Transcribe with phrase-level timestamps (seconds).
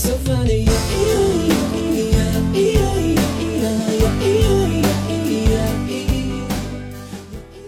[0.00, 0.64] so funny.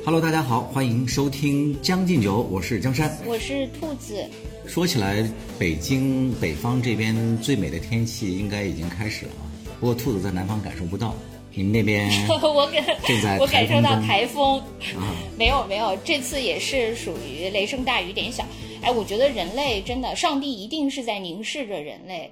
[0.04, 3.14] Hello，大家好，欢迎收听《将进酒》，我是江山。
[3.26, 4.24] 我是兔子，
[4.66, 9.44] 说起来，北京北方这边最美的天气应该已经开始了啊，
[9.78, 11.14] 不过兔子在南方感受不到。
[11.54, 14.58] 你们那边 我感正在 我感受到台台风，
[14.96, 18.42] 啊，没有没有，这次也是属于雷声大雨点小。
[18.82, 22.30] 哎，我觉得人类真的，上帝一定是在凝视着人类。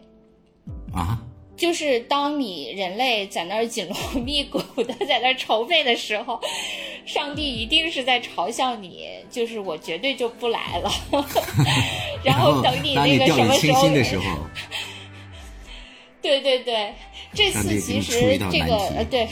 [0.93, 1.19] 啊，
[1.57, 6.41] 就是当你人类在那儿紧锣密鼓的在那儿筹备的时候，
[7.07, 10.91] 上帝一定是在嘲笑你，就是我绝对就不来了。
[12.25, 14.25] 然后等你那个什么时候，心的时候，
[16.23, 16.93] 对对对，
[17.33, 19.29] 这次其实这个呃对，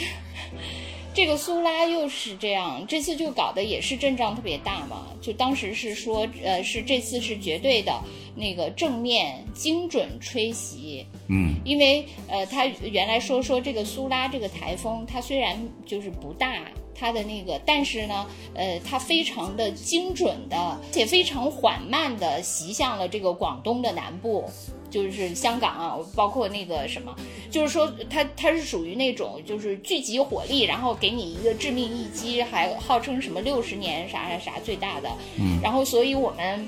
[1.18, 5.08] 这个苏拉又是这样，这次就搞得也是阵仗特别大嘛。
[5.20, 7.92] 就当时是说，呃，是这次是绝对的
[8.36, 16.62] 那个正面精准吹袭，嗯，因为呃，他原来说说这个苏拉这个台风，它虽然就是不大，
[16.98, 24.44] 它的那个，但是呢，呃，它非常的精准的，且非常缓慢的袭向了这个广东的南部。
[24.90, 27.14] 就是香港啊，包括那个什么，
[27.50, 36.66] 就是说它它是属于那种就是聚集火力，然后给你一个致命一击，还号称什么六十年啥啥啥最大的，嗯，然后所以我们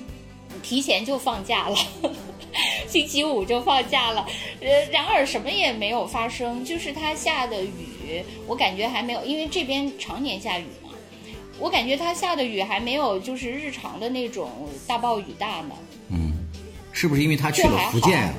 [0.63, 1.77] 提前就放假了。
[2.89, 4.27] 星期五就放假了，
[4.61, 10.91] 呃，然而什么也没有发生，就是它下的雨，我感觉还没有，因为这边常年下雨嘛，
[11.61, 14.51] 我感觉它下的雨还没有就是日常的那种
[14.87, 15.75] 大暴雨大呢。
[16.09, 16.33] 嗯
[16.93, 18.35] 是不是因为他去了福建啊？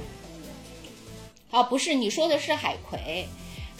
[1.52, 3.25] 啊，不是，你说的是海葵，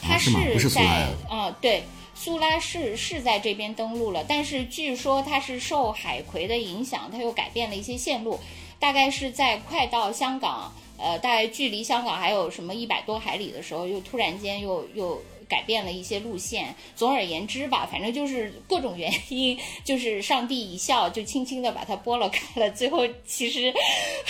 [0.02, 1.84] 它啊是在呀啊、对，
[2.24, 8.40] 苏拉是是在这边登陆了，但是据说它是受海葵的影响，它又改变了一些线路，
[8.78, 15.20] 大概是在快到香港，呃，大概距离香港还有什么一百多海里的时候，又突然间又又。
[15.52, 16.74] 改变了一些路线。
[16.96, 22.72] 总而言之吧，反正就是各种原因，就是上帝一笑，就轻轻的把它拨了开了。
[22.72, 23.74] 最后其实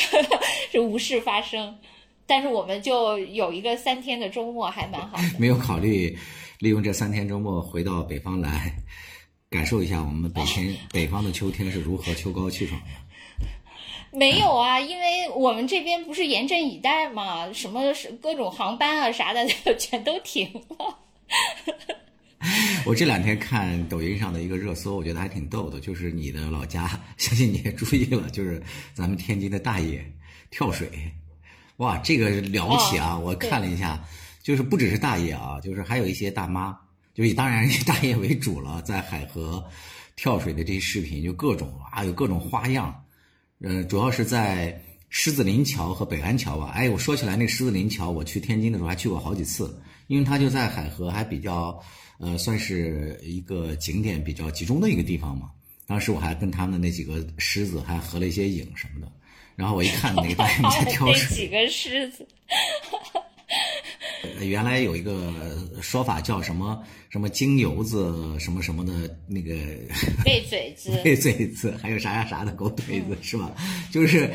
[0.71, 1.77] 是无事发生。
[2.25, 5.23] 但是我们就有一个三天的周末，还蛮好的。
[5.37, 6.17] 没有考虑
[6.61, 8.72] 利用这三天周末回到北方来，
[9.49, 12.88] 感受一下我们北天 北方的秋天是如何秋高气爽的。
[14.16, 19.44] 没有啊，因为我们这边不是严阵以待嘛，什么是各种航班啊啥的
[19.79, 20.99] 全都停了。
[22.85, 28.61] 我这两天看抖音上的一个热搜，我觉得还挺逗的，就是你的老家，相信你也注意了，就是
[28.93, 30.05] 咱们天津的大爷
[30.51, 30.88] 跳水，
[31.78, 33.16] 哇，这个了不起啊！
[33.16, 33.99] 哦我看了一下，
[34.44, 36.78] 就是不只是大爷啊，就是还有一些大妈，
[37.13, 39.63] 就以当然以大爷为主了，在海河
[40.16, 43.03] 跳水的这些视频，就各种啊，有各种花样，
[43.59, 46.72] 呃，主要是在狮子林桥和北安桥吧。
[46.74, 51.78] 哎，我说起来，那狮子林桥，我去天津的时候还去过好几次，因为它就在海河，还比较，
[52.19, 55.52] 呃，算是一个景点比较集中的一个地方嘛。
[55.85, 59.12] 当时我还跟他们那几个狮子还合了一些影什么的，
[59.58, 62.25] 然后我一看那个大爷们在 跳那水，几个狮子，
[63.13, 63.20] 呃
[64.39, 65.33] 原来有一个
[65.81, 69.55] 说法叫什么什么金油子什么什么的那个
[70.23, 73.51] 背嘴子， 背嘴子，还有啥啥啥的狗腿子，是吧？
[73.91, 74.31] 就是，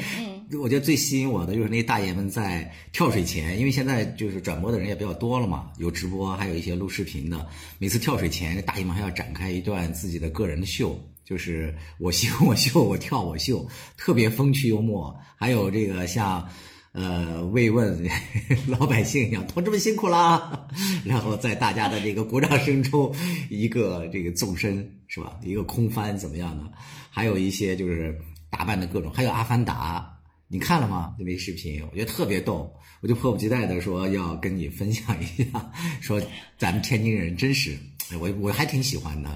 [0.60, 7.46] 我觉得最吸引我的就是那大爷们在跳水前，因为现在就是转播的人也比较多了嘛，有直播，还有一些录视频的。
[7.78, 15.16] 每次跳水前，这大爷们还要展开一段自己的个人的秀，就是我秀我秀，我跳我秀，特别风趣幽默。
[15.36, 16.48] 还有这个像。
[16.96, 18.02] 呃，慰问
[18.66, 20.66] 老百姓一样，同志们辛苦啦！
[21.04, 23.14] 然后在大家的这个鼓掌声中，
[23.50, 24.76] 一个这个纵身
[25.06, 25.38] 是吧？
[25.42, 26.70] 一个空翻怎么样呢？
[27.10, 28.18] 还有一些就是
[28.48, 30.10] 打扮的各种，还有阿凡达，
[30.48, 31.14] 你看了吗？
[31.18, 35.70] 那个视频，我觉得特别逗，我就迫不及待的说要跟你分享一下，
[36.00, 36.18] 说
[36.56, 37.76] 咱们天津人真是，
[38.18, 39.30] 我我还挺喜欢的。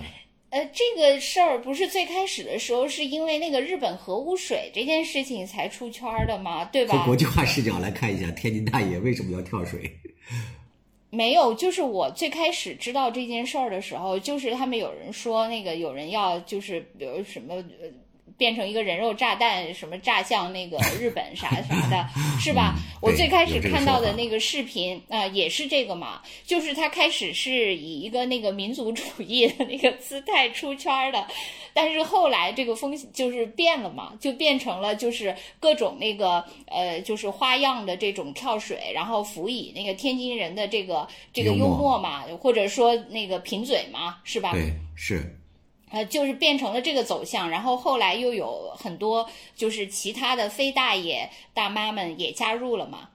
[0.50, 6.64] 呃，这个事儿不是最开始的时候是因为那个日本核污水这件事情才出圈儿的吗？
[6.66, 6.96] 对吧？
[6.96, 9.98] 从国际化视角来看一下，天津大爷为什么要跳水？
[11.10, 17.54] 没有，就是我最开始知道这件事儿的时候，就是他们有人说那个有人要就是比如什么。
[17.54, 17.88] 呃
[18.40, 22.08] 变成一个人肉炸弹，什么炸向那个日本啥 啥的，
[22.40, 22.74] 是吧？
[23.02, 31.26] 我最开始看到的那个视频啊、呃也是这个嘛，就是他开始是以一个那个民族主义的那个姿态出圈儿的，
[31.74, 44.52] 但是后来这个风就是变了嘛，就变成了就是各种那个呃，就是花样的这种跳水，然后辅以那个天津人的这个这个幽默嘛，或者说那个贫嘴嘛，是吧？
[44.52, 45.36] 对，是
[45.90, 53.08] 呃，就是变成了这个走向，然后后来又有很多就是其他的非大爷大妈们也加入了嘛。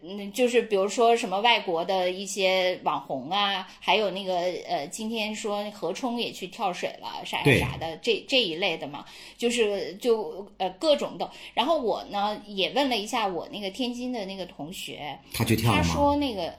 [0.00, 4.36] 嗯，就是比如说什么外国的一些网红啊，还有那个
[4.68, 9.04] 呃，今天说何冲也去跳水了，啥啥啥的，这这一类的嘛，
[9.36, 11.28] 就是就呃各种的。
[11.52, 16.54] 然后我呢也问了一下我那个天津的那个同学，他去跳他说那个，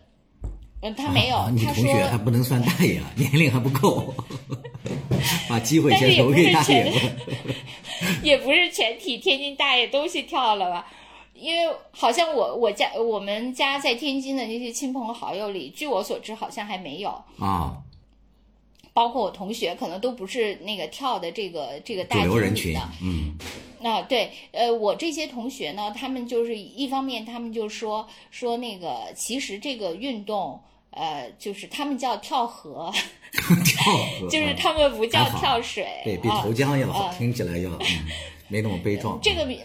[0.82, 4.14] 嗯，他没有，你同学还不能算大爷，年龄还不够，
[5.50, 6.92] 把机会先留给大爷
[8.24, 10.88] 也不是全体天津大爷都去跳了吧？
[11.34, 17.10] 因为好像我我家我们家在天津的那些亲朋好友里，据我所知，好像还没有
[17.40, 17.74] 啊。
[18.94, 22.82] 包括我同学，可能都不是那个跳的这个这个大人群的。
[23.02, 23.38] 嗯。
[23.82, 30.60] 啊，对，呃，我这些同学呢，他们就是一方面，他们就说说那个，其实这个运动，
[30.92, 32.92] 呃，就是他们叫跳河，
[33.64, 37.70] 跳河， 就是他们不叫跳水，对比投江要好，听起来要
[38.50, 39.18] 没那么悲壮。
[39.22, 39.62] 这个比。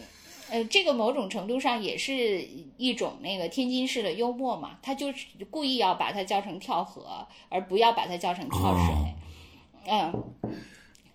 [0.55, 2.47] 呃，这个某种程度上也是
[2.77, 8.95] 一种那个天津式的幽默嘛，他就是故意要把它叫成跳河，而不要把它叫成跳水。
[9.87, 10.25] 嗯，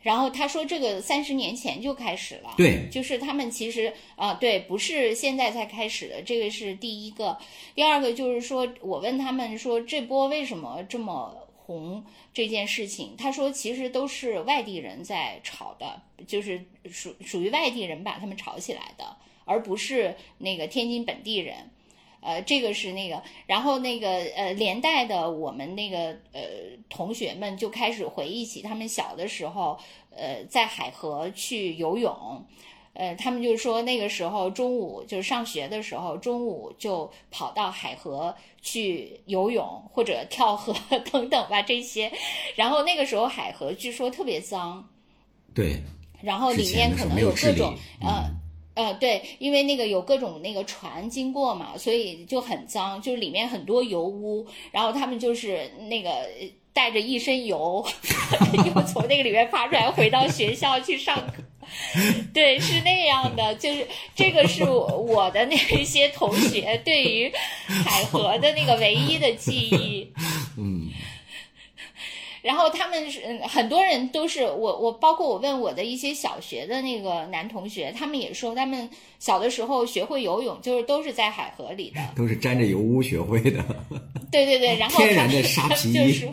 [0.01, 7.37] 然后他说这个三十年前就开始了，对，就是他们其实啊，对，不是现在才开始的，这个是第一个。
[7.73, 12.03] 第二个就是说我问他们说这波为什么这么红
[12.33, 19.15] 这件事情，他说其实都是外地人在炒的，就是属属于外地人把他们炒起来的。
[19.49, 21.55] 而不是那个天津本地人，
[22.21, 26.41] 呃，这个是那个，然后那个呃，连带的我们那个呃
[26.87, 29.79] 同学们就开始回忆起他们小的时候，
[30.11, 32.45] 呃，在海河去游泳，
[32.93, 40.75] 呃，他们就说那个时候中午就是上学的时候，中午就跑到海河去游泳或者跳河
[41.11, 42.11] 等等吧这些，
[42.55, 44.87] 然后那个时候海河据说特别脏，
[45.55, 45.81] 对，
[46.21, 48.29] 然后里面可能有各种呃。
[48.79, 56.09] 呃，对，因为那个有各种那个船经过嘛，所以就很脏，就里面很多油污，然后他们就是那个
[56.71, 57.85] 带着一身油，
[58.73, 61.43] 又从那个里面爬出来，回到学校去上课。
[62.33, 63.85] 对，是那样的，就是
[64.15, 67.29] 这个是我的那些同学对于
[67.83, 70.13] 海河的那个唯一的记忆。
[70.57, 70.78] 嗯。
[72.41, 78.89] 然后他们是很多人都是我我包括我问我的一些小学的那个男同学，他们也说他们
[79.19, 83.63] 小的时候学会游泳就是都是在海河里的， 都是沾着油污学会的。
[84.31, 86.25] 对对对，然后天然的沙皮 衣。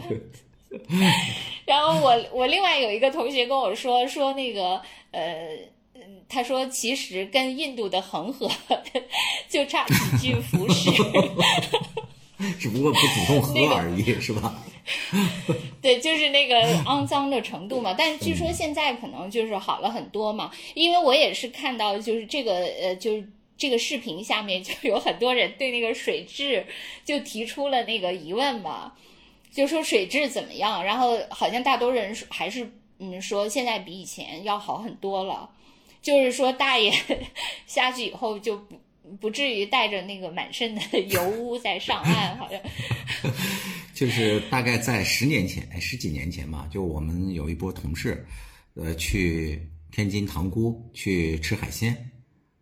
[1.64, 4.80] 然后我我另外有一个同学跟我说说那个
[5.10, 5.48] 呃，
[6.28, 8.48] 他说其实跟印度的恒河
[9.48, 10.90] 就差几句服饰，
[12.58, 14.62] 只不过不主动喝而已，是吧？
[15.82, 17.94] 对，就是那个肮脏的程度嘛。
[17.96, 20.50] 但是据说现在可能就是好了很多嘛。
[20.74, 26.64] 因为我也是看到，就是这个呃，就是这个视频下面就有很多人对那个水质
[27.04, 28.92] 就提出了那个疑问嘛，
[29.52, 30.84] 就说水质怎么样？
[30.84, 35.50] 然后好像大多人还是嗯说现在比以前要好很多了，
[36.00, 36.92] 就是说大爷
[37.66, 38.76] 下去以后就不
[39.20, 42.60] 不至于带着那个满身的 油污再上岸，好像。
[43.94, 48.26] 就是大概在十年前，哎，十几年前吧，就我们有一波同事，
[48.74, 51.96] 呃，去天津塘沽去吃海鲜，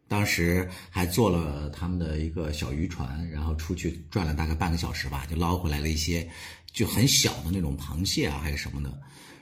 [0.06, 6.28] 当时还坐了他们的一个小渔船，然后出去转了大概半个小时吧，就捞回来了一些
[6.72, 8.96] 就很小的那种螃蟹啊，还是什么的。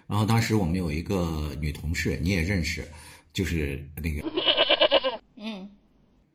[0.07, 2.91] 然后当时我们有一个女同事，你也认识，
[3.35, 4.23] 就是那个。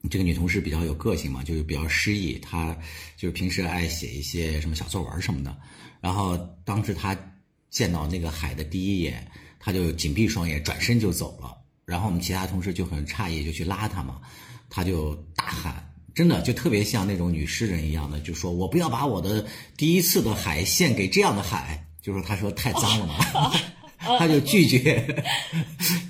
[0.09, 2.75] 这个女同事比较有个性嘛，就是比较诗意，她
[3.17, 5.57] 就是平时爱写一些什么小作文什么的。
[5.99, 7.17] 然后当时她
[7.69, 11.57] 见到那个海的第一眼，她就紧闭双眼，转身就走了。
[11.83, 14.21] 然后我们其他同事就很诧异，就去拉她嘛，
[14.69, 23.51] 她就大喊，真的就特别像那种女诗人一样的，就说我不要把我的第一次的海献给这样的海，就说她说太脏了嘛，
[24.19, 25.23] 她就拒绝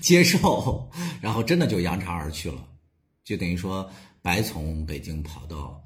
[0.01, 0.91] 接受，
[1.21, 2.63] 然后真的就扬长而去了。
[3.27, 3.89] 就等于说
[4.21, 5.77] 白从北京跑到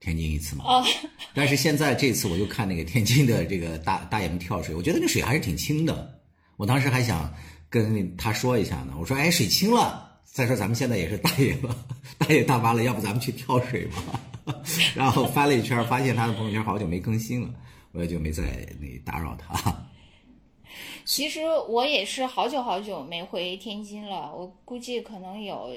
[0.00, 0.64] 天津一次嘛，
[1.32, 6.20] 但是现在这次我就看那个天津的这个大大爷们跳水，我觉得那水还是挺清的。
[6.56, 7.32] 我当时还想
[7.68, 11.76] 跟他说一下呢，我说哎水清了，再说咱们现在也是大爷了，
[12.18, 14.20] 大爷大妈了，要不咱们去跳水吧？
[14.96, 17.54] 然后翻了一圈，发现他的朋友圈好久没更新了，
[17.92, 19.86] 我也就没再那打扰他。
[21.06, 25.70] 其实我也是好久好久没回天津了，我估计可能有。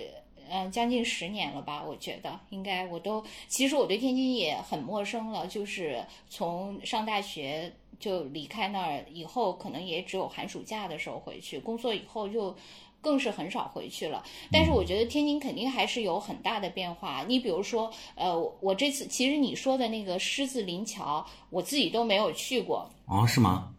[0.55, 1.83] 嗯，将近十年了吧？
[1.83, 5.47] 我觉得应该，我都其实我对天津也很陌生了。
[5.47, 11.57] 就是从上大学就离开那儿以后，可能也只有寒暑假的时候回去。
[11.59, 12.55] 工作以后就
[13.01, 14.23] 更是很少回去了。
[14.51, 17.25] 但是我觉得天津肯定还是有很大的变化。
[17.27, 22.87] 你比如说，呃，我这次其实你说的那个狮子林桥，我自己都没有去过。
[23.07, 23.73] 哦，是吗？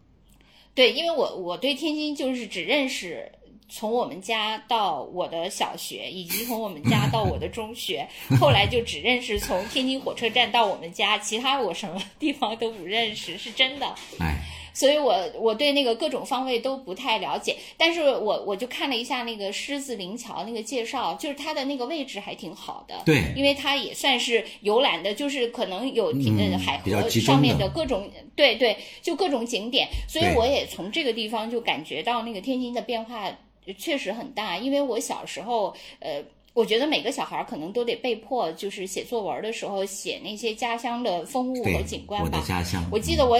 [0.73, 3.31] 对，因为我我对天津就是只认识
[3.67, 8.07] 从我们家到我的小学，以及从我们家到我的中学，
[8.39, 13.95] 后来就只认识从天津火车站到我们家，其他我什么地方都不认识，是真的。
[14.19, 14.37] 哎，
[14.73, 23.01] 所以我我对那个各种方位都不太了解，但是我我就看了一下那个狮子林桥那个介绍，就是它的那个位置还挺好的。
[23.05, 33.35] 对因为它也算是游览的，就是可能有挺呃嗯海河上面的的各种，对对，就各种景点，所以我也从这个地方就感觉到那个天津的变化呃
[33.73, 34.57] 确实很大。
[34.57, 36.23] 因为我小时候，呃。
[36.55, 42.29] 我觉得每个小孩儿可能都得被迫，就是写作文的时候写那些家乡的风物和景，观吧。
[42.31, 42.81] 我的家乡。
[42.89, 43.37] 我记得我，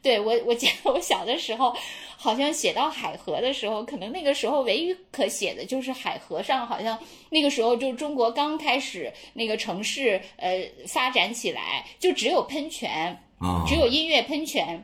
[0.00, 1.76] 对我我记得我小的时候，
[2.16, 6.98] 好像写到海河的时候，可能那个时候唯一可写的就是海河上，好像
[7.28, 14.82] 那个时候就中国刚开始那个城市呃发展起来，就只有喷泉，啊，只有音乐喷泉。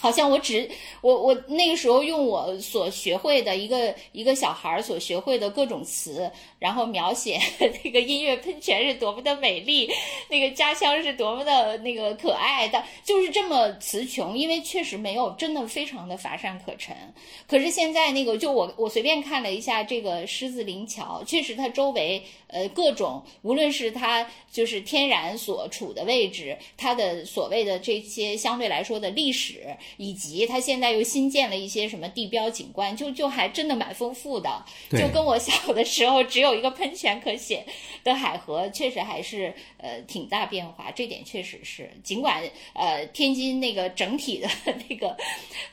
[0.00, 0.68] 好像我只
[1.02, 7.38] 我我那个时候用我所学会的一个一个小孩所学会的各种词，然后描写
[7.84, 9.90] 那个音乐喷泉是多么的美丽，
[10.28, 16.96] 那个家乡是多么的那个可爱的，就是这么词穷，因为确实没有真的非常的乏善可陈。
[17.46, 34.64] 可是现在那个就我我随便看了一下这个狮子林桥，确实它周围呃各种无论是它就是天然所处的位置，它的所谓的这些相对来说的历史，以及它现在又新建了一些什么地标景观，就就还真的蛮丰富的。
[34.90, 37.64] 就跟我小的时候只有一个喷泉可写
[38.04, 41.90] 的海河，确实还是呃挺大变化，这点确实是。
[42.02, 42.42] 尽管
[42.74, 44.48] 呃天津那个整体的
[44.88, 45.16] 那个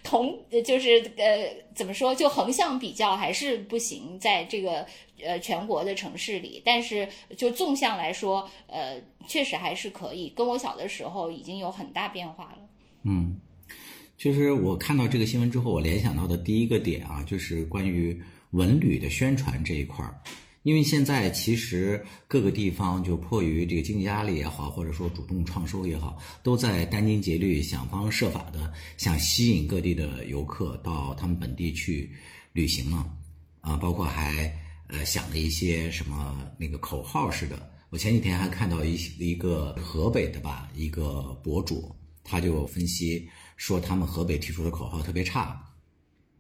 [0.04, 4.86] 同呃就是呃怎么说，就横向比较还是不行，在这个
[5.24, 7.08] 呃全国的城市里，但是
[7.38, 10.30] 就纵向来说，呃确实还是可以。
[10.36, 12.60] 跟我小的时候已经有很大变化了。
[13.04, 13.40] 嗯，
[14.18, 18.20] 就是我看到这个新闻之后，我联想到的第一个点啊，就是关于
[18.52, 20.20] 文旅的宣传这一块儿。
[20.64, 32.12] 因为现在其实各个地方就迫于这个经济压力也好，或者说主动创收也好，都在殚精竭虑，想方设法的想吸引各地的游客到他们本地去
[32.52, 33.06] 旅行嘛。
[33.62, 34.52] 啊，包括还
[34.88, 37.72] 呃想了一些什么那个口号似的。
[37.90, 43.26] 我前几天还看到一一个河北的吧，一个博主，他就分析
[43.58, 45.62] 说他们河北提出的口号特别差。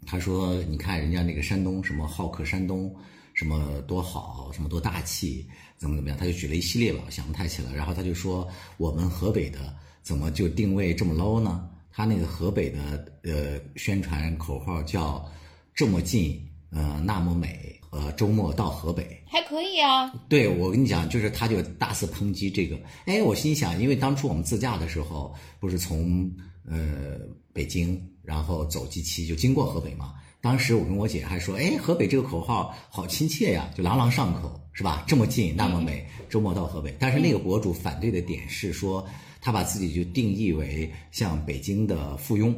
[0.05, 2.95] 他说：“你看人家那个山东什么好客山东，
[3.33, 5.45] 什么多好，什么多大气，
[5.75, 7.73] 怎么怎么样。”他就举了一系列吧，我想不太起来。
[7.73, 8.47] 然后他就说
[8.77, 11.67] 我们河北的怎么就定位这么 low 呢？
[11.91, 15.29] 他那个河北的呃宣传口号叫
[15.73, 19.21] “这么近，呃那么美”，呃周末到河北。
[19.25, 22.79] 还可以啊，对我跟你讲，就是他就大肆抨击这个。
[23.05, 26.31] 哎，我心想，因为当初我们自驾的时候，不是从
[26.67, 27.17] 呃
[27.53, 30.13] 北京，然后走几期就经过河北嘛。
[30.39, 35.03] 当时我跟我姐还说，哎，河北这个口号好亲切呀，就朗朗上口，是吧？
[35.07, 36.95] 这么近，那么美，周末到河北。
[36.99, 39.05] 但是那个博主反对的点是说，
[39.41, 42.53] 他把自己就定义为像北京的附庸。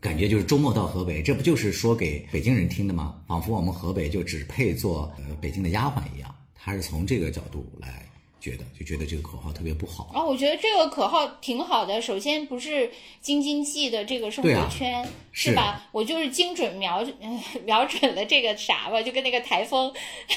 [0.00, 3.22] 感觉就是周末到河北，这不就是说给北京人听的吗？
[3.26, 6.34] 仿佛我们河北就只配做呃北京的丫鬟一样。
[6.54, 8.06] 他是从这个角度来
[8.42, 10.10] 觉得，就觉得这个口号特别不好。
[10.12, 12.02] 啊，我觉得这个口号挺好的。
[12.02, 15.88] 首先不是京津冀的这个生活圈，是吧？
[15.92, 19.94] 我就是精准瞄呃瞄准了这个啥吧，就跟那个台风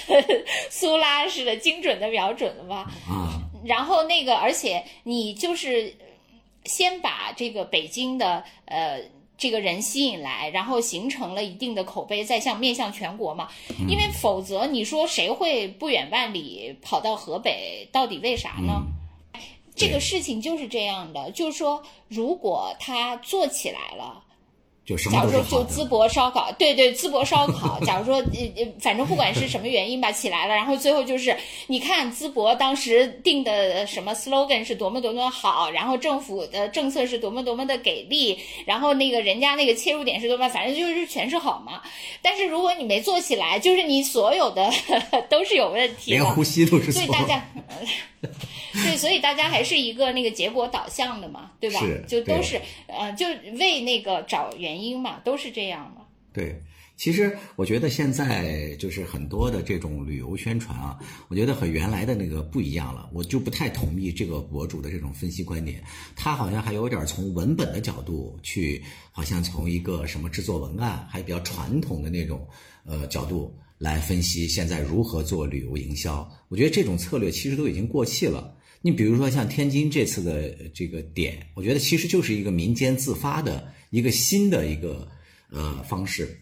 [0.69, 2.91] 苏拉似的，精准的瞄准了吧。
[3.09, 5.91] 啊，然后那个，而且你就是
[6.65, 9.01] 先把这个北京的呃
[9.37, 13.49] 这个人吸引来，然后形成了一定的口碑，再向面向全国嘛。
[13.87, 17.87] 因为否则你说谁会不远万里跑到河北？
[17.91, 18.83] 到底为啥呢？
[19.75, 24.23] 这个事情就是这样的，就是说，如果他做起来了，
[24.85, 25.31] 就什么假如。
[25.31, 27.79] 说就淄博烧烤，对对，淄博烧烤。
[27.81, 28.23] 假如说呃
[28.55, 31.35] 呃，反正不管是什么原因吧，起来了，然后最后就是
[31.67, 41.81] 你看淄博当时定的什么 slogan 是多么多么好，然后政府的政策是多么多么的给力，然后那个人家那个切入点是多么，反正就是全是好嘛。
[42.21, 44.69] 但是如果你没做起来，就是你所有的
[45.29, 46.17] 都是有问题的。
[46.17, 47.07] 连呼吸都是错所以。
[47.07, 47.43] 大家，
[48.83, 51.79] 对，所以大家还是一个那个结果导向的嘛，对吧？
[52.07, 53.25] 就都是呃，就
[53.57, 56.01] 为那个找原因嘛，都是这样嘛。
[56.33, 56.61] 对，
[56.97, 63.09] 其实我觉得现在就是很多的这种旅游宣传啊，我觉得和原来的那个不一样了。
[63.13, 65.81] 我就不太同意这个博主的这种分析观点，
[66.13, 72.45] 他好像还有点从文本的角度去，好像从一个什么制作文案，还比较传统的那种
[72.85, 76.29] 呃角度来分析现在如何做旅游营销。
[76.49, 78.53] 我觉得这种策略其实都已经过气了。
[78.85, 85.07] 你比如说像天津这次的这个点，我觉得其实就是一个民间自发的一个新的一个
[85.49, 86.39] 呃方式。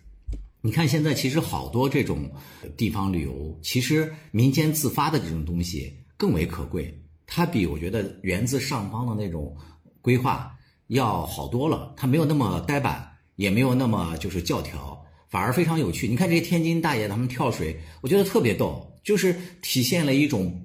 [0.60, 2.30] 你看，现在其实好多这种
[2.76, 6.94] 地方旅游，其实民间自发的这种东西更为可贵。
[7.26, 9.56] 它比我觉得源自上方的那种
[10.02, 10.54] 规划
[10.88, 11.94] 要好多了。
[11.96, 16.10] 它没有那么呆板，也没有那么就是教条，反而非常有趣。
[16.10, 20.62] 你看这些天津大爷他们跳水，我觉得特别逗，就是体现了一种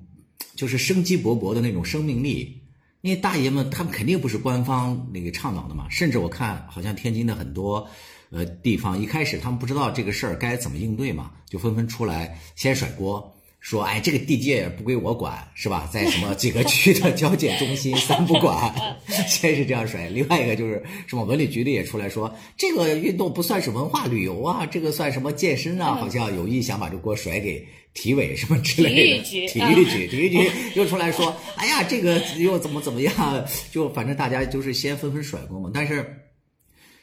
[0.55, 2.63] 就是生机勃勃的那种生命力。
[3.01, 7.89] 因为大爷们他们肯定不是官方那个倡导的嘛，甚至我看好像天津的很多。
[8.31, 15.89] 呃，地方一开始他们不知道这个事儿该怎么应对嘛，就纷纷出来先甩锅，说哎，这个地界不归我管，是吧？
[15.91, 18.75] 在什么几个区的交界中心三不管，
[19.27, 20.11] 先是这样甩。
[20.11, 25.95] 另外一个就是什么文旅局的也出来说，这个运动不算是文化旅游啊，这个算什么健身啊？
[25.95, 29.23] 好像有意想把这锅甩给体委什么之类的。
[29.25, 33.47] 体育局，体育局，体育局又出来说，哎呀，这个又怎么怎么样？
[33.71, 36.15] 就反正大家就是先纷纷甩锅嘛，但是。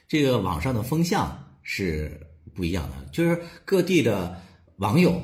[0.07, 2.15] 这个网上的风向是
[2.53, 4.39] 不一样的，就是各地的
[4.75, 5.19] 网友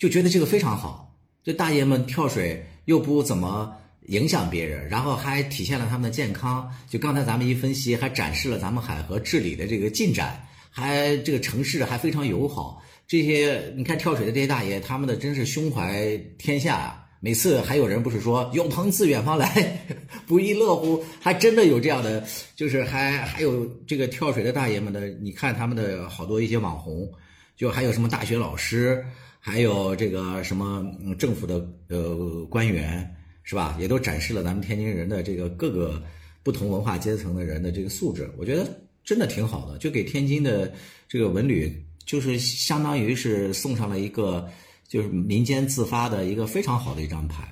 [0.00, 3.72] 就觉得这个非常好，这大爷们跳水又不怎么
[4.08, 6.68] 影响别人，然后还体现了他们的健康。
[6.88, 12.82] 就刚才咱们一分析，还展示了咱们海河治理的这个进展，还这个城市还非常友好。
[13.06, 17.02] 这些你看跳水的这些大爷，他们的真是胸怀天下啊！
[17.20, 19.86] 每次还有人不是说有朋自远方来，
[20.26, 21.02] 不亦乐乎？
[21.20, 27.08] 还真的有这样的，就是还还有这个跳水的大爷们的，你看他们的好多一些网红，
[27.56, 29.04] 就还有什么大学老师，
[29.40, 30.84] 还有这个什么
[31.18, 33.08] 政府的呃官员，
[33.44, 33.76] 是吧？
[33.80, 36.02] 也都展示了咱们天津人的这个各个
[36.42, 38.68] 不同文化阶层的人的这个素质，我觉得
[39.04, 40.72] 真的挺好的，就给天津的
[41.08, 41.72] 这个文旅，
[42.06, 44.48] 就是相当于是送上了一个。
[44.88, 47.42] 就是民间自发的一个非常好的一张牌，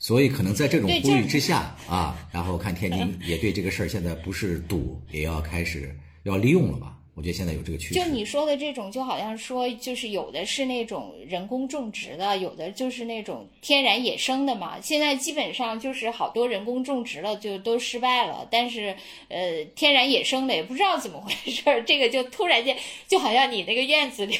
[0.00, 6.98] 所以可能在这种呼吁之下啊，然后看天津也对这个事儿现在不是赌，也要开始要利用了吧。
[7.16, 7.94] 我觉得现在有这个趋势。
[7.94, 14.74] 就你说的这种，就好像说，就是有的是那种人工种植的，有的就是那种天然野生的嘛。
[14.82, 18.46] 现在基本上就是好多人工种植了，就都失败了。
[18.50, 18.94] 但是，
[19.28, 22.76] 呃，天然野生的也不知道怎么回事儿，这个就突然间，
[23.08, 24.38] 就好像你那个院子里，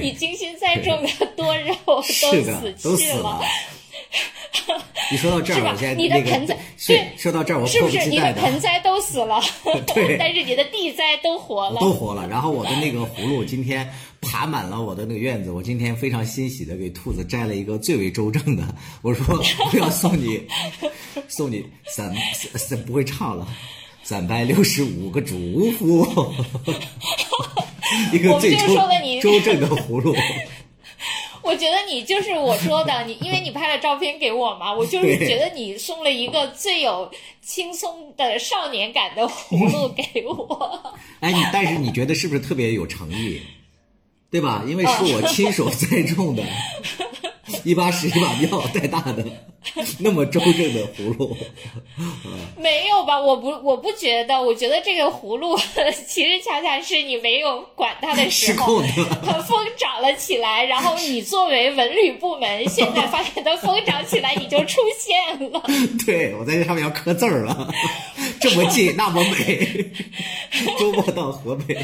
[0.00, 3.42] 你精心栽种的多肉都死去了。
[5.10, 9.40] 你说到这儿，我现在你的盆栽对，说到这儿，我是不是你的盆栽都死了？
[9.94, 12.26] 对， 但是你的地栽都活了，都活了。
[12.26, 13.88] 然后我的那个葫芦今天
[14.20, 18.64] 爬满了我的那个院子，我今天非常欣喜的给兔子摘了一个最为周正的。
[19.02, 19.24] 我说
[19.72, 20.42] 我要送你，
[21.28, 22.12] 送你三
[22.54, 23.46] 三不会唱了，
[24.02, 25.36] 三百六十五个祝
[25.72, 26.04] 福，
[28.12, 28.76] 一个最周
[29.22, 30.16] 周正的葫芦。
[31.46, 40.94] 我觉得你就是我说的你，因为你拍了照片给我嘛，我就 是觉得你送了一个最有轻松的少年感的葫芦给我。
[41.20, 43.40] 哎，你但是你觉得是不是特别有诚意，
[44.30, 44.64] 对吧？
[44.66, 46.42] 因为是我亲手 栽种的。
[47.64, 49.24] 一把屎一把尿带大的，
[49.98, 51.36] 那么周正的葫芦，
[52.58, 53.20] 没有吧？
[53.20, 54.40] 我不，我不觉得。
[54.40, 55.56] 我觉得这个葫芦
[56.06, 58.82] 其实恰恰是你没有管它的时候，
[59.24, 60.64] 它风长了起来。
[60.64, 65.62] 然后你作为文旅部门，现在发现它疯长起来，你就出现了。
[66.04, 67.72] 对，我在这上面要刻字儿了。
[68.40, 69.92] 这么近，那么美，
[70.78, 71.74] 周末到河北。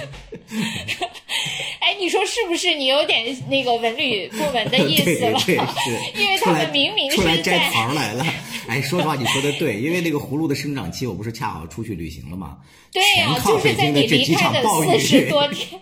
[1.81, 2.75] 哎，你说是不是？
[2.75, 5.39] 你有点那个文旅部门的意思了？
[5.41, 5.53] 是，
[6.17, 8.25] 因为他们明明出来摘桃来了。
[8.69, 12.59] 哎，说实话，你说的对，因为那个葫芦的生长期，我不是恰好出去旅行了吗？
[12.93, 15.81] 对呀，就是在你离开的四十多天，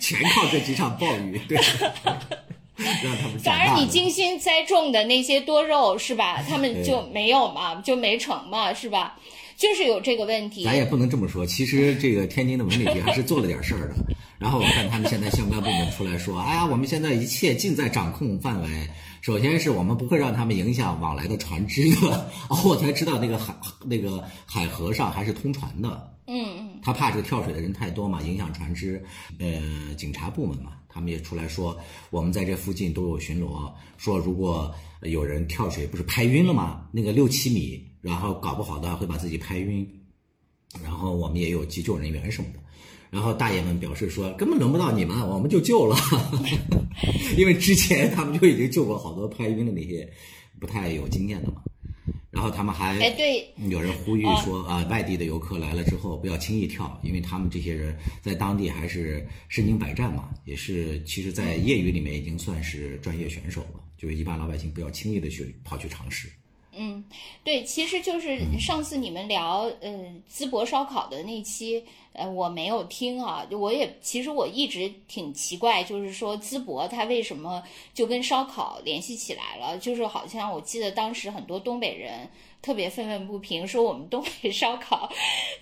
[0.00, 1.56] 全靠这几场暴雨，对，
[2.76, 3.38] 让他们。
[3.42, 6.44] 反而你精心栽种的那些多肉是吧？
[6.48, 9.16] 他们就没有嘛，就没成嘛，是吧？
[9.56, 10.64] 就是有这个问题。
[10.64, 13.94] 咱也不能这么说，其实这个天津的文旅局还是做了点事儿的。
[14.38, 18.68] 然后我看他们现在相关部门出来说：“哎呀，我们现在一切尽在掌控范围。
[19.22, 22.30] 首先是我们不会让他们影响往来的船只的。
[22.50, 23.54] 哦，我才知道那个海
[23.86, 26.10] 那个海河上还是通船的。
[26.26, 29.02] 嗯嗯，他怕这个跳水的人太多嘛，影响船只。
[29.38, 31.78] 呃，警察部门嘛，他们也出来说，
[32.10, 36.86] 我们在这附近都有巡逻，说如果有人跳水不是拍晕了吗？
[36.92, 39.88] 那个六七米，然后搞不好的会把自己拍晕，
[40.82, 42.60] 然后我们也有急救人员什么的。”
[43.10, 45.96] 然后大爷们表示说，根本轮不到你们，我们就救了，
[47.38, 50.12] 因为之前他们就已经救过好多拍晕的那些
[50.60, 51.62] 不太有经验的嘛。
[52.32, 63.80] 然后他们还哎对，有人呼吁说啊，外地的游客来了之后不要轻易跳，因为他们这些人在当地还是身经百战嘛，也是其实，在业余里面已经算是专业选手了。
[63.96, 66.28] 就是一般老百姓不要轻易的去跑去尝试。
[66.76, 67.04] 嗯，
[67.42, 69.90] 对，其实就是上次你们聊呃
[70.30, 79.78] 淄博烧烤的那期，呃我没有听啊，我也其实我一直挺奇怪，就是说淄博它为什么就跟烧烤联系起来了？
[79.78, 82.28] 就是好像我记得当时很多东北人
[82.60, 85.10] 特别愤愤不平，说我们东北烧烤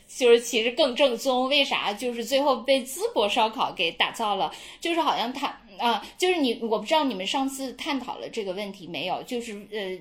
[0.09, 4.53] 就是其实更正宗，为啥就是最后被淄博烧烤给打造了？
[4.81, 9.23] 就是好像他啊，就是你我不知道你们上次探讨了这个问题没有？
[9.25, 9.99] 就是呃。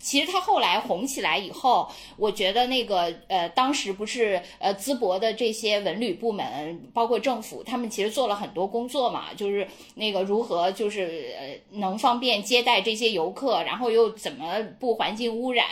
[0.00, 15.64] 其实他后来红起来以后，我觉得那个呃，当时不是呃淄博的这些文旅部门，包括政府，他们其实做了很多工作嘛，就是那个如何就是呃能方便接待这些游客，然后又怎么不环境污染，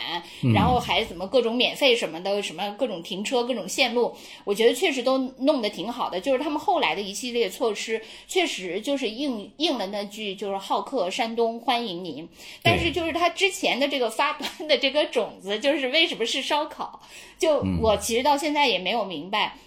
[0.55, 6.21] 然后还怎么各种免费什么的，什么各种停车、各种线路，我觉得确实都弄得挺好的。
[6.21, 12.27] 就是他们后来的一系列措施，确实就是应应了那句就是好客山东欢迎您，
[12.63, 14.12] 但是就是他之前的这个。
[14.13, 17.01] 发端的这个种子就是为什么是烧烤？
[17.37, 19.57] 就我其实到现在也没有明白。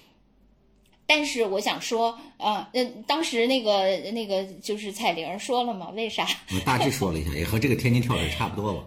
[1.09, 6.27] 但是我想说，啊，那当时那个那个就是彩玲说了嘛，为啥？
[6.53, 8.85] 我大致说了一下，也和这个天津跳水差不多吧，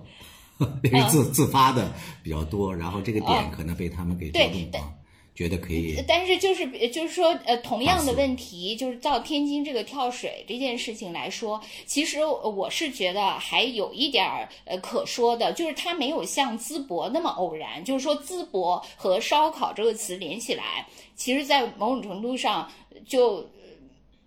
[0.84, 4.94] 因为自自发的比较多，然后这个点可能被他们给抓住了。
[5.40, 22.70] 觉得可以，但是就是就是说，呃，同样的问题，就是到天津这个跳水这件事情来说，其实我是觉得还有一点儿呃可说的，就是它没有像淄博那么偶然，就是说淄博和烧烤这个词连起来，其实在某种程度上
[23.08, 23.48] 就。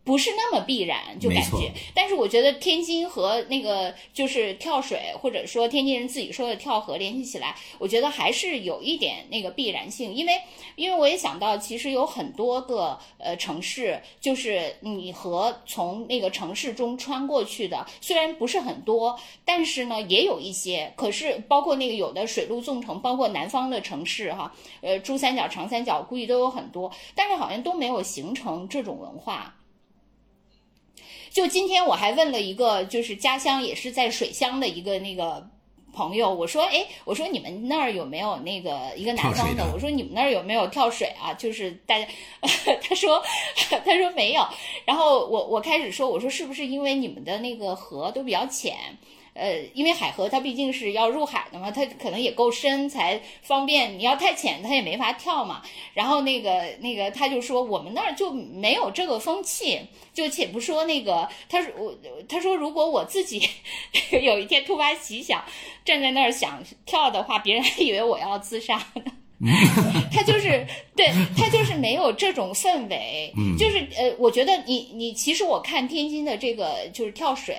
[0.04, 10.32] 不是那么必然，就感觉，但是我觉得天津和那个就是跳水，或者说天津人自己说的跳河联系起来，我觉得还是有一点那个必然性，因为
[10.74, 29.54] 因为我也想到，其实有很多个呃城市，就是你和从那个城市中穿过去的，虽然不是很多，但是呢也有一些，可是包括那个有的水陆纵横，包括南方的城市哈，呃珠三角、长三角估计都有很多，但是好像都没有形成这种文化。
[31.32, 35.48] 就今天我还问了一个，就是家乡也是在水乡的一个那个
[35.94, 39.64] 朋友，我说，哎，我说你们那儿有没有那个一个南方的？
[39.72, 41.32] 我说你们那儿有没有跳水啊？
[41.32, 42.06] 就是大家，
[42.82, 43.22] 他说
[43.84, 44.46] 他说没有。
[44.84, 48.76] 然后我我开始说，我说是不是因为你们的那个河都比较浅？
[49.34, 53.98] 呃，因为海河它毕竟是要入海的嘛，它可能也够深才方便。
[53.98, 55.62] 你要太浅，它也没法跳嘛。
[55.94, 59.80] 然后那个那个他就说，我们那儿就没有这个风气。
[60.12, 61.94] 就且不说那个，他说我
[62.28, 63.48] 他说如果我自己
[64.22, 65.42] 有一天突发奇想，
[65.84, 69.02] 站在那儿想跳的话，别人还以为我要自杀呢。
[70.12, 70.64] 他就是，
[71.02, 77.56] 对他就是没有这种氛围， 就是呃，我觉得你你其实我看天津的这个就是跳水，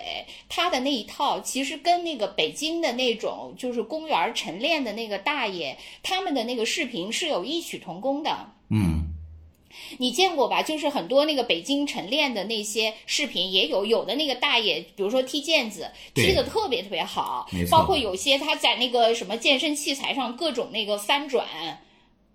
[0.47, 8.51] 他的那一套其实跟那个北京的那种就是公园晨练的那个大爷他们的那个视频是有异曲同工的。
[8.69, 9.03] 嗯，
[9.97, 10.63] 你见过吧？
[10.63, 21.45] 就是很多那个北京晨练的那些视频也有，有的那个大爷，比如说踢毽子，踢得特别特别好，包括有些他在那个什么健身器材上各种那个翻转。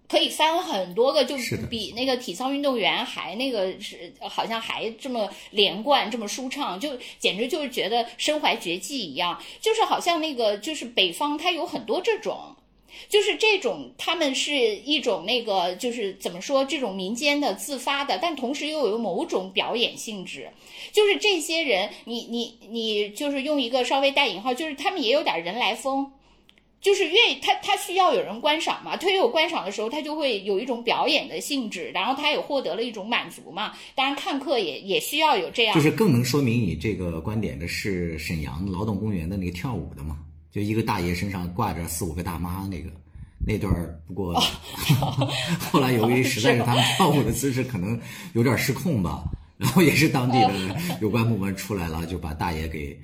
[0.09, 1.37] 可以翻很多个，就
[1.69, 9.39] 比那个体操运动员还那个是好像还这么连贯，这么舒畅，就简直就是觉得身怀绝技一样。
[9.61, 12.57] 就是好像那个就是北方，它有很多这种，
[13.11, 20.49] 就是这种他们是一种那个就是怎么说这种民间的自发的，但同时又有某种表演性质。
[20.91, 26.11] 就是这些人，你你你就是用一个稍微带引号，就是他们也有点人来疯。
[26.81, 28.97] 就是愿意他，他需要有人观赏嘛。
[28.97, 33.73] 他有观赏的时候，他就会有一种表演的性质，然后他也获得了一种满足嘛。
[33.95, 35.75] 当然，看客也也需要有这样。
[35.75, 40.19] 就是更能说明你这个观点的是沈阳劳动公园的那个跳舞的嘛？
[40.51, 42.91] 就一个大爷身上挂着四五个大妈那个
[43.45, 44.01] 那段儿。
[44.07, 44.35] 不过
[45.71, 48.01] 后来由于实在是他们跳舞的姿势可能
[48.33, 49.25] 有点失控吧，
[49.57, 52.99] 然后也是当地的有关部门出来了，就把大爷给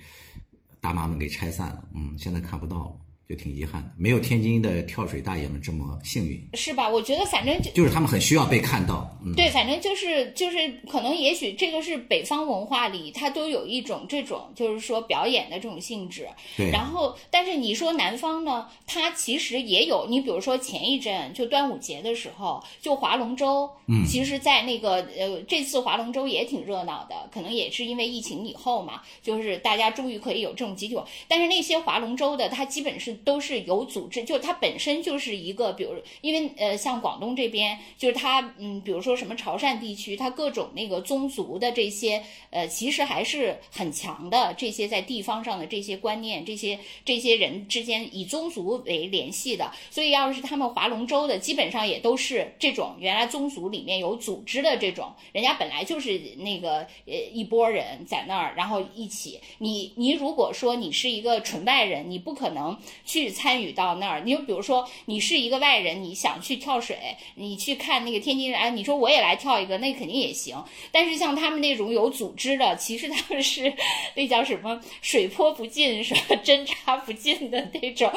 [0.80, 1.84] 大妈们给拆散了。
[1.94, 2.92] 嗯，现在看不到了。
[3.28, 6.88] 就挺遗憾的，没有天津的跳水大爷们这么幸运，是吧？
[6.88, 9.10] 我觉得反正就就是他们很需要被看到。
[9.24, 10.56] 嗯，对，反正就是就是
[10.86, 16.28] 可能也许这个是北方文化里，它都有一种这种就是说表演的这种性质。
[16.54, 16.70] 对。
[16.70, 20.06] 然后，但是你说南方呢，它其实也有。
[20.10, 30.94] 你比如说前一阵就端午节的时候，就划龙舟，嗯，其实，在那个呃这次划龙舟也挺热闹的，可能也是因为疫情以后嘛，就是大家终于可以有这种集体。
[31.26, 33.13] 但是那些划龙舟的，它基本是。
[33.24, 44.54] 都是有组织，就它本身就是一个，比如因为呃，像广东这边，就是它嗯，比如说什么潮汕地区，它各种那个宗族的这些呃，其实还是很强的。
[44.56, 59.40] 这些在地方上的这些观念，这些这些人之间以宗族为联系的，所以要是他们划龙舟的，基本上也都是这种原来宗族里面有组织的这种，人家本来就是那个呃一拨人在那儿，然后一起。
[59.58, 62.76] 你你如果说你是一个纯外人，你不可能。
[63.04, 66.96] 去参与到那儿，你就比如说，你是一个外人，你想去跳水，
[67.34, 70.56] 你去看那个天津人，哎，你说我也来跳一个，那肯定也行。
[70.90, 73.72] 但是像他们那种有组织的，其实他们是
[74.14, 78.10] 那叫什么水泼不进，什么 针插不进的那种。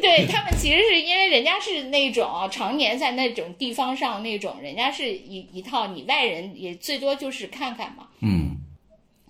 [0.00, 8.08] 对他们其实是因为人家是那种常年在那种地方上那种，人家是一一套，你外人也最多就是看看嘛。
[8.20, 8.56] 嗯。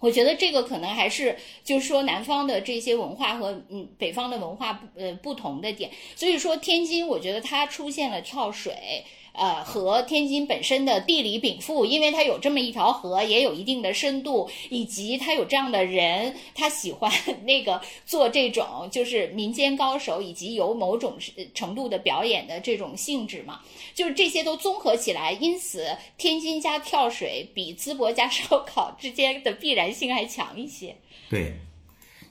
[0.00, 9.04] 我觉得这个可能还是就是说南方的这些文化和嗯北方的文化不呃不同的点，所以说天津我觉得它出现了跳水。
[9.37, 17.12] 呃，和天津本身的地理禀赋，因为它有这么一条河，也有一定的深度，以及它有这样的人，他喜欢
[17.44, 21.16] 那个做这种就是民间高手，以及有某种
[21.53, 23.61] 程度的表演的这种性质嘛，
[23.94, 30.96] 就是这些都综合起来，因此天津加跳水比淄博加烧烤之间的必然性还强一些。
[31.29, 31.53] 对，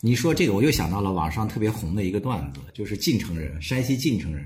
[0.02, 4.44] 你说这个，我又想到了网上特别红的一个段子，就是晋城人，山西晋城人，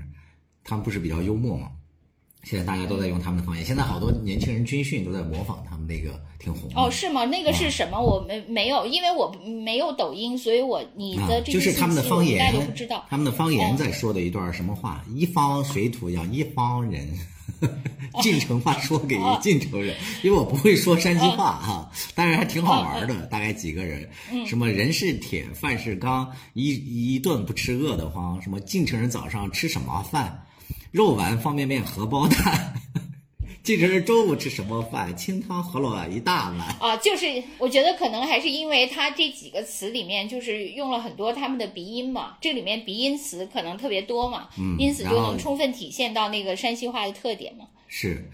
[0.62, 1.70] 他们不是比较幽默吗？
[2.42, 6.70] 现在大家都在用他们的方言，现在好多年轻人军训都在模仿他们那个，挺红。
[6.74, 7.24] 哦，是吗？
[7.26, 8.00] 那个是什么？
[8.00, 9.30] 我没没有，因为我
[9.64, 13.04] 没有抖音，所以我你的这就是他们的方言，都不知道。
[13.10, 15.04] 他们的方言在说的一段什么话？
[15.14, 17.06] 一方水土养一方人，
[18.22, 23.26] 晋城话说给晋城人，因为我不会说山西话哈，但是还挺好玩的。
[23.26, 24.08] 大概几个人，
[24.46, 28.40] 什么人是铁，饭是钢，一一顿不吃饿得慌。
[28.40, 30.42] 什么晋城人早上吃什么饭？
[30.90, 32.74] 肉丸、方便面、荷包蛋，
[33.62, 35.16] 这是中午吃什么饭？
[35.16, 36.96] 清汤饸饹一大碗啊！
[37.02, 37.26] 就是
[37.58, 47.66] 我觉得可能还是因为它这几个词里面就是用了很多他们的鼻音嘛，这里面鼻音词可能特别多嘛，嗯，因此就能充分体现到那个山西话的特点嘛。
[47.86, 48.28] 是，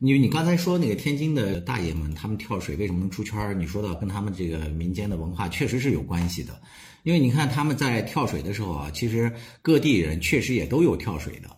[0.00, 3.56] 因为你刚才说那个天津的大爷们，他们跳水为什么能出圈？
[3.56, 6.60] 你说到跟他们这个民间的文化确实是有关系的，
[7.04, 11.48] 因为你看他们在跳水的时候啊，其实各地人确实也都有跳水的。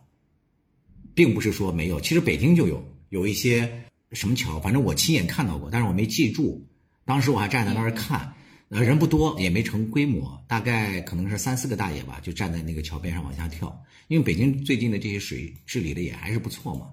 [1.14, 3.70] 并不是说没有，其实北京就有有一些
[4.12, 6.66] 什么桥，反正我亲眼看到过，但是我没记住。
[7.04, 8.32] 当时我还站在那儿看，
[8.68, 13.76] 呃，人不多，也没成规模，大概可能是三四个大爷吧，就站在那个桥边上往下跳。
[14.08, 16.86] 因为北京最近的这些水治理的也还是不错嘛。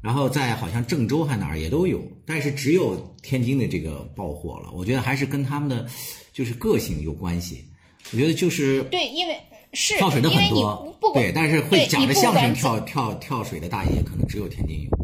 [0.00, 4.70] 然后在好像郑州还哪儿也都有，但是只有天津的这个爆火了。
[4.72, 5.88] 我觉得还是跟他们的
[6.32, 7.64] 就是个性有关系。
[8.12, 9.36] 我觉得就是对，因为。
[9.72, 14.98] 是，跳水的很多，对，但是会讲着相声跳跳跳水的大爷，可能只有天津有。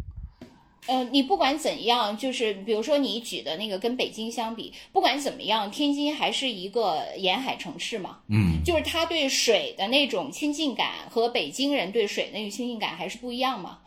[0.87, 13.79] 呃，你不管怎样，就是比如说你举的那个跟北京相比，不管怎么样，天津还是一个沿海城市嘛，嗯，就是他对水的那种亲近感和北京人对水那种亲近感还是不一样嘛。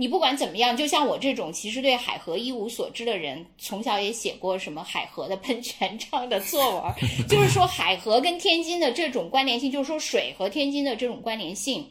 [0.00, 6.94] 你不管怎么样，就像我这种其实对海河一无所知的人，从小也写过什么海河的喷泉这样的作文，
[7.28, 11.86] 就是说海河跟天津的这种关联性，就是说水和天津的这种关联性。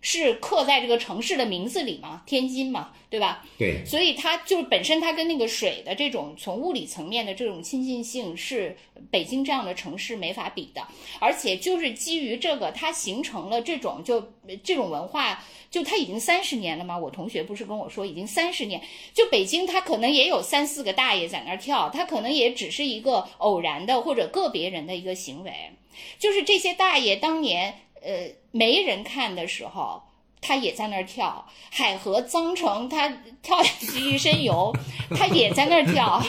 [0.00, 2.22] 是刻在这个城市的名字里嘛？
[2.26, 3.44] 天津嘛，对吧？
[3.58, 8.76] 对，所以它就是本身它跟那个水的这种从物理层面的这种亲近性是
[9.10, 10.86] 北京这样的城市没法比的。
[11.18, 14.32] 而且就是基于这个，它形成了这种就
[14.62, 16.96] 这种文化，就它已经三十年了嘛。
[16.96, 18.80] 我同学不是跟我说已经三十年，
[19.12, 25.72] 就北京它可能也有三四个大爷在那儿跳，它可能也只是一个偶然的或者个别人的一个行为，
[26.18, 27.80] 就是这些大爷当年。
[28.02, 30.02] 呃，没人看的时候，
[30.40, 31.44] 他也在那儿跳。
[31.70, 33.08] 海河脏城他
[33.42, 34.74] 跳下去一身油，
[35.16, 36.22] 他也在那儿跳。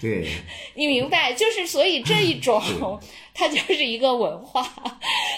[0.00, 0.26] 对，
[0.74, 1.32] 你明白？
[1.34, 2.58] 就是所以这一种，
[3.34, 4.62] 它就是一个文化，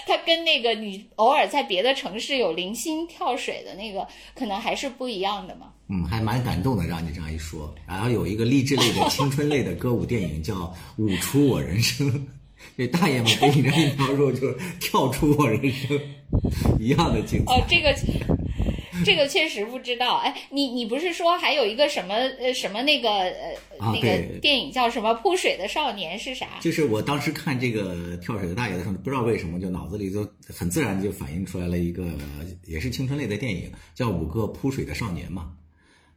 [0.07, 5.67] 它跟那个你偶尔在别的城市有零星跳水的那个，可能还是不一样的嘛。
[5.89, 7.75] 嗯，还蛮感动的，让你这样一说。
[7.85, 10.55] 然后有一个励志类的青春类的歌舞电影叫
[10.97, 12.09] 《舞出我人生》。
[12.77, 15.99] 这大爷们给你这一条路，就是跳出我人生。
[16.79, 17.53] 一样的精彩。
[17.53, 17.95] 哦，这个。
[19.03, 26.47] 这个确实不知道，哎，你你不是说还有一个什么呃什么那个呃那个电影叫什么《扑水的少年》是啥？
[26.61, 32.07] 就是我当时看这个跳水的大爷的时候，不知道为什么就脑子里就很自然就反映出来了一个
[32.65, 35.51] 也是青春类的电影，叫《五个扑水的少年》嘛。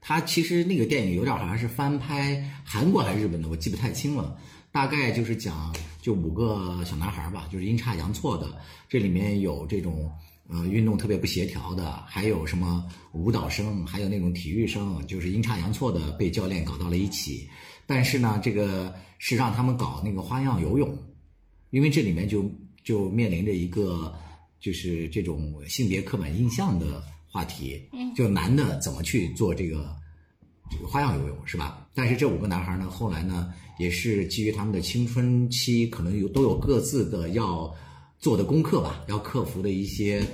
[0.01, 4.37] 他其实那个电影有点好像是翻拍韩国还是日本的，我记不太清了。
[4.77, 8.47] 大概就是讲就五个小男孩吧，就是阴差阳错的，
[8.91, 10.13] 这里面有这种。
[10.49, 17.49] 呃，运动特别不协调的，还有什么舞蹈生，还有那种体育生，就是阴差阳错的被教练搞到了一起。
[17.85, 20.97] 但是呢，这个是让他们搞那个花样游泳，
[21.71, 22.49] 因为这里面就
[22.85, 24.15] 就面临着一个
[24.61, 27.83] 就是这种性别刻板印象的话题，
[28.15, 29.97] 就男的怎么去做这个
[30.71, 31.89] 这个花样游泳是吧？
[31.93, 37.75] 但是这五个男孩呢，后来呢，也是基于他们的青春期，可能有都有各自的要。
[38.19, 40.27] 做的功课吧，要克服的一些，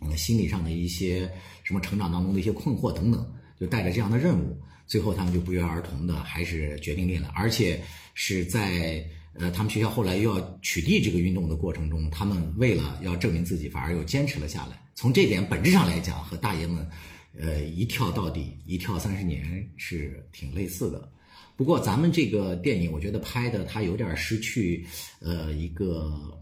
[0.00, 1.28] 嗯，心理上的一些
[1.64, 7.82] 什么成长当中的一些困惑等等，就带着这样的任务，最后他们就不约而同的还是决定练了，而且
[8.14, 14.80] 是在呃他们学校后来又要取缔这个运动的过程中，他们为了要证明自己，反而又坚持了下来。
[14.94, 16.88] 从这点本质上来讲，和大爷们，
[17.36, 21.12] 呃一跳到底，一跳三十年是挺类似的。
[21.58, 24.86] 不过咱们这个电影，我觉得拍的它有点失去，
[25.20, 26.38] 呃一个。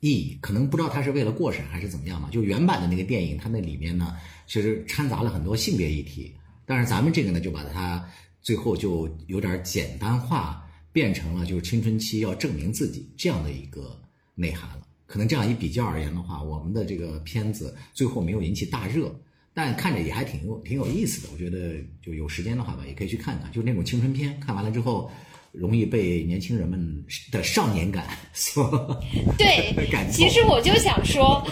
[0.00, 2.28] 意义可能不知道它是为了过审还是怎么样嘛？
[2.30, 4.14] 就原版的那个电影，它那里面呢，
[4.46, 6.32] 其实掺杂了很多性别议题。
[6.66, 8.06] 但是咱们这个呢，就把它
[8.42, 13.98] 最后就有点简单化，变成了就是青春期要证明自己这样的一个
[14.34, 14.82] 内涵了。
[15.06, 19.12] 可能这样一比较而言的话，我们的这个片子最后没有引起大热，
[19.56, 21.32] 但看着也还挺有挺有意思的。
[21.32, 25.10] 我觉得就有时间的话吧，也可以去看看，就是那种青春片，看完了之后。
[25.52, 29.02] 容易被年轻人们的少年感 所
[29.38, 29.74] 对
[30.12, 31.42] 其实我就想说，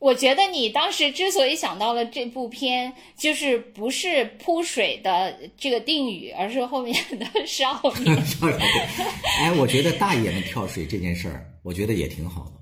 [0.00, 8.20] 我觉得你当时之所以想到了这部片，就是不是扑水的这个定语，而是后面的 少年。
[9.38, 12.57] 哎，我觉得大爷们跳水这件事儿，我觉得也挺好的。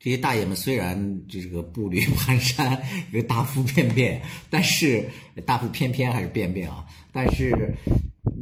[0.00, 2.76] 这些大爷们虽然这个步履 蹒跚，
[3.12, 5.08] 一个大腹便便，但是
[5.46, 7.72] 大腹翩翩还是便便啊，但是。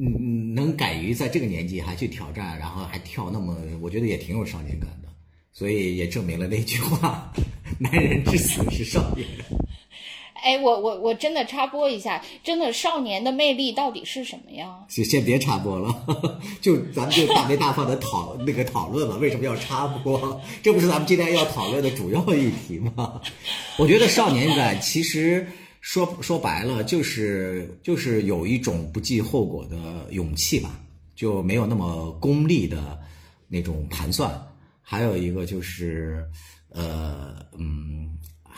[0.01, 5.09] 嗯，能敢于在这个年纪还去挑战，然后还跳那么，我觉得也挺有少年感的，
[5.53, 7.33] 所以也证明了那句话：
[7.79, 9.27] 男人至死是少年。
[10.43, 14.79] 哎，我我我真的插播一下，真的少年的魅力到底是什么呀？
[14.89, 19.17] 先先别插播了，就咱们就大没大方的讨那个讨论了。
[19.19, 20.41] 为什么要插播？
[20.63, 23.21] 这不是咱们今天要讨论的主要议题吗？
[23.79, 25.47] 我觉得少年感其实。
[25.81, 30.79] 说说白了，就是就是有一种不计后果的勇气吧，
[31.15, 32.99] 就没有那么功利的
[33.47, 34.39] 那种盘算。
[34.83, 36.27] 还有一个就是，
[36.71, 37.98] 呃，嗯，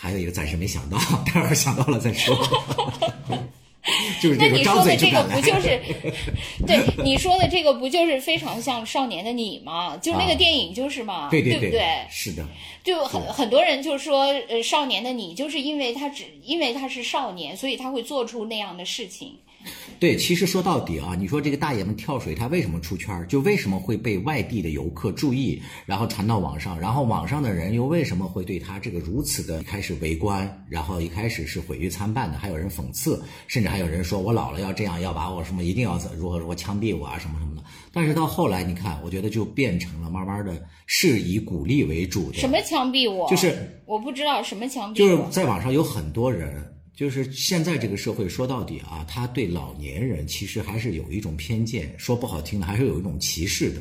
[0.03, 2.35] 还有一个暂时没想到，待会儿想到了再说。
[4.23, 4.37] 就是。
[4.37, 5.79] 那你说的这个不就是，
[6.67, 9.97] 对你说的这个不就是非常像少年的你吗？
[9.99, 11.83] 就那个电影就是嘛，对对不对？
[12.11, 12.47] 是的。
[12.83, 19.37] 就很很多人就说，呃，少年的你就是因为他只因为他是少年，所以他会做出那样的事情。
[19.99, 23.27] 对，其实说到底啊，你说这个大爷们跳水，他为什么出圈？
[23.29, 37.63] 就为什么会被外地的游客注意，然后传到网上，然后网上的人又为什么会对他这个如此的开始围观，然后一开始是毁誉参半的，还有人讽刺，甚至还有人说我老了要这样，要把我什么一定要如何如何枪毙我啊什么什么的。
[37.93, 42.39] 但是到后来，你看，我觉得就变成了慢慢的是以鼓励为主的。
[42.39, 43.29] 什么枪毙我？
[43.29, 44.97] 就是我不知道什么枪毙。
[44.97, 46.65] 就是在网上有很多人。
[46.95, 53.81] 就是现在这个社会，说到底啊，他对老年人其实还是有一种偏见，说不好听的，还是有一种歧视的。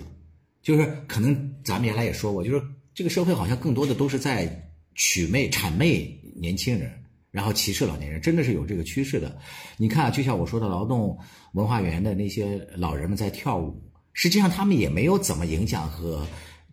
[0.62, 2.62] 就是可能咱们原来也说过，就是
[2.94, 6.92] 这个社会好像更多的都是在取媚、谄媚年轻人，
[7.32, 9.38] 然后歧视老年人，真的是有这个趋势的。
[9.78, 11.18] 你看，就像我说的，劳动
[11.54, 13.82] 文化园的那些老人们在跳舞，
[14.14, 16.26] 实际上他们也没有怎么影响和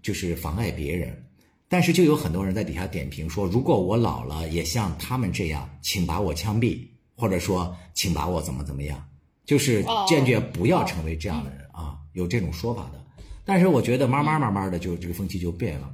[0.02, 1.25] 就是妨碍别人。
[1.68, 6.78] 但是就有很多人在底下点评说，如果我老了也像他们这样，请把我枪毙，
[7.16, 9.04] 或者说请把我怎么怎么样，
[9.44, 13.04] 就是坚决不要成为这样的人啊，有这种说法的。
[13.44, 15.92] 但是我觉得慢慢慢慢的就这个风气就变了，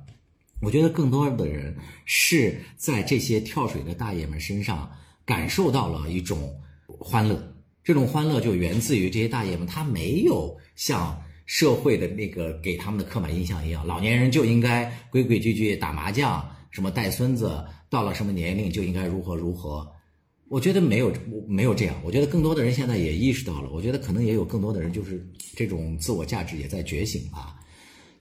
[0.61, 4.91] 我觉得更多的人是在这些跳水的大爷们身上
[5.25, 6.55] 感受到了一种
[6.87, 7.43] 欢乐，
[7.83, 11.19] 这种欢乐就源自于这些大爷们他没有像。
[11.53, 19.87] 社会的那个给他们的刻板印象一样，老年人就应该规规矩矩打麻将，什么带孙子，到了什么年龄就应该如何如何。
[20.49, 21.13] 我觉得没有
[21.47, 25.23] 没有这样，我觉得更多的人现在也意识到了，我觉得可能也有更多的人就是
[25.55, 27.55] 这种自我价值也在觉醒吧。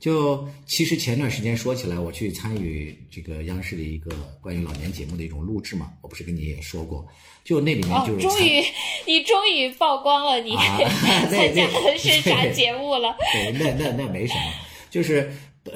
[0.02, 7.08] 就其实前段时间说起来，我去参与这个央视的一个关于老年节目的一种录制嘛，我不是跟你也说过，
[7.44, 8.64] 就那里面就是、哦、终于
[9.06, 10.78] 你终于曝光了你、啊、
[11.30, 13.16] 参加的是啥节目了？
[13.32, 14.42] 对，那那那没什么，
[14.90, 15.32] 就是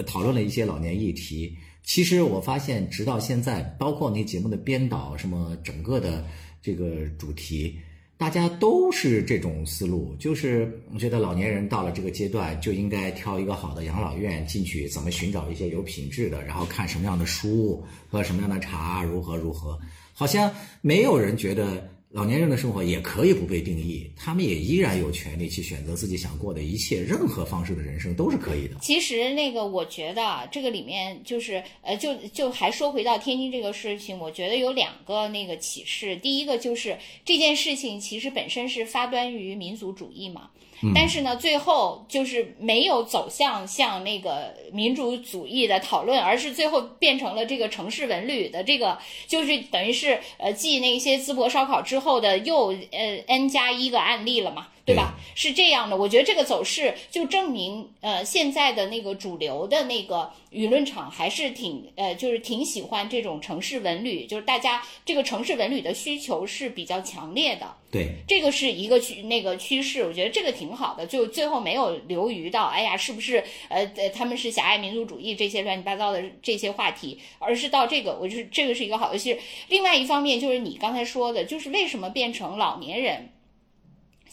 [0.08, 1.56] 讨论了一些老年议题。
[1.84, 6.26] 其实我发现，直到现在，包括那节目的编导，什么整个的
[6.64, 7.78] 这个主题。
[8.18, 19.78] 大家都是这种思路，就是我觉得老年人到了这个阶段就应该挑一个好的养老院进去，怎么寻找一些有品质的，然后看什么样的书，喝什么样的茶，如何如何。
[20.14, 20.50] 好像
[20.82, 28.76] 没有人觉得老年人的生活也可以不被定义，他们也依然有权利去选择自己想过的一切，任何方式的人生都是可以的。
[28.82, 36.16] 其实那个，我觉得啊，这个里面就是呃，就就还说回到天津这个事情，我觉得有两个那个启示。
[36.16, 40.52] 第一个就是这件事情其实本身是发端于民族主义嘛。
[40.94, 55.16] 但是呢，最后就是没有走向像那个民主主义的讨论，而是最后变成了这个城市文旅的这个，就是等于是呃继那些淄博烧烤之后的又呃 n 加一个案例了嘛，对吧？
[55.34, 67.76] 是这样的，我觉得这个走势就证明呃现在的那个主流的那个舆论场还是挺呃就是挺喜欢这种城市文旅，就是大家这个城市文旅的需求是比较强烈的。
[67.92, 79.40] 对，这个是一个趋那个趋势，我觉得这个挺好的，就最后没有流于到，哎呀，是不是呃呃他们是狭隘民族主义这些乱七八糟的这些话题，而是到这个，我就是这个是一个好的趋势。
[79.70, 83.30] 另外一方面就是你刚才说的，就是为什么变成老年人？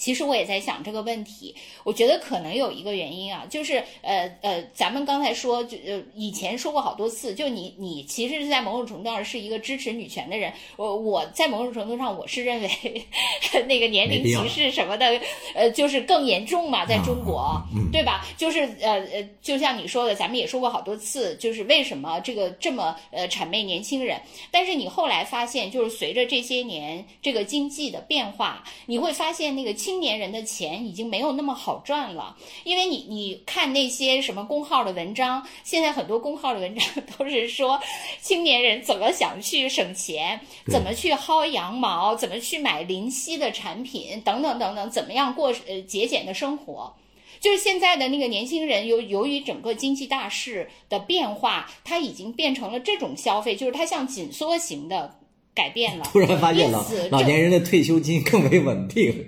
[0.02, 12.68] 其实我也在想这个问题，我觉得可能有一个原因啊，就是呃呃，咱们刚才说，就呃以前说过好多次，就你你其实是在某种程度上是一个支持女权的人，我我在某种程度上我是认为
[13.68, 15.06] 那个年龄歧视什么的，
[15.54, 18.26] 呃，就是更严重嘛，在中国，对吧？
[18.36, 24.20] 就是呃呃，就像你说的，咱们也说过好多次，就是为什么这个这么呃谄媚年轻人？
[24.50, 36.86] 但是你后来发现，就是随着这些年这个经济的变化，你会发现那个青年人的钱已经没有那么好赚了，因为你你看那些什么公号的文章，现在很多公号的文章
[37.18, 37.80] 都是说
[38.20, 46.94] 青年人怎么想去省钱，怎么去薅羊毛，怎么去买零息的产品，等等等等，怎么样过呃节俭的生活。
[47.40, 55.18] 就是现在的那个年轻人，由由于整个经济大势的变化，他已经变成了这种消费，就是他像紧缩型的
[55.52, 56.04] 改变了。
[56.12, 59.26] 突然发现老老年人的退休金更为稳定。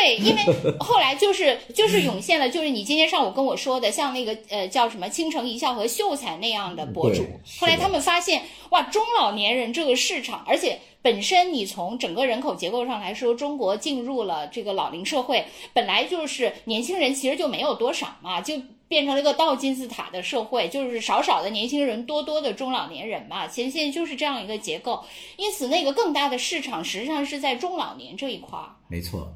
[0.00, 7.22] 对，因为后来就是就是涌现了，就是你今天上午跟我说的，像那个呃叫什么倾城一笑和秀才那样的博主，
[7.60, 18.54] 后来他们发现哇，中老年人这个市场，而且本身你从整个人口结构上来说，中国进入了这个老龄社会，本来就是年轻人其实就没有多少嘛，就
[18.88, 25.04] 变成了一个倒金字塔的社会，就是少少的年轻人，多多的中老年人嘛，现现在就是这样一个结构，
[25.36, 29.28] 因此那个更大的市场实际上是在中老年这一块儿，没错。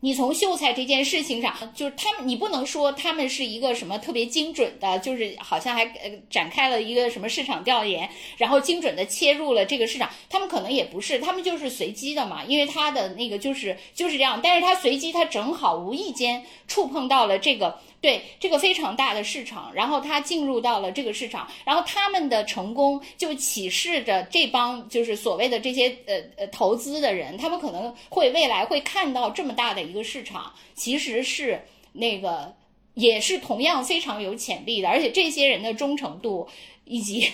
[0.00, 10.10] 你从秀才这件事情上，就是他们，你不能说他们是一个什么特别精准的，就是好像还呃展开了一个什么市场调研，然后精准的切入了这个市场。
[10.28, 14.38] 他们可能也不是，他们就是随机的嘛，因为他的那个就是就是这样。
[14.42, 32.54] 但是他随机，他正好无意间触碰到了这个对这个非常大的市场，然后他进入到了这个市场，然后他们的成功就启示着这帮就是所谓的这些呃呃投资的人，他们可能会未来会看到这么大的一个市场，其实是那个
[32.94, 36.48] 也是同样非常有潜力的，而且这些人的忠诚度
[36.84, 37.30] 以及。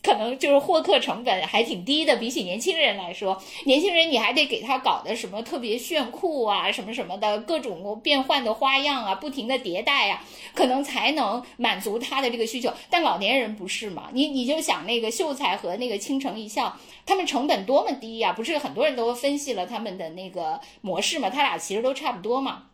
[0.00, 10.24] 可能就是获客成本还挺低的，比起年轻人来说，年轻人你还得给他搞的什么特别炫酷啊，什么什么的各种变换的花样啊，不停的迭代啊，
[10.54, 12.72] 可能才能满足他的这个需求。
[12.88, 14.08] 但老年人不是嘛？
[14.12, 18.32] 你你就想那个秀才和那个倾城一笑，他们成本多么低呀？
[18.32, 21.28] 不是很多人都分析了他们的那个模式嘛？
[21.28, 22.66] 他俩其实都差不多嘛。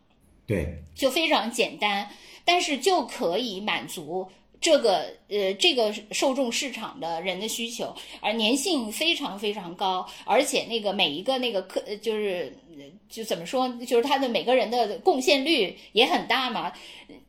[0.46, 2.10] 对，就非常简单，
[2.44, 4.28] 但是就可以满足。
[4.64, 12.50] 这个呃，这个受众市场的人的需求，而粘性非常非常高，而且那个每一个那个客就是
[13.06, 16.72] 就怎么说，就是他的每个人的贡献率也很大嘛。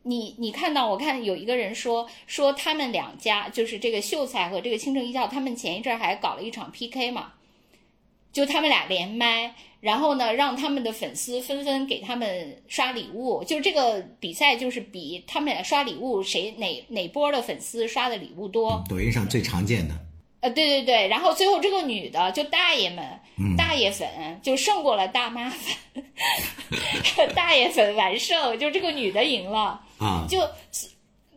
[0.04, 7.34] 你你看到我看有一个人说说他们两家就是这个秀才和这个清城一教，他们前一阵还搞了一场 PK 嘛，
[8.32, 9.54] 就他们俩连麦。
[9.80, 18.82] 然后呢，让他们的粉丝纷纷给他们刷礼物，就这个比赛就是比他们俩刷礼物谁哪哪波的粉丝刷的礼物多。
[18.88, 19.94] 抖音上最常见的。
[20.40, 23.04] 呃，对对对，然后最后这个女的就大爷们，
[23.56, 24.06] 大爷粉
[24.42, 26.04] 就胜过了大妈粉，
[27.34, 30.38] 大爷粉完胜，就这个女的赢了啊，就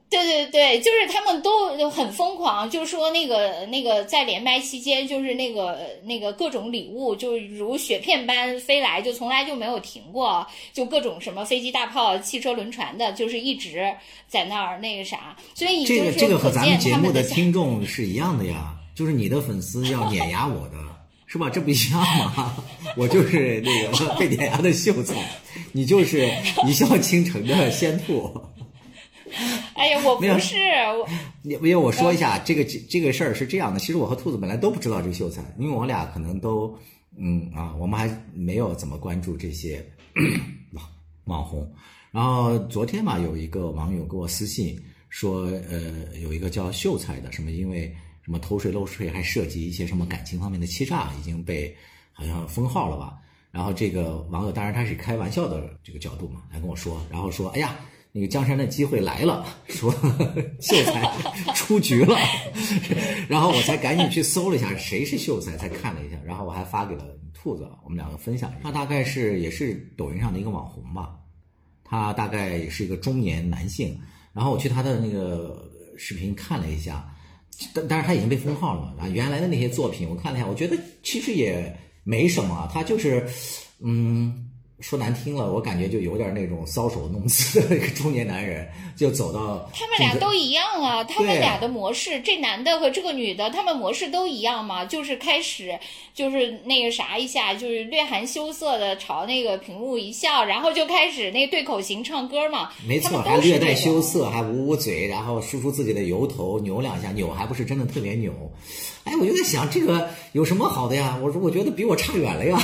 [0.09, 13.93] 对对对，就是他们都很疯狂，就说那个那个在连麦期间，就是那个那个各种礼物，就如雪片般飞来，就从来就没有停过，就各种什么飞机、大炮、汽车、轮船的，就是一直
[14.27, 15.37] 在那儿那个啥。
[15.53, 20.77] 所以这个这个和咱们节目的听众是一样的呀，就是你的粉丝要碾压我的，
[21.27, 21.51] 是吧？
[21.51, 22.01] 这不一样
[22.35, 22.55] 吗？
[22.97, 25.13] 我就是那个 被碾压的秀才，
[25.71, 26.27] 你就是
[26.65, 28.41] 一笑倾城的仙兔。
[29.75, 30.57] 哎呀，我不是
[30.97, 31.07] 我，
[31.43, 36.77] 因为我说一下这个这这个事儿是这样的，其实我和兔子本来都不知道这个秀才，因为我俩可能都
[37.17, 39.85] 嗯啊，我们还没有怎么关注这些
[40.73, 40.85] 网
[41.25, 41.71] 网红。
[42.11, 51.75] 然后昨天嘛，有一个网友给我私信说，呃，有一个叫秀才的，什么因为什么偷税漏税，还涉及一些什么感情方面的欺诈，已经被
[52.13, 53.17] 好像封号了吧？
[53.51, 57.75] 然后这个网友当然他是开玩笑的这个角度嘛，来跟我说，然后说，哎呀。
[58.19, 59.89] 那个江山的机会来了，说
[60.59, 61.09] 秀才
[61.55, 62.17] 出局了，
[63.29, 68.59] 然后我才赶紧去搜了一下谁是秀才，才看了一下，然后我还发给了兔子，我们两个分享一下。
[68.61, 71.15] 他大概是也是抖音上的一个网红吧，
[71.85, 73.97] 他大概也是一个中年男性。
[74.33, 77.09] 然后我去他的那个视频看了一下，
[77.73, 79.07] 但但是他已经被封号了啊。
[79.07, 83.25] 原来的那些作品我看了一下，我觉得其实也没什么，他就是
[83.79, 84.48] 嗯。
[84.81, 95.77] 说难听了，我感觉就有点那种搔首弄姿的一个中年男人，就走到他们俩都一样啊，他们俩的模式，这男的和这个女的，他们模式都一样嘛，就是开始
[96.13, 108.31] 就是那个啥一下，就是略含羞涩的朝那个屏幕一笑，然后就开始那对口型唱歌嘛，没错，还略带羞涩，还捂捂嘴，然后梳梳自己的油头，扭两下，扭还不是真的特别扭，
[109.03, 111.19] 哎，我就在想这个有什么好的呀？
[111.21, 112.57] 我说我觉得比我差远了呀。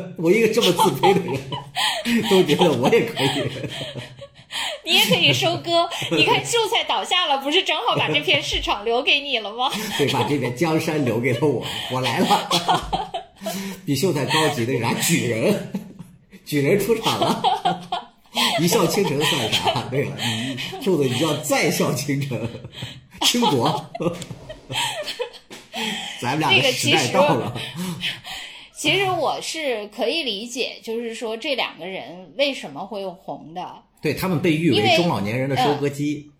[0.18, 3.28] 我一个这么自卑的人，都觉得我也可以。
[4.84, 5.88] 你也可以收割。
[6.12, 9.70] 你看 秀才倒下了，不是正好把这片市场留给你了吗？
[9.98, 13.10] 对，把这片江山留给了我，我来了。
[13.84, 14.92] 比秀才高级的啥？
[15.02, 15.72] 举人，
[16.44, 17.42] 举人出场了。
[18.60, 19.82] 一笑倾城算啥？
[19.90, 22.48] 对了，你瘦子，你叫再笑倾城，
[23.22, 23.90] 倾国。
[26.20, 27.52] 咱们俩的时代到了。
[28.76, 33.82] 其实我是可以理解，就是说这两个人为什么会红的？
[34.02, 36.30] 对他们被誉为中老年人的收割机。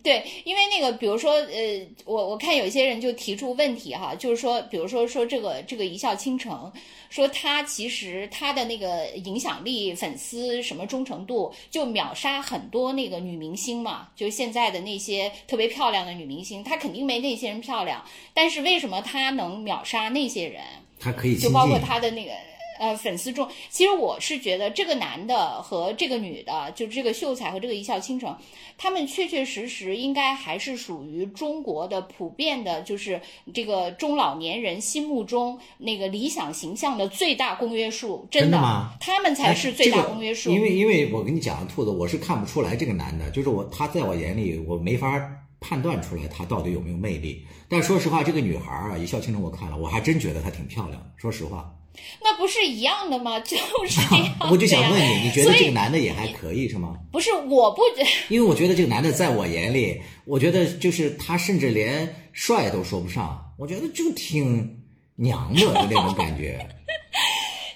[0.00, 6.70] 对，因为那个，比如说，呃，我我看有些人就提出问题哈，就是说，比如说说这个这个一笑倾城，
[7.10, 20.62] 说他其实他的那个影响力、粉丝什么忠诚度，就秒杀很多那个女明星嘛，就现在的那些特别漂亮的女明星，她肯定没那些人漂亮，但是为什么她能秒杀那些人？
[20.98, 22.32] 他可以就包括他的那个
[22.78, 28.36] 呃粉丝众，其实我是觉得这个男的和这个女的，就是这个秀才和这个一笑倾城，
[28.76, 33.20] 他们确确实实应该还是属于中国的普遍的，就是
[33.52, 38.26] 这个中老年人心目中那个理想形象的最大公约数。
[38.30, 38.94] 真的吗？
[39.00, 40.50] 他们才是最大公约数。
[40.50, 45.18] 因为因为我跟你讲，兔子，我是看不出来这个男的，就是我他在我眼里，我没法
[45.60, 47.46] 判断出来她到底有没有魅力。
[47.68, 51.00] 但说实话，这个女孩啊，一笑倾城，我看了，我还真觉得她挺漂亮。
[51.16, 51.74] 说实话，
[52.22, 53.38] 那不是一样的吗？
[53.44, 53.56] 就
[53.86, 54.36] 是这样。
[54.50, 56.94] 我就想问你，你觉得这个男的也还可以是吗？
[57.12, 64.82] 不是，我不觉，因为我觉得这个男的在我眼里，我觉得就是他甚至连帅都说不上，我觉得就挺
[65.16, 66.66] 娘的那种感觉。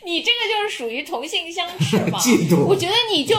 [0.04, 2.18] 你这个就是属于同性相斥嘛？
[2.22, 2.64] 嫉妒。
[2.64, 3.36] 我觉得你就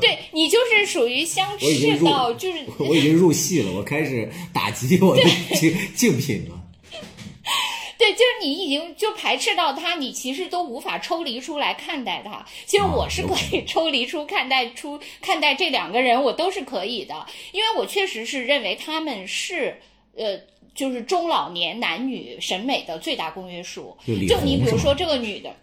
[0.00, 2.64] 对你就是属于相斥到就是。
[2.80, 5.22] 我已经入戏了，我开始打击我的
[5.54, 6.62] 竞竞品了。
[7.98, 12.44] 对，就是你已经就排斥到他，你其实都无法抽离出来看待他。
[12.66, 19.80] 其实我是可以抽离出看待出看待这两个人，我都是可以的，因为我确实是认为他们是
[20.14, 20.38] 呃，
[20.74, 23.96] 就是中老年男女审美的最大公约数。
[24.28, 25.54] 就你比如说这个女的。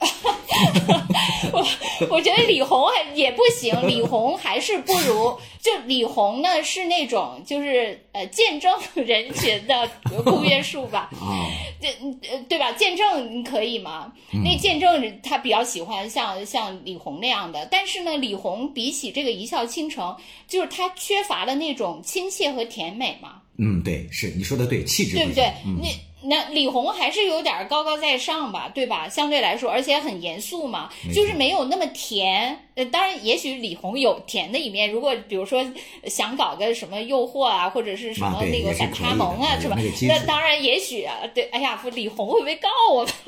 [1.52, 1.66] 我
[2.10, 5.36] 我觉得李红还也不行，李红还是不如。
[5.60, 9.90] 就李红呢，是那种就是呃见证人群的
[10.24, 11.10] 公约数吧？
[11.20, 11.44] 啊，
[11.80, 11.88] 这
[12.30, 12.72] 呃对吧？
[12.72, 14.10] 见证你可以吗？
[14.42, 20.16] 那见证人他比较喜欢像像李红那样的，但是呢，李红比起这个一笑倾城，
[20.48, 23.42] 就是他缺乏了那种亲切和甜美嘛。
[23.58, 25.52] 嗯，对，是你说的对，气质对不对？
[25.82, 25.88] 那。
[26.22, 29.08] 那李红还是有点高高在上吧，对吧？
[29.08, 32.66] 相对来说，而且很严肃嘛，就是没有那么甜。
[32.74, 34.90] 呃，当然，也许李红有甜的一面。
[34.90, 35.64] 如果比如说
[36.06, 39.76] 想搞个什么诱惑啊，或者是什么那个反差萌啊，是吧？
[40.08, 41.44] 那当然，也许啊，对。
[41.50, 43.06] 哎呀，不，李红会不会告我？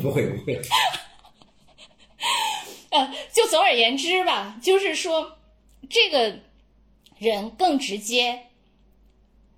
[0.00, 0.60] 不会，不会。
[2.90, 5.38] 呃，就总而言之吧，就是说
[5.88, 6.36] 这个。
[7.16, 8.46] 人更直接。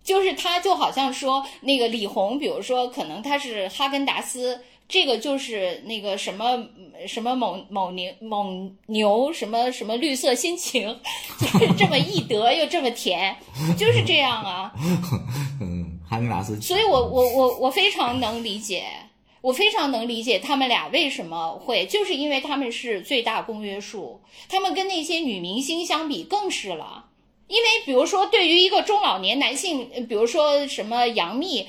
[0.07, 6.65] 就是他，就好像说那个李红，比如说可能他是哈根达斯，这个就是那个什么
[7.09, 10.97] 什么某某牛某牛什么什么绿色心情，
[11.41, 13.37] 就是这么易得又这么甜，
[13.77, 14.73] 就是这样啊。
[15.61, 16.61] 嗯，哈根达斯。
[16.61, 18.85] 所以我我我我非常能理解，
[19.41, 27.06] 我非常能理解他们俩为什么会，就是因为他们是最大公约数，他们跟那些女明星相比更是了。
[27.49, 31.65] 因为，比如说，对于一个中老年男性，比如说什么杨幂，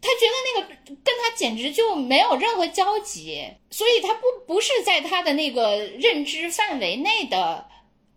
[0.00, 0.68] 他觉得那个
[1.02, 7.66] 跟他简直就没有任何交集，所以他不不是在他的那个认知范围内的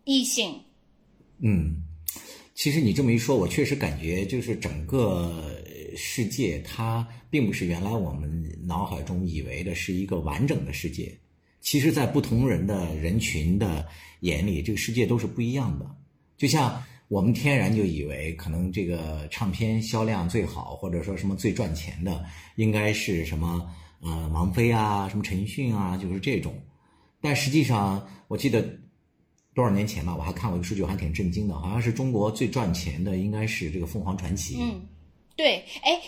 [0.04, 0.62] 异性。
[1.40, 1.78] 嗯，
[2.54, 5.60] 其实你这么一说，我确实感觉就是整个
[5.98, 8.30] 世界，它并不是原来我们
[8.68, 11.12] 脑海中以为的是一个完整的世界。
[11.62, 13.88] 其实，在不同人的人群的
[14.20, 15.86] 眼里，这个世界都是不一样的。
[16.38, 16.84] 就像。
[17.12, 22.24] 我们天然就以为可能这个唱片销量最好，或者说什么最赚钱的，
[22.56, 26.54] 应该是什么呃王菲啊，什么陈奕迅啊，就是这种。
[27.20, 28.66] 但实际上，我记得
[29.54, 34.58] 多少年前吧，我还看过一个数据，我还挺震惊的，好像是中国最赚钱的应该是这个凤凰传奇。
[34.62, 34.82] 嗯，
[35.36, 36.02] 对，哎。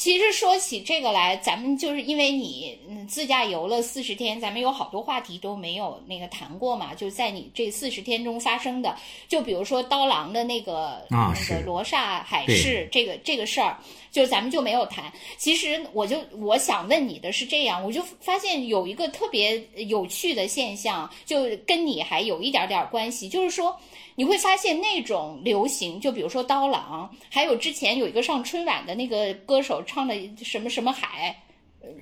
[0.00, 6.94] 其实说起这个来，咱们就是因为你自驾游了四十天，咱们有好多话题都没有那个谈过嘛。
[6.94, 8.96] 就在你这四十天中发生的，
[9.28, 13.78] 就比如说刀郎的那个那个罗刹海市这个这个事儿，
[14.10, 15.12] 就咱们就没有谈。
[15.36, 23.78] 其实我就我想问你的是这样，我就发现有一个特别有趣的现象，就跟你还有一点点关系，就是说。
[24.20, 30.14] 你会发现那种流行，就比如说刀郎，还有之前有一个上春晚的那个歌手唱的
[30.44, 31.34] 什么什么海，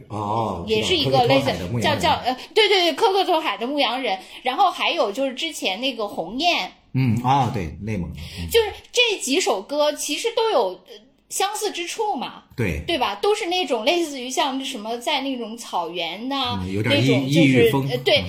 [0.09, 4.19] 哦，也是一个类似叫叫呃，对对对，科克托海的牧羊人。
[4.43, 8.12] 然后还有就是之前那个鸿雁，嗯啊，对，内蒙，
[8.51, 10.77] 就是这几首歌其实都有。
[11.29, 13.14] 相似之处嘛，对对吧？
[13.16, 18.24] 都是那种类似于像什么在那种草原呐，有点异异域风，对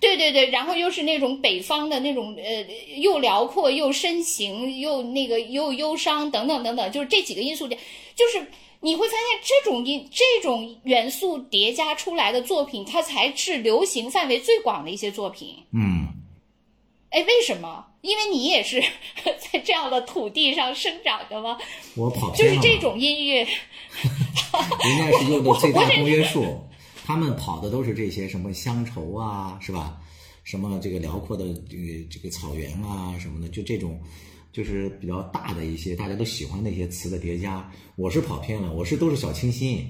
[0.00, 7.76] 对对对，然后又是那种北方的那种呃，又辽阔又深情又那个又忧伤等等等等，就是这几个因素的，
[8.16, 8.44] 就是
[8.80, 15.54] 你会发现这种因这种元素叠加出来的作品，它才是流行范围最广的一些作品。
[15.72, 16.08] 嗯，
[17.10, 17.86] 哎，为什么？
[18.00, 18.82] 因为你也是
[19.24, 21.58] 在这样的土地上生长的吗？
[21.96, 23.44] 我跑就是这种音乐，
[24.84, 26.66] 人家是用的最大公约数，
[27.04, 29.98] 他们跑的都是这些什么乡愁啊，是吧？
[30.42, 34.00] 什么这个辽阔的这个这个草原啊什么的，就这种
[34.50, 37.70] 就是比较大的一些大家都喜欢那些词的叠加。
[37.94, 39.86] 我是跑偏了，我是都是小清新。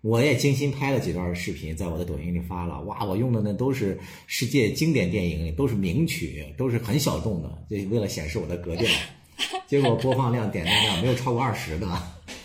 [0.00, 2.80] 我也精心拍了几段视频，在我的抖音里发了。
[2.82, 8.88] 哇，我用的那都是世界经典电影，都是名曲，都是很小众的，就为了显示我的格调。
[9.66, 12.02] 结果播放量、点赞量没有超过二十的，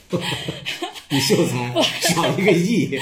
[1.08, 3.00] 比秀才少一个亿。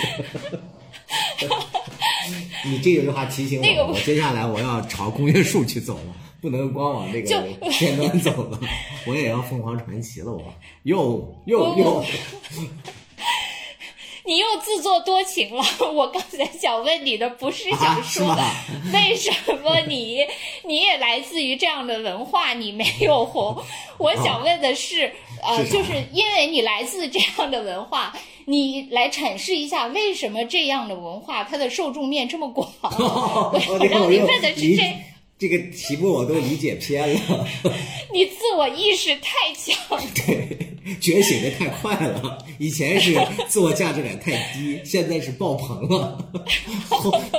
[2.65, 8.59] 你这句话提醒我，我接下来我要朝公约数去走了，不能光往这个片端走了，
[9.07, 10.31] 我也要凤凰传奇了。
[10.31, 12.05] 我又又又。
[14.25, 15.63] 你又自作多情了。
[15.93, 18.37] 我刚才想问你的不是想说
[18.93, 19.31] 为什
[19.63, 20.25] 么你
[20.63, 23.57] 你也来自于这样的文化，你没有红。
[23.97, 25.11] 我想问的是，
[25.43, 28.13] 呃，就是因为你来自这样的文化，
[28.45, 32.71] 你来阐释一下为什么这样的文化它的受众面这么广。
[32.81, 35.10] 我让你问的是这。
[35.41, 37.47] 这个题目我都理解偏了。
[38.13, 40.55] 你自我意识太强，对，
[40.99, 42.45] 觉醒的太快了。
[42.59, 43.19] 以前是
[43.49, 46.31] 自我价值感太低，现在是爆棚了，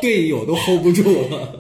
[0.01, 1.57] 队友都 hold 不住了。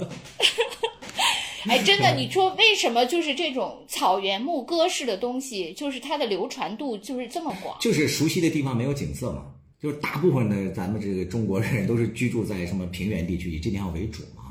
[1.68, 7.76] 哎，真的，你说为什么就是这种草原牧歌式的东西，就是它的流传度就是这么广？
[7.80, 9.45] 就是熟悉的地方没有景色嘛，
[9.80, 14.41] 就是大部分的咱们这个中国人都是居住在什么平原地区，以这地方为主嘛。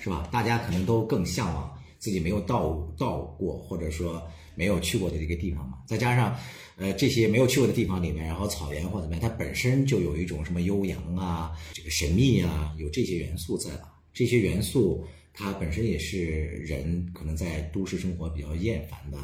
[0.00, 0.28] 是吧？
[0.30, 4.22] 大家可能都更向往自己没有到到过，或者说
[4.54, 5.78] 没有去过的这个地方嘛。
[5.86, 6.36] 再加上，
[6.76, 13.88] 呃，这些没有去过的地方里面，然后草原或怎么样，它本身就有一种什么悠扬啊，这个神秘啊，有这些元素在了。
[14.14, 19.18] 这些元素它本身也是人可能在都市生活比较厌烦的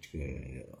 [0.00, 0.24] 这个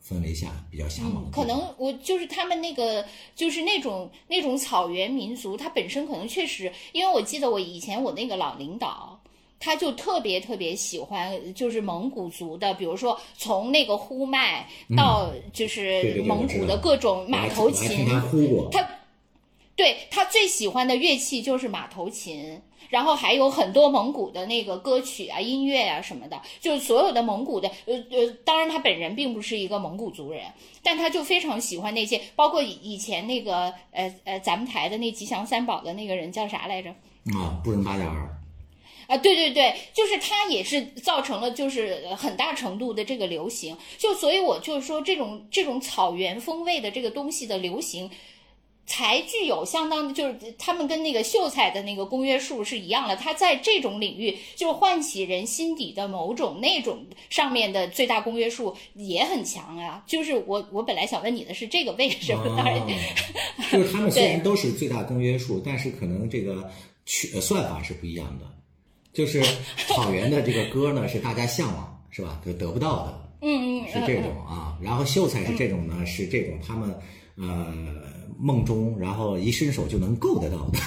[0.02, 1.30] 氛围下比较向往。
[1.30, 9.20] 可能我就是他们那个，就是那种那种草原民族，它本身可能确实，因为我记得我以前我那个老领导。
[9.58, 18.06] 他就特别特别喜欢，就是蒙古族的，比如说从那个呼麦到就是蒙古的各种马头琴，
[18.70, 18.88] 他
[19.74, 30.44] 对他最喜欢的乐器就是马头琴，然后还有很多蒙古的那个歌曲啊、音乐啊什么的，就是所有的蒙古的，呃呃，当然他本人并不是一个蒙古族人，
[30.82, 36.90] 但他就非常喜欢那些，包括以以前那个呃呃咱们台的那吉祥三宝的那个人叫啥来着？
[37.34, 38.30] 啊，布仁巴雅尔。
[39.06, 48.10] 啊，对对对，就是它也是造成了就是很大程度的这个流行，就所以我就是说这种这种草原风味的这个东西的流行，
[48.84, 60.02] 才具有相当的，就是他们跟那个秀才的那个公约数是一样的，他在这种领域就是唤起人心底的某种那种上面的最大公约数也很强啊。
[60.06, 62.56] 就是我我本来想问你的是这个为什么？
[62.56, 62.80] 当然，
[63.70, 66.70] 就是他们虽然都是最大公约数，但是可能这个
[67.04, 68.46] 去算法是不一样的。
[69.16, 69.42] 就是
[69.88, 72.38] 草原的这个歌呢，是大家向往，是吧？
[72.44, 74.76] 就得不到的，嗯嗯，是这种啊。
[74.82, 76.94] 然后秀才是这种呢，是这种他们
[77.36, 77.74] 呃
[78.38, 80.78] 梦中，然后一伸手就能够得到的。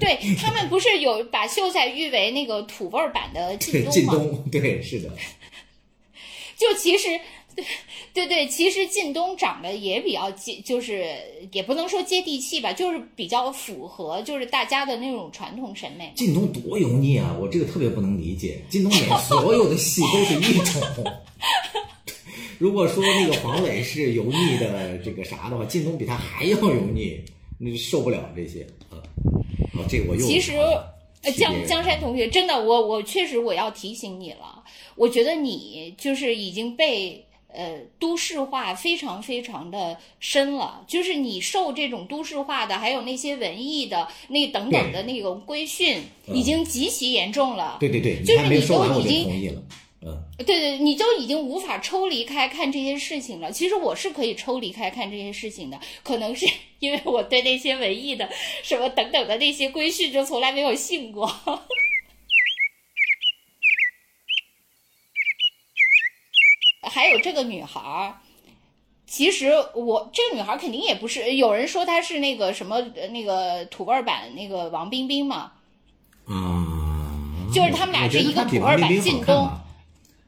[0.00, 3.90] 对他们不是有把秀才誉为那个土味版的 晋东吗？
[3.92, 5.10] 晋东，对，是的。
[6.56, 7.08] 就其实。
[8.12, 11.16] 对对对，其实靳东长得也比较接，就是
[11.52, 16.12] 也不能说接地气吧，就是比较符合，就是大家的那种传统审美。
[16.14, 17.34] 靳东多油腻啊！
[17.40, 18.62] 我这个特别不能理解。
[18.70, 20.82] 靳东演所有的戏都是一种。
[22.58, 27.20] 如果说那个黄磊是油腻的这个啥的话，靳东比他还要油腻，
[27.58, 28.96] 那就受不了这些啊。
[29.78, 30.52] 啊，这个我又其实
[31.36, 34.62] 江江山同学，真的，我我确实我要提醒你了，
[34.94, 37.22] 我觉得你就是已经被。
[37.56, 47.78] 呃，都市化非常非常的深了，就是你受这种都市化的，还有那些文艺的那等等的那个规训，已经极其严重了。
[47.80, 49.62] 对对对，就是你都已经。
[50.02, 53.50] 嗯，对对，你就已经无法抽离开看这些事情了。
[53.50, 56.46] 其实我是可以抽离开看这些事情的，可能是
[56.78, 58.28] 因为我对那些文艺的
[58.62, 61.26] 什么等等的那些规训就从来没有信过。
[66.96, 68.14] 还有这个女孩儿，
[69.06, 71.34] 其实我这个女孩儿肯定也不是。
[71.34, 72.80] 有人说她是那个什么
[73.10, 75.52] 那个土味版那个王冰冰嘛，
[76.26, 79.50] 嗯，就是他们俩是一个土味版靳东。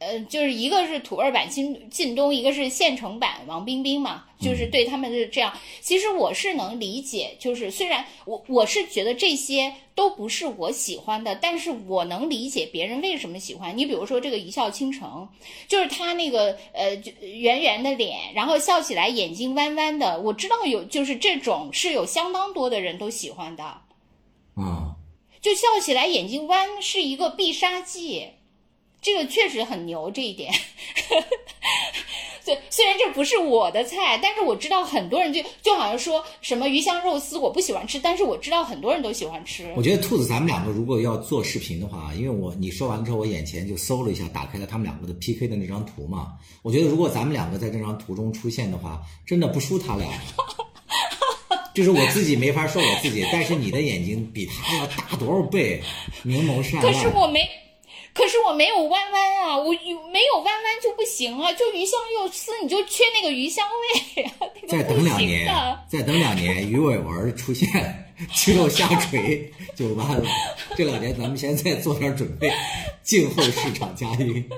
[0.09, 5.53] 呃，就是一个是土味版靳靳东，一个是现成版王冰冰嘛，就是对他们是这样。
[5.83, 13.77] 其实我是能理解，就是虽然我我是觉得这些都不是我喜欢的，但是我能理解别人为什么喜欢。
[13.77, 15.29] 你比如说这个一笑倾城，
[15.67, 23.83] 就是他那个呃圆圆的脸，然后笑起来眼睛弯弯的，我知道有就是这种是有相当多的人都喜欢的。
[24.57, 24.95] 嗯，
[25.43, 28.29] 就笑起来眼睛弯是一个必杀技。
[29.01, 30.53] 这个确实很牛，这一点。
[32.45, 39.71] 对，虽然这不是我的菜，但是我知道很多人就就好像说什么鱼香肉丝我不喜欢吃，但是我知道很多人都喜欢吃。
[39.77, 46.33] 我觉得兔子，咱们两个如果要做视频的话，因为我你说完之后，我眼前就搜了一下，打开了他们两个的 PK 的那张图嘛。
[46.63, 50.09] 我觉得如果咱们两个在这张图中出现的话，真的不输他俩。
[51.75, 55.83] 就是我自己没法说我自己，但是你的眼睛比他要大多少倍，
[56.23, 56.91] 明眸善睐。
[56.91, 57.47] 可是我没。
[58.19, 63.65] 可是我没有弯弯啊，我没有弯弯就不行啊，就鱼香肉丝，你就缺那个鱼香
[64.17, 64.33] 味啊。
[64.67, 65.47] 再等两年，
[65.89, 70.25] 再等两年，鱼尾纹出现，肌肉下垂就完了。
[70.77, 72.53] 这两年咱们先再做点准备，
[73.05, 74.51] 静候市场佳音。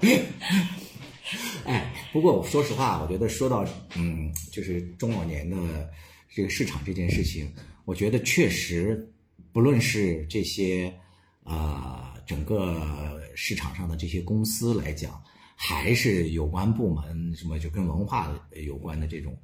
[1.64, 5.56] 哎，不过我说实话，我觉得说到嗯，就是中老年的
[6.34, 9.08] 这个市场这件事情，我觉得确实，
[9.52, 10.92] 不论是这些
[11.44, 12.08] 啊。
[12.30, 15.20] 整个市场上的这些公司来讲，
[15.56, 18.32] 还是有关部门什么就跟文化
[18.64, 19.36] 有关的这种，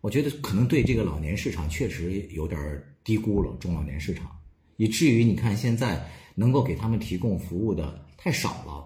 [0.00, 4.36] 我觉得可能对这个老年市场确实有点低估了中老年市场，
[4.78, 6.04] 以至于你看现在
[6.34, 8.84] 能够给他们提供服务的太少了。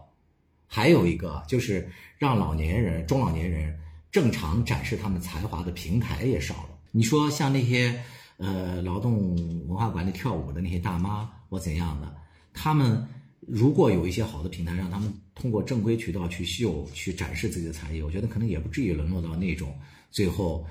[0.66, 3.74] 还有一个就是让老年人、中老年人
[4.12, 6.78] 正常展示他们才华的平台也少了。
[6.90, 7.98] 你说像那些
[8.36, 9.34] 呃劳动
[9.66, 12.14] 文化馆里跳舞的那些大妈或怎样的，
[12.52, 13.08] 他们。
[13.48, 19.76] 如果有一些好的平台，让他们通过正规渠道去秀、去展示自己的才艺，我觉得可能也不至于沦落到那种
[20.10, 20.66] 最后，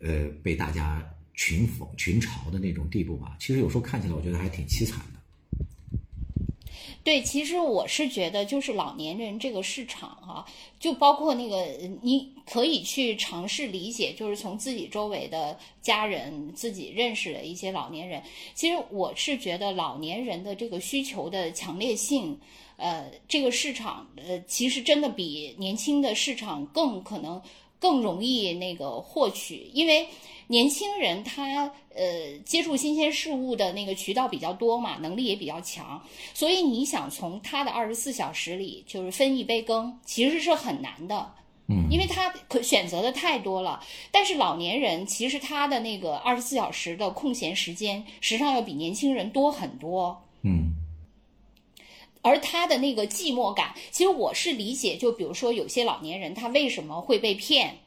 [0.00, 1.04] 呃，被大家
[1.34, 3.36] 群讽、群嘲的那种地步吧。
[3.40, 5.19] 其实有时候看起来，我觉得还挺凄惨的。
[7.02, 10.44] 对，其实我是觉得，就是老年人这个市场哈，
[10.78, 11.66] 就包括那个，
[12.02, 18.22] 你可以去尝试理解，就是从自己周围的家人、自己认识的一些老年人。
[18.54, 22.38] 其实我是觉得，老年人的这个需求的强烈性，
[22.76, 27.40] 呃，这个市场，呃，其实真的比年轻的市场更可能
[27.78, 30.06] 更容易那个获取，因为
[30.50, 36.02] 年轻人他呃接触新鲜事物的那个渠道比较多嘛，能力也比较强，
[36.34, 41.34] 所以你想从他的二十四小时里就是分一杯羹，其实是很难的。
[41.68, 43.80] 嗯，因为他可选择的太多了，
[44.10, 50.24] 但是老年人其实他的那个二十四小时的空闲时间，实际上要比年轻人多很多。
[50.42, 50.72] 嗯，
[52.22, 57.78] 而他的那个寂寞感，其实我是理解，就比如说有些老年人他为什么会被骗。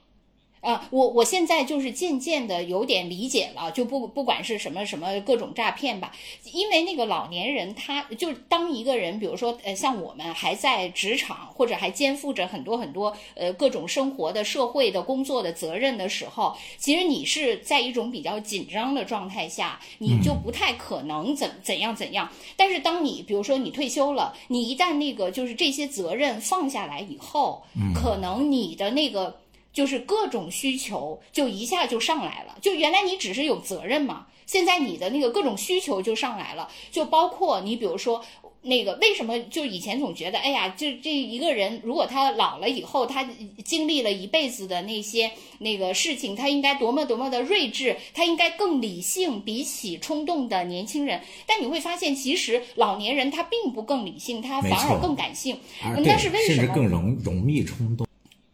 [0.64, 6.14] 啊，我我现在就是渐渐的有点理解了，就不不管是什么什么各种诈骗吧，
[6.53, 22.30] 因为那个老年人他就当一个人，比如说呃像我们还在职场或者还肩负着很多很多呃各种生活的社会的工作的责任的时候，其实你是在一种比较紧张的状态下，你就不太可能怎怎样怎样。
[22.55, 29.42] 但是当你比如说你退休了，你一旦那个就是这些责任放下来以后，可能你的那个。
[29.74, 38.24] 就是各种需求就一下就上来了，就原来你只是有责任嘛，现在你的那个各种需求就上来了，就包括你比如说
[38.61, 43.28] 那个为什么就以前总觉得，哎呀，就这一个人如果他老了以后，他
[43.65, 51.19] 经历了一辈子的那些那个事情，他应该多么多么的睿智，他应该更理性，比起冲动的年轻人。
[51.45, 55.59] 但你会发现，其实老年人他并不更理性，他反而更感性。
[56.05, 56.55] 但是为什么？
[56.55, 58.07] 甚至更容容易冲动。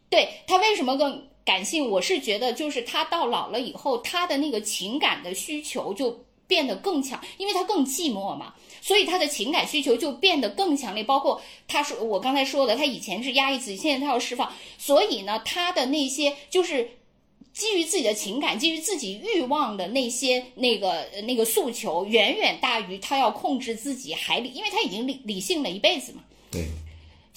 [0.09, 1.89] 对他为什么更感性？
[1.89, 11.03] 我是觉得，就是他到老了以后，他的那个情感的需求就变得更强，因为他更寂寞嘛，所以他的情感需求就变得更强烈。
[11.03, 16.91] 包括他说我刚才说的，他以前是压抑自己，现在他要释放，所以呢，他的那些就是
[17.53, 26.23] 基于自己的情感、基于自己欲望的那些那个那个诉求，远远大于他要控制自己还理，因为他已经理理性了一辈子嘛。
[26.51, 26.65] 对。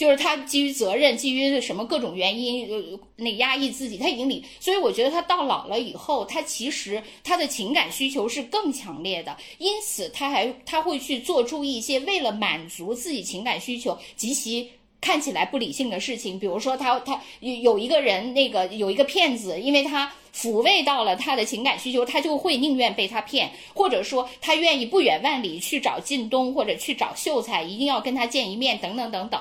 [0.03, 14.68] 就是他基于责任，基于什么各种原因，呃，那压抑自己，他已经理，所以我觉得他到老了以后，他其实他的情感需求是更强烈的，因此他还他会去做出一些为了满足自己情感需求极其
[15.00, 29.40] 看起来不理性的事情，比如说他他有有一个人那个有一个骗子，因为他抚慰到了他的情感需求，他就会宁愿被他骗，或者说他愿意不远万里去找靳东或者去找秀才，一定要跟他见一面，等等等等。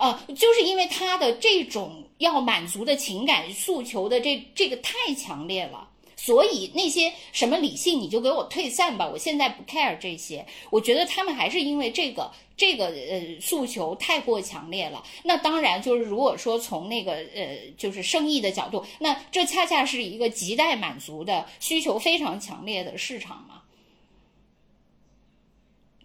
[0.00, 5.86] 啊，就是因为他的这种要满足的情感诉求的这这个太强烈了，
[6.16, 10.46] 所以那些什么理性你就给我退散吧，我现在不 care 这些。
[10.70, 15.04] 我觉得他们还是因为这个这个呃诉求太过强烈了。
[15.22, 23.60] 那当然就是如果说从那个呃就是生意的角度，那这恰恰是一个亟待满足的需求非常强烈的市场嘛。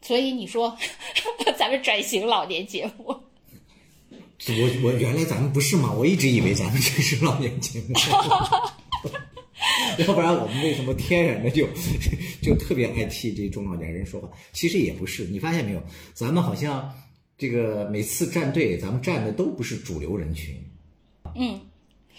[0.01, 0.77] 所以你说
[1.57, 3.24] 咱们转型老年节目。
[4.47, 5.91] 我我原来咱们不是吗？
[5.93, 7.95] 我一直以为咱们这是老年节目，
[10.05, 11.67] 要不然我们为什么天然的就
[12.41, 14.29] 就特别爱替这中老年人说话？
[14.51, 15.81] 其实也不是，你发现没有？
[16.13, 16.93] 咱们好像
[17.37, 20.55] 这个每次站队，咱们站的都不是主流人群，
[21.35, 21.59] 嗯，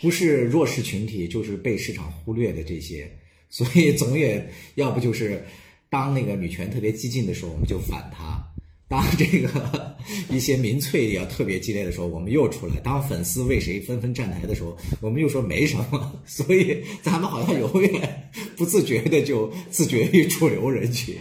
[0.01, 3.11] 不是弱势群体，就是被市场忽略的这些，
[3.51, 5.45] 所以总也要不就是
[5.91, 8.43] 当那个女权特别激进的时候，我们就反他。
[8.89, 9.97] 当这个
[10.31, 16.13] 一些民粹要特别激烈的时候，我们又出来；当粉丝为谁纷纷站台的时候，我们又说没什么。
[16.25, 21.17] 所以咱们好像永远不自觉的就自绝于主流人群，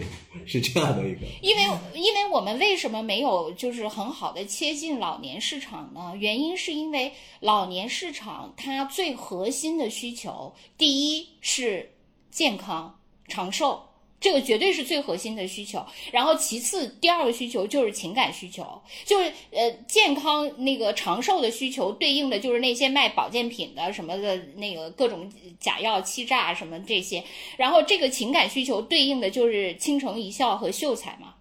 [0.46, 1.20] 是这样的一个。
[1.42, 1.62] 因为，
[1.94, 6.12] 因为我们为什么没有就是很好的切进老年市场呢？
[6.16, 11.90] 原因是因为老年市场它最核心的需求，第一是
[12.30, 12.96] 健康
[13.26, 13.82] 长寿。
[14.26, 18.66] 这个绝对是最核心的需求，然后其次第二个需求就是情感需求，
[19.04, 27.22] 就是呃健康那个长寿的需求，对应的就是那些卖保健品的什么的那个各种假药欺诈什么这些，
[27.56, 31.34] 然后这个情感需求对应的就是倾城一笑和秀才嘛，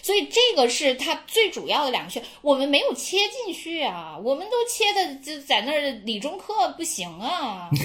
[0.00, 7.68] 所以这个是它最主要的两个需，我们没有切进去啊，我们都切的就在那儿理中客不行啊。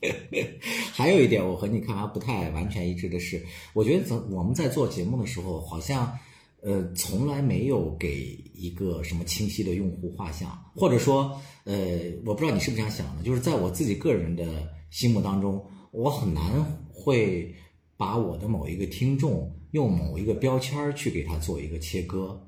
[0.92, 3.42] 还有一点，我和你看法不太完全一致的是，
[3.72, 6.12] 我觉得咱我们在做节目的时候，好像
[6.60, 14.44] 呃从来没有给一个什么清晰的用户画像，或者说呃，我不知道你是不是这样想的，就是在我自己个人的
[14.90, 17.54] 心目当中，我很难会
[17.96, 22.38] 把我的某一个听众用某一个标签去给他做一个切割，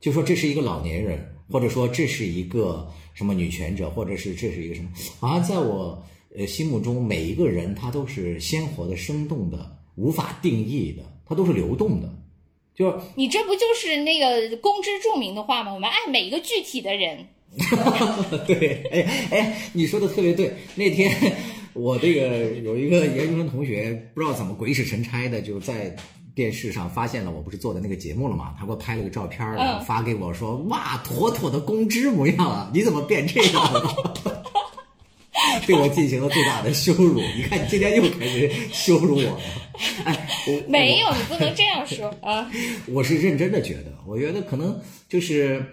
[0.00, 4.90] 就说这是一个老年人，或者说这是一个什么女权者，或者是这是一个什么，
[5.20, 6.04] 好像在我。
[6.36, 12.08] 呃，心目中每一个人他都是鲜活的、生动的、无法定义的，他都是流动的。
[12.74, 15.72] 就你这不就是那个公知著名的话吗？
[15.72, 17.26] 我们爱每一个具体的人。
[18.46, 20.52] 对，哎哎，你说的特别对。
[20.74, 21.10] 那天
[21.72, 25.96] 我这个有一个研究生同学，不知道怎么鬼使神差的就在
[26.34, 32.70] 电视上发现了我不是做的那个节目了嘛，他给我拍了个照片，然后发给我说：“哇，妥妥的公知模样啊！
[32.74, 33.82] 你怎么变这样了？”
[35.66, 37.20] 对我进行了最大的羞辱。
[37.36, 39.40] 你看，你今天又开始羞辱我了。
[40.04, 42.50] 哎，我没有，你不能这样说啊！
[42.86, 44.78] 我是认真的觉得，我觉得可能
[45.08, 45.64] 就是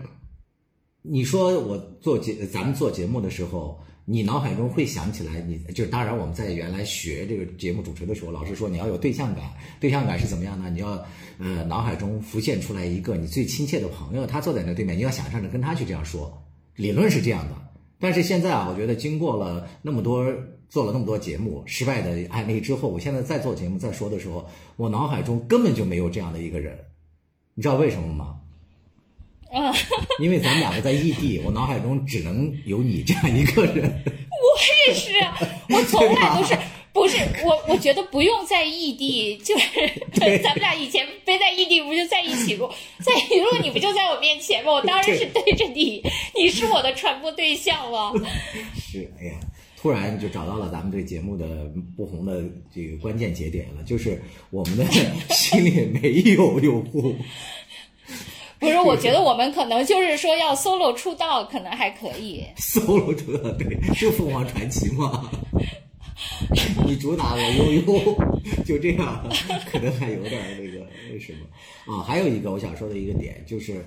[1.01, 9.43] 你说我做节，咱们做节目的时候，你脑海中会想起来，你就是当然我们在原来学这个节目主持的时候，老师说你要有对象感，
[9.79, 10.69] 对象感是怎么样呢？
[10.69, 11.01] 你要
[11.39, 16.45] 呃脑海中浮现出来一个你最亲切的朋友，他坐在那对面，你要想象着跟他去这样说，
[16.75, 17.55] 理论是这样的。
[18.03, 20.25] 但是现在啊，我觉得经过了那么多
[20.67, 24.45] 做了那么多节目失败的案例之后，我现在再做节目再说的时候，
[24.75, 26.77] 我脑海中根本就没有这样的一个人，
[27.53, 28.35] 你知道为什么吗？
[29.53, 29.71] 啊，
[30.19, 33.77] 因为咱们两个在异地，我脑海中只能有你这样一个人。
[33.87, 35.11] 我也是，
[35.69, 36.57] 我从来都是。
[37.03, 39.69] 不是我，我觉得不用在异地，就是
[40.41, 42.73] 咱们俩以前没在异地，不就在一起过，
[43.03, 44.71] 在一路你不就在我面前吗？
[44.71, 46.01] 我当然是对着你，
[46.33, 48.13] 你是我的传播对象了。
[48.79, 49.33] 是，哎呀，
[49.75, 51.45] 突然就找到了咱们这个节目的
[51.97, 52.41] 不红的
[52.73, 54.85] 这个关键节点了，就是我们的
[55.35, 57.13] 心里没有用户。
[58.59, 62.45] 不是，我觉得我们可能就是说要 solo 出道，可能还可以。
[62.55, 65.29] solo 出道，对，就凤凰传奇嘛。
[66.85, 69.29] 你主打我悠悠，就这样，
[69.71, 72.03] 可能还有点那个那什么啊。
[72.03, 73.85] 还有一个我想说的一个点就是，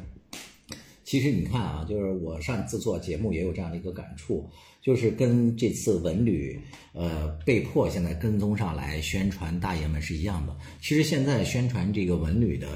[1.05, 4.49] 其实你看啊，就是我上次做节目也有这样的一个感触，
[4.83, 6.59] 就是跟这次文旅
[6.93, 10.57] 呃被迫现在跟踪上来宣传大爷们是一样的。
[10.81, 12.69] 其实现在宣传这个文旅的，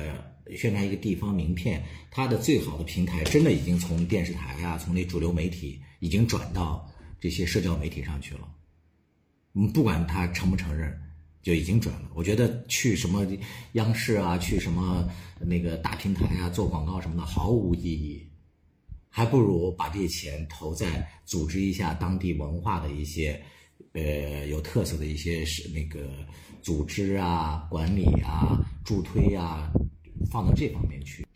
[0.56, 6.88] 宣传一个地方名片，它的最好的平台真的已经从电视台啊，从那主流媒体已经转到
[7.20, 8.40] 这些社交媒体上去了。
[9.54, 10.96] 嗯，不管他承不承认，
[11.42, 12.08] 就已经转了。
[12.14, 13.26] 我觉得去什么
[13.72, 15.08] 央视啊，去什么
[15.40, 18.24] 那个大平台啊做广告什么的毫无意义，
[19.08, 23.42] 还不如把这些钱投在组织一下当地文化的一些，
[23.92, 26.10] 呃，有特色的一些是那个
[26.62, 29.68] 组织啊、管理啊、助推啊，
[30.30, 31.26] 放到这方面去。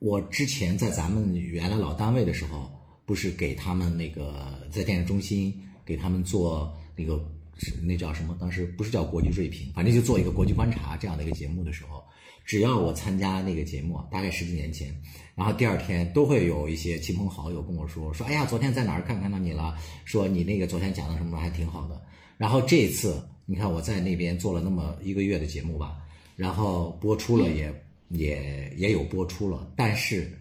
[0.00, 2.68] 我之前在咱们原来老单位的时候，
[3.06, 5.54] 不是给他们那个在电视中心
[5.84, 6.76] 给他们做。
[7.00, 7.24] 那个
[7.58, 8.36] 是那叫什么？
[8.38, 12.04] 当时不是叫国际锐评，反正就做一个国际观察这样的一个节目的时候，
[12.44, 14.94] 只要我参加那个节目，大概十几年前，
[15.34, 19.76] 然后第二天都会有一些亲朋好友跟我说说，哎呀，昨天在哪儿看看到你了？
[20.04, 22.00] 说你那个昨天讲的什么还挺好的。
[22.36, 25.96] 然后这一次你看我在那边做了那么一个月的节目吧，
[26.36, 30.38] 然后播出了也也也有播出了，但是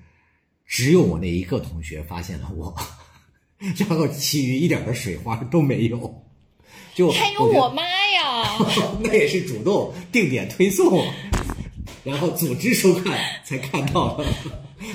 [0.65, 2.73] 只有我那一个同学发现了我，
[3.77, 6.25] 然后其余一点的水花都没有。
[6.99, 8.57] 就还有我妈呀，
[8.99, 11.01] 那也是主动定点推送，
[12.03, 14.25] 然后组织收看才看到的，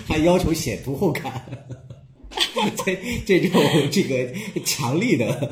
[0.06, 1.42] 还要求写读后感，
[2.84, 2.94] 在
[3.24, 3.58] 这种
[3.90, 4.30] 这个
[4.66, 5.50] 强力的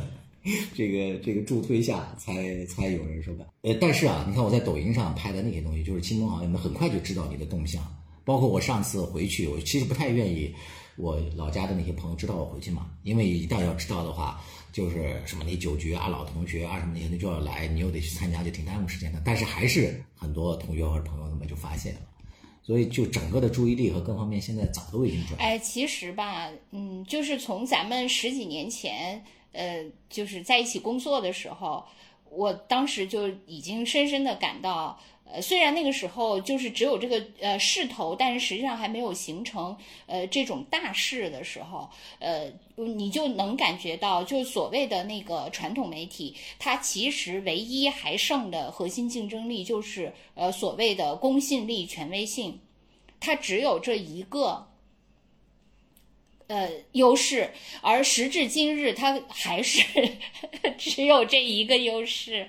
[0.74, 3.46] 这个这个助推下，才才有人收看。
[3.62, 7.82] 呃，但是啊，你看我在抖音上拍的那些东西，就是亲朋好友们很快就知道你的动向，
[8.26, 10.54] 包括我上次回去，我其实不太愿意
[10.96, 14.38] 我老家的那些朋友知道我回去嘛，因为一旦要知道的话。
[14.72, 19.20] 就是什么你酒局啊、老同学啊什么那些，就要来，你又得去参加，就挺耽误时间的。
[19.24, 22.00] 但是还是很多同学或者朋友他们就发现了，
[22.62, 25.38] 所以就整个的注意力和各方面现在早都已经转。
[25.38, 31.84] 哎，其实吧，嗯，就是从咱们十几年前，呃，就是在一起工作的时候，
[32.30, 34.98] 我当时就已经深深的感到。
[35.32, 39.74] 呃，虽然那个时候就是只有这个呃势头，但是实际上还没有形成
[40.06, 52.60] 呃这种大势的时候，呃，你就能感觉到，就所谓的那个传统媒体，它其实唯一还剩的核心竞争力就是呃所谓的公信力、权威性，
[53.18, 54.68] 它只有这一个
[56.48, 59.82] 呃优势，而时至今日，它还是
[60.76, 62.46] 只有这一个优势。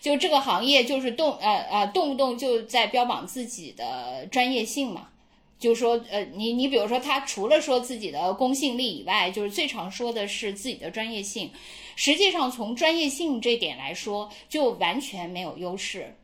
[0.00, 5.08] 就这个行业，就是动呃呃，动不动就在标榜自己的专业性嘛。
[5.58, 11.50] 就是说，呃，你你比如说，他除了说自己的公信力以外，就是最常说的是自己的专业性。
[11.96, 16.14] 实际上，从专业性这点来说，就完全没有优势。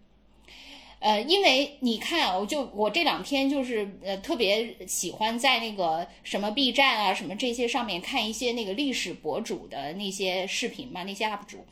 [1.01, 11.67] 呃，因为你看，我就我这两天就是呃特别喜欢在那个什么 B 站啊什么这些上面看一些那个历史博主的那些视频嘛，那些 UP 主。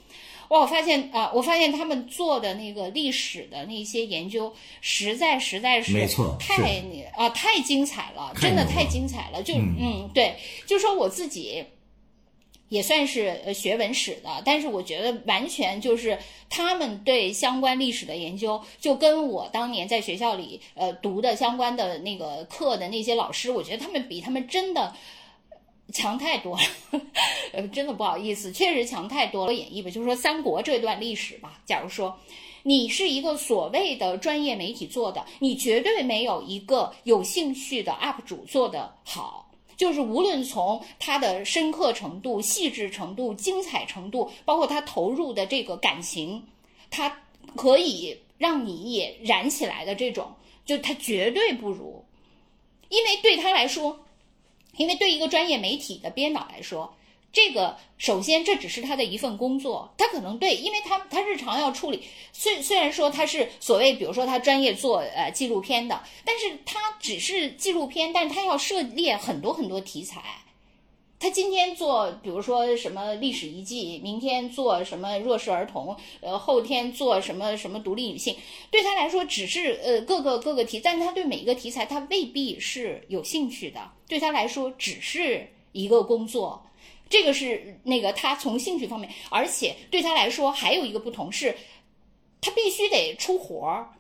[0.53, 6.84] 哇，我发现啊，我发现他们做的那个历史的那些研究，实在实在是没错，太
[7.16, 9.42] 啊太精彩了，真的太精彩了。
[9.42, 10.36] 就嗯，对，
[10.66, 11.64] 就说我自己
[12.68, 16.18] 也算是学文史的，但是我觉得完全就是
[16.50, 24.94] 他们对相关历史的研究，就跟我当年在学校里呃读的相关的那个课的那些老师，我觉得他们比他们真的。
[25.93, 26.62] 强太多了，
[27.53, 29.53] 呃，真的不好意思，确实强太多了。
[29.53, 31.61] 演绎吧，就是说三国这段历史吧。
[31.66, 32.18] 假如说
[32.62, 39.51] 你是一个所谓的专业媒体做的，你绝对没有一个有兴趣的 UP 主做的好。
[39.76, 46.43] 就是无论从他的深刻程度、细致程度、精彩程度，包括他投入的这个感情，
[46.89, 47.24] 他
[47.57, 50.33] 可以让你也燃起来的这种，
[50.64, 52.05] 就他绝对不如，
[52.89, 53.99] 因为对他来说。
[54.77, 56.95] 因为对一个专业媒体的编导来说，
[57.33, 62.03] 这个首先这只是他的一份工作，他可能对，因为他他日常要处理，
[62.33, 70.23] 虽虽然说他是所谓，比如说他专业做呃纪录片的，但是他只是纪录片，但是他要涉猎很多很多题材。
[71.23, 78.35] 他今天做，比如说什么历史遗迹，明天做什么弱势儿童，呃，后天做什么什么独立女性，
[78.73, 86.61] 对他来说只是呃各个各个题，但是他对每一个题材他未必是有兴趣的，对他来说只是一个工作，
[87.09, 91.57] 这个是那个他从兴趣方面，而且对他来说还有一个不同是，
[92.41, 93.93] 他必须得出活儿。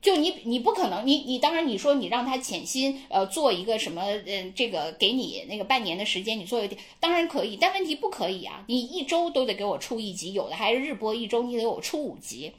[0.00, 12.52] 就你，你不可能，你你当然你说你让他潜心呃做一个什么，嗯，这个给你那个半年的时间，你做一点，当然可以，但问题不可以啊，你一周都得给我出一集，有的还是日播，一周你得给我出五集，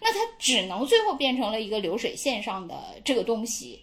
[0.00, 3.80] 那他只能最后变成了一个流水线上的这个东西，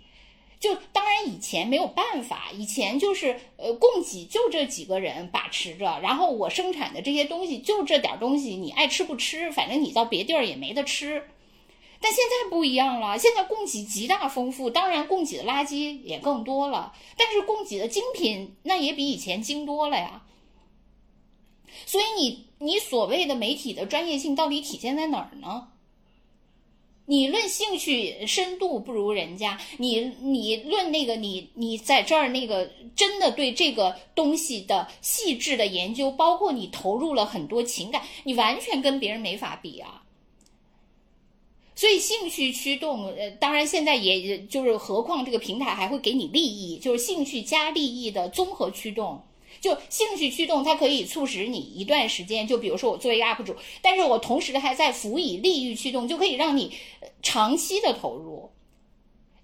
[0.58, 11.22] 就当然以前没有办法，以前就是呃供给就这几个人把持着，然后我生产的这些东西就这点东西，你爱吃不吃，反正你到别地儿也没得吃。
[12.00, 20.24] 但现在不一样了，现在供给极大丰富，当然供给的垃圾也更多了，但是供给的精品那也比以前精多了呀。
[21.86, 25.70] 所以你你所谓的媒体的专业性到底体现在哪儿呢？
[27.08, 40.02] 你论兴趣深度不如人家，你你论那个你你在这儿那个真的对这个东西的细致的研究，包括你投入了很多情感，你完全跟别人没法比啊。
[41.76, 49.22] 所以兴趣驱动，呃，当然现在也就是，何况这个平台还会给你利益，就是兴趣加利益的综合驱动。
[49.62, 56.72] 就兴趣驱动，它可以促使你一段时间，就比如说我作为一个 UP 主，但是我同时还在辅以利益驱动，就可以让你
[57.22, 58.52] 长期的投入。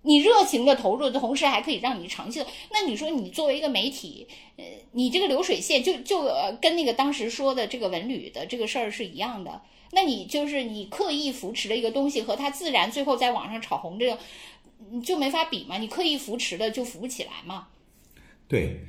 [0.04, 2.48] 你热情的投入的同时，还可以让你长期的。
[2.72, 4.28] 那你说你作为一个媒体，
[4.58, 9.62] 呃，你这个流水线就就呃跟那个当时说的这个文旅的这个事儿是一样的。
[9.94, 14.18] 那你就是你刻意扶持的一个东西和它自然最后在网上炒红这个，
[14.89, 15.78] 你就没法比嘛？
[15.78, 17.68] 你刻意扶持的就扶不起来嘛？
[18.48, 18.80] 对，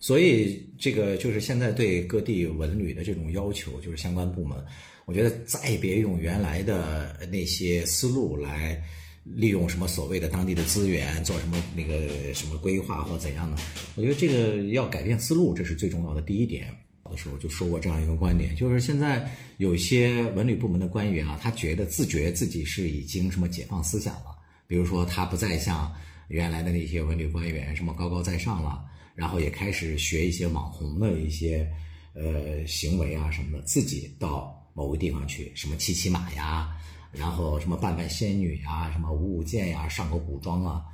[0.00, 4.56] 所以这个就是现在对各地文旅的这种要求，就是相关部门，
[5.04, 8.82] 我觉得再别用原来的那些思路来
[9.24, 13.56] 利用什么所谓的当地的资源做什么那个什么规划或怎样的，
[13.94, 16.74] 我觉得这个要改变思路，这是最重要的第一点。
[17.08, 24.36] 的时候就说过这样一个观点，就是现在有些文旅部门的官员啊，他觉得自觉自己是已经什么解放思想了，
[24.66, 25.92] 比如说他不再像
[26.28, 28.84] 原来的那些文旅官员什么高高在上了，
[29.14, 31.68] 然后也开始学一些网红的一些
[32.14, 36.76] 呃行为啊什么的，自己到某个地方去什么骑骑马呀，
[37.12, 40.84] 然后什么扮扮仙女呀，什么舞舞剑呀，上个古装啊。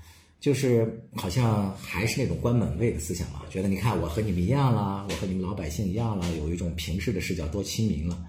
[0.43, 8.27] 就是好像还是那种关门卫的思想嘛，觉得你看我和你们一样了，我和你们老百姓一样了，有一种平视的视角，多亲民了。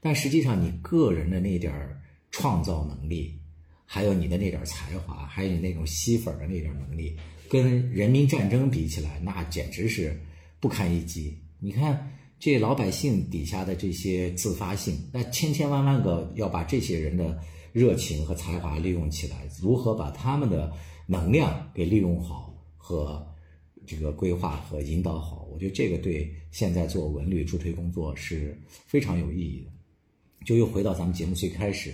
[0.00, 2.00] 但实际上，你个人的那点儿
[2.30, 3.36] 创造能力，
[3.84, 7.16] 还有你的那点儿才华，还有你那种吸粉的那点儿能力，
[7.50, 10.16] 跟人民战争比起来，那简直是
[10.60, 11.36] 不堪一击。
[11.58, 17.36] 你看这老百姓底下的这些自发性，那千千万万个要把这些人的
[17.72, 20.72] 热情和才华利用起来，如何把他们的。
[21.06, 23.24] 能量给利用好和
[23.86, 29.70] 这个规划和引导好，我觉得这个对现在做文旅助推工作是非常有意义的。
[30.44, 31.92] 就又回到咱们节目最开始，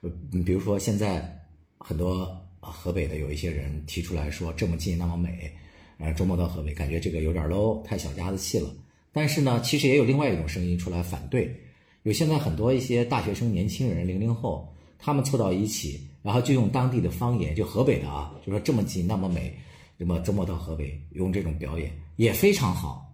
[0.00, 0.10] 呃，
[0.44, 1.40] 比如说现在
[1.78, 5.52] 很多河北的有一些人提出来说这么近那么美，
[5.98, 8.72] 呃，周末到河北感觉这个有点 low，太小家子气了。
[9.12, 11.52] 但是呢，其实也有另外一种声音出来反对，
[12.04, 16.06] 有现在很多一些大学生、年轻人、零零后，他们凑到一起。
[16.22, 19.58] 然后就用当地的方言，就河北的啊，就说这么近那么美，
[19.96, 23.10] 那么周末到河北用这种表演也非常好，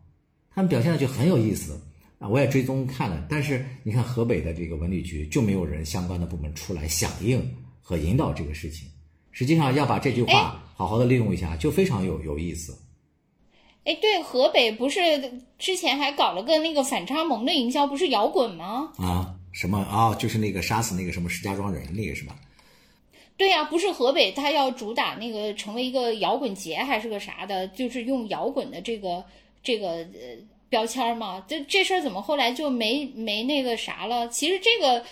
[0.53, 1.81] 他们表现的就很有意思。
[2.19, 7.41] 啊，我也追踪看了，但是你看河北的这个文旅局就没有人相关的部门出来响应
[7.81, 8.89] 和引导这个事情。
[9.31, 12.77] 实际上要把这句话好好的利用一下，就非常有有意思。
[13.85, 15.01] 哎，对，河北不是
[15.59, 18.91] 之前还搞了个那个反差萌的营销，不是摇滚吗？
[18.99, 20.15] 啊，什么啊？
[20.15, 22.37] 就是那个杀死那个什么石家庄人那个是吧？
[23.39, 29.25] 对呀，不是河北，他要主打那个成为一个摇滚节还是个啥的，就是用摇滚的这个
[29.63, 30.37] 这个呃
[30.69, 31.43] 标签嘛。
[31.49, 34.29] 这这事儿怎么后来就没没那个啥了？
[34.29, 35.03] 其实这个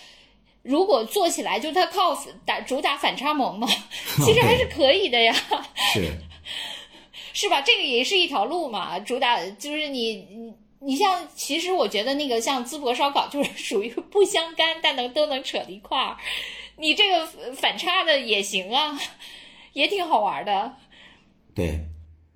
[0.61, 2.15] 如果做起来，就他靠
[2.45, 3.67] 打主打反差萌嘛，
[4.23, 5.33] 其实还是可以的呀。
[5.91, 6.11] 是
[7.33, 7.61] 是吧？
[7.61, 8.99] 这个也是一条路嘛。
[8.99, 16.17] 主打就是你你你像，其实我觉得那个像淄博烧烤就是 属于不相干，但能都能扯到一块儿。
[16.77, 18.99] 你这个反差的也行啊，
[19.73, 20.75] 也挺好玩的。
[21.53, 21.79] 对，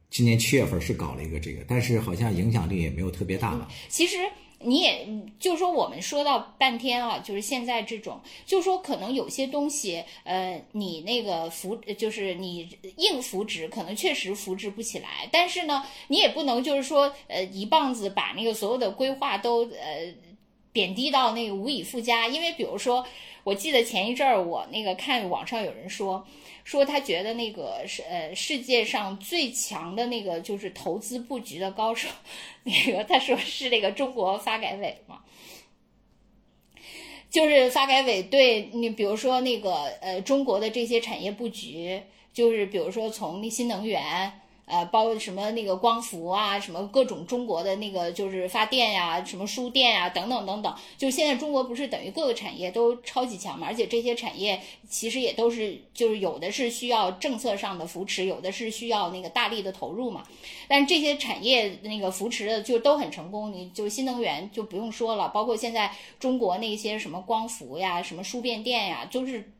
[0.09, 3.67] 今年七月份是搞了一个这个，但是好像影响力也没有特别大吧。
[3.87, 4.17] 其实
[4.59, 5.07] 你也
[5.39, 15.27] 就说我们说到半天啊，就是现在这种，就说可能有些东西，呃，你那个扶，就是你硬扶植，可能确实扶植不起来。
[15.31, 20.13] 但是呢，你也不能就是说，呃，一棒子把那个所有的规划都呃
[20.71, 23.05] 贬低到那个无以复加，因为比如说。
[23.45, 26.23] 我记得前一阵儿，我那个看网上有人说，
[26.69, 32.07] 说他觉得那个是呃世界上最强的那个就是投资布局的高手，
[32.61, 35.21] 那个他说是那个中国发改委嘛，
[37.27, 44.38] 就是发改委对你比如说那个呃中国的这些产业布局，就是比如说从那新能源。
[44.69, 50.73] 呃，包括什么那个光伏啊，什么各种中国的那个就是发电呀，什么输电呀，等等等等。
[50.95, 53.65] 就现在中国不是等于各个产业都超级强嘛？
[53.67, 60.23] 而且这些产业其实也都是，就是有的是需要政策上的扶持，有的是需要那个大力的投入嘛。
[60.67, 69.51] 但这些产业那个扶持的就都很成功，你就新能源就不用说了，包括现在中国那些什么光伏呀，什么输变电呀，都是。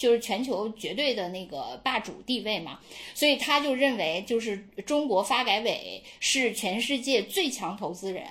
[0.00, 2.80] 就是全球绝对的那个霸主地位嘛，
[3.12, 4.56] 所以他就认为，就是
[4.86, 8.24] 中国发改委是全世界最强投资人，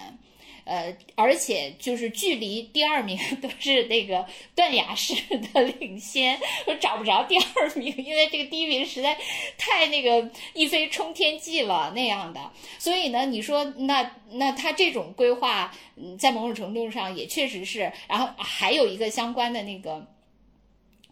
[0.63, 4.25] 呃，而且就是距离第二名都是那个
[4.55, 9.15] 断崖式的领先，我找不着第二名，因为这个第一名实在
[9.55, 12.51] 太那个一飞冲天际了那样的。
[12.79, 20.03] 所以呢，你说那那他这种规划，嗯，在某种程度上也确实是，然后还有一个相关的那个。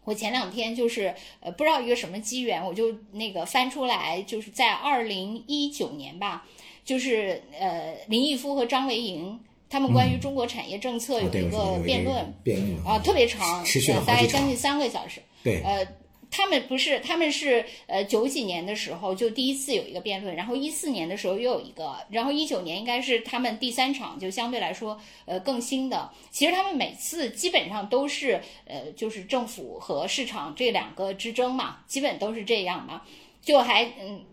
[0.07, 6.45] 我前两天就是呃不知道一个什么机缘，我就那个翻出来，就是在二零一九年吧，
[6.85, 9.37] 就是呃林毅夫和张维迎
[9.69, 13.61] 他们关于中国产业政策有一个辩论，辩论啊特别长，
[14.05, 15.85] 大概将近三个小时，对，呃。
[16.29, 26.11] 他们不是，他们是呃九几年的时候就第一次有一个辩论，然后一四年的时候又有一个，然后一九年应该是他们第三场，就相对来说呃更新的。
[26.29, 33.01] 其实他们每次基本上都是呃就是政府和市场这两个之争嘛，基本都是这样嘛，
[33.41, 34.25] 就还嗯，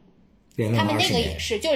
[0.76, 1.70] 他们那个也是就。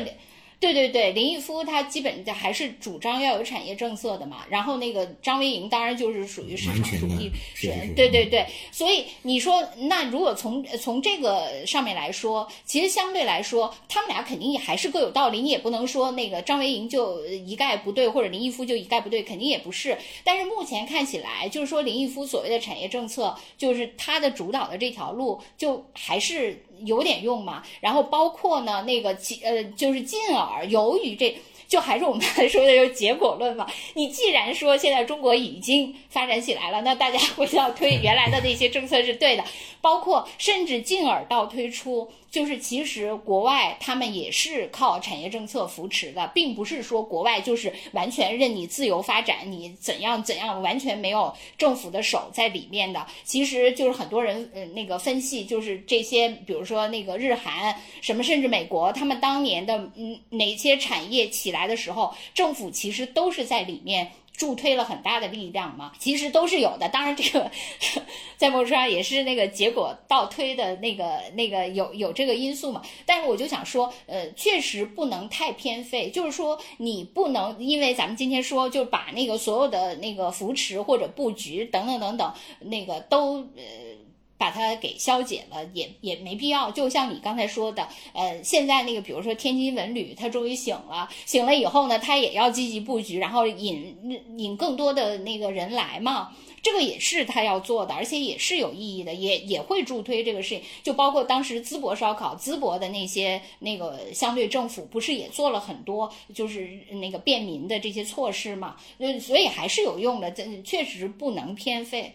[0.60, 19.96] 对对对，林毅夫他基本还是主张要有产业政策的嘛，然后那个张维迎当然就是属于市场主义，是，对对对，所以你说那如果从从这个上面来说，其实相对来说，他们俩肯定也还是各有道理，你也不能说那个张维迎就一概不对，或者林毅夫就一概不对，肯定也不是。
[20.24, 26.64] 但是目前看起来，就是说林毅夫所谓的产业政策，就是他的主导的这条路，就还是。
[26.84, 31.36] 有点用嘛，然后包括呢，那个其呃，就是进而由于这
[31.68, 33.64] 就还是我们刚才说的就是结果论嘛。
[33.94, 39.44] 你既然说现在中国已经发展起来了，那大家回到推原来的那些政策是对的，
[39.80, 42.10] 包括甚至进而到推出。
[42.30, 53.06] 就是其实国外他们也是靠产业政策扶持的，并不是说国外就是完全任你自由发展，你怎样怎样完全没有政府的手在里面的。
[53.24, 64.12] 其实就是很多人呃那个分析，就是这些比如说那个日韩什么，甚至美国，他们当年的嗯哪些产业起来来的时候，政府其实都是在里面。
[64.38, 66.88] 助推了很大的力量嘛，其实都是有的。
[66.88, 67.50] 当然，这个
[68.38, 72.80] 在某种上也是那个结果倒推的那个那个有有这个因素嘛。
[73.04, 83.97] 但是我就想说，呃，确实不能太偏废，就是说你不能因为咱们今天说就把那个所有的那个扶持或者布局等等等等那个都呃。
[84.38, 86.70] 把它给消解了，也也没必要。
[86.70, 96.30] 就像你刚才说的，呃，现在那个，比如说天津文旅，它终于醒了，醒了以后呢，它也要积极布局，然后引引更多的那个人来嘛。
[96.60, 100.62] 这个也是他要做的，而且也是有意义的，也也会助推这个事情。
[100.82, 112.14] 就包括当时淄博烧烤，淄博的那些那个相对政府不是也做了很多，就是那个便民的这些措施嘛，呃，所以还是有用的，这确实不能偏废。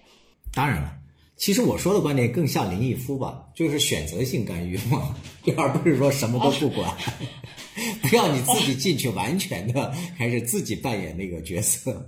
[0.54, 1.03] 当然了。
[1.44, 5.14] 其实我说的观点更像林毅夫吧，就是选择性干预嘛，
[5.58, 6.90] 而不是说什么都不管，
[8.02, 12.08] 不要你自己进去完全的 还是自己扮演那个角色。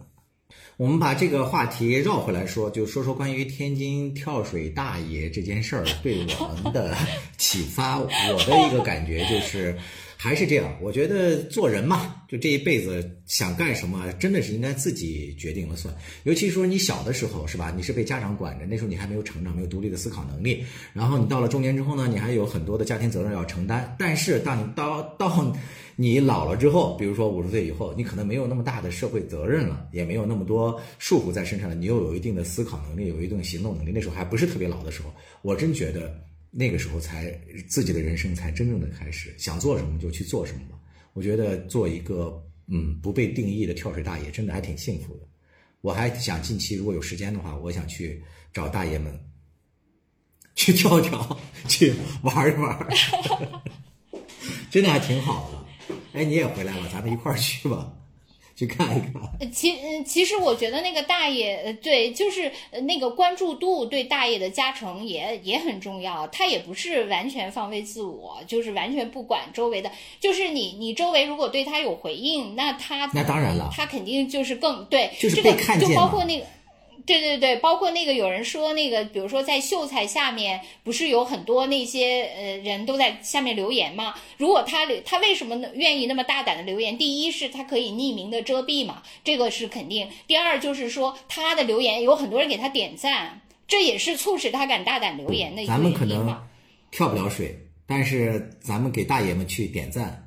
[0.77, 6.95] 我们把这个话题绕回来说，就说说关于天津跳水大爷这件事儿对我们的
[7.37, 7.99] 启发。
[7.99, 9.77] 我的一个感觉就是。
[10.25, 15.93] 还是这样，我觉得做人嘛，就这一辈子想干什么，真的是应该自己决定了算。
[16.23, 17.71] 尤其说你小的时候，是吧？
[17.77, 20.65] 你是被家长管着，那时候你还没有成长，没有独立的思考能力。
[20.93, 23.95] 然后你到了中年之后呢，你还有很多的家庭责任要承担。
[23.99, 25.55] 但是当你到到
[25.95, 33.91] 你老了之后，比如说五十岁以后，你可能没有那么大的社会责任了，也没有那么多束缚在身上了，你又有一定的思考能力，有一定行动能力。
[33.93, 36.19] 那时候还不是特别老的时候，我真觉得。
[36.57, 37.37] 那个时候才
[37.67, 40.79] 自己的人生才真正的开始，想做什么就去做什么吧。
[41.11, 45.27] 我觉得做一个嗯不被定义的跳水大爷，真的还挺幸福的。
[45.81, 48.23] 我还想近期如果有时间的话，我想去
[48.53, 49.13] 找大爷们
[50.55, 51.37] 去跳跳，
[51.67, 52.87] 去玩一玩
[54.71, 55.95] 真的还挺好的。
[56.13, 57.93] 哎，你也回来了，咱们一块儿去吧。
[58.55, 59.51] 去看一看。
[59.51, 62.51] 其嗯，其实我觉得那个大爷，对，就是
[62.83, 66.25] 那个关注度对大爷的加成也也很重要。
[66.27, 69.91] 他也不是完全放飞自我，就是完全不管周围的。
[70.19, 76.45] 就是你你周围如果对他有回应，那他那当然了，他肯定就是更对，就是被看见就包括那个。
[77.05, 84.15] 对对对，包括那个有人说那个，比如说在秀才下面，不是有很多那些呃人都在下面留言吗？
[84.37, 86.97] 如果他留，他为什么愿意那么大胆的留言？
[86.97, 90.09] 第一是他可以匿名的遮蔽嘛，这个是肯定。
[90.25, 96.43] 第二就是说他的留言有很多人给他点赞，这也是促使他敢大胆留言的一个原因咱们可能
[96.89, 97.55] 跳不了水，
[97.85, 100.24] 但是咱们给大爷们去点赞，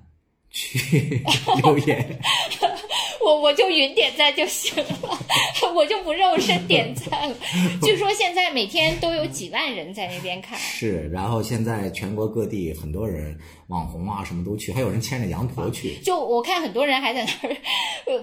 [0.51, 1.23] 去
[1.63, 2.21] 留言。
[3.21, 5.19] 我我就云点赞就行了，
[5.75, 7.37] 我就不肉身点赞了。
[7.83, 10.59] 据说现在每天都有几万人在那边看。
[10.59, 15.97] 是，然后现在全国各地很多人网红啊什么都去，还有人牵着羊驼去。
[16.03, 17.57] 就我看很多人还在那儿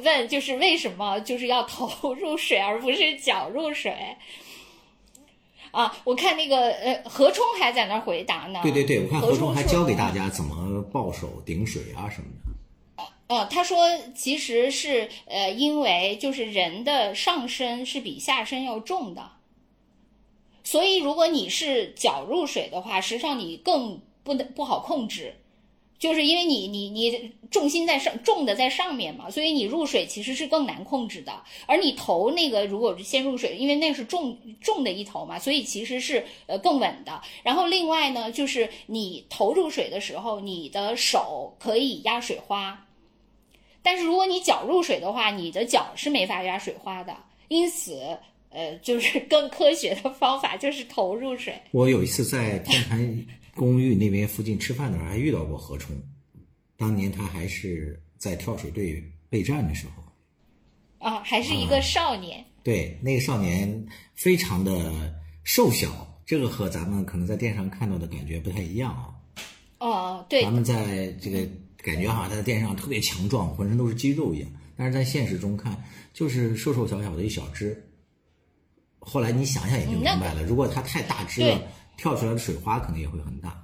[0.03, 3.93] 问，就是为什么就是要头入水而不是脚入水？
[5.75, 8.61] 啊，我看那个呃何冲还在那儿回答呢。
[8.63, 13.03] 对对对，我看何冲还教给大家怎么抱手顶水啊什么的。
[13.27, 13.79] 呃，他说
[14.15, 19.31] 其实是呃，因为就是人的上身是比下身要重的，
[20.63, 25.35] 所以如果你是脚入水的话，实际上你更不能不好控制，
[26.05, 31.33] 就是因为你你你重心在上重的在上面嘛，所以你入水其实是更难控制的。
[31.65, 37.19] 而你头那个如果先入水，因为那是重重的一头嘛，所以其实是呃更稳的。
[37.41, 42.85] 然后另外呢，就是你头入水的时候，你的手可以压水花。
[43.81, 47.17] 但是如果你脚入水的话，你的脚是没法压水花的，
[47.47, 48.15] 因此，
[48.51, 51.59] 呃，就是更科学的方法就是头入水。
[51.71, 53.25] 我有一次在天坛
[53.55, 55.95] 公寓那边附近吃饭的时候，还遇到过何冲，
[56.77, 60.03] 当年他还是在跳水队备战的时候，
[61.09, 62.45] 啊，还是一个少年。
[62.61, 65.13] 对，那个少年非常的
[65.43, 69.15] 瘦小，这个和咱们可能在电视上看到的感觉不太一样啊。
[69.79, 71.47] 哦，对，咱们在这个。
[71.85, 75.83] 感觉好像他在电视上特别强壮，浑身都是肌肉一样，但是在现实中看
[76.15, 77.79] 就是瘦瘦小小的一小只。
[78.97, 81.61] 后来你想想也就明白了，如果他太大只了，
[81.97, 83.61] 跳出来的水花可能也会很大。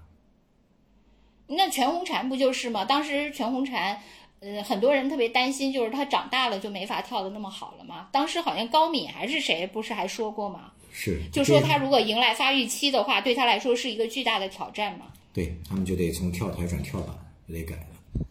[1.48, 2.86] 那全红婵不就是吗？
[2.86, 3.98] 当时全红婵，
[4.40, 8.08] 呃，很多人特别担心，就是她长大了就没法跳的那么好了嘛。
[8.12, 10.72] 当时好像高敏还是谁，不是还说过吗？
[10.94, 15.08] 是，就说她如果迎来发育期的话，对她来说是一个巨大的挑战嘛。
[15.34, 17.16] 对他们就得从跳台转跳板，
[17.48, 18.26] 就得改了。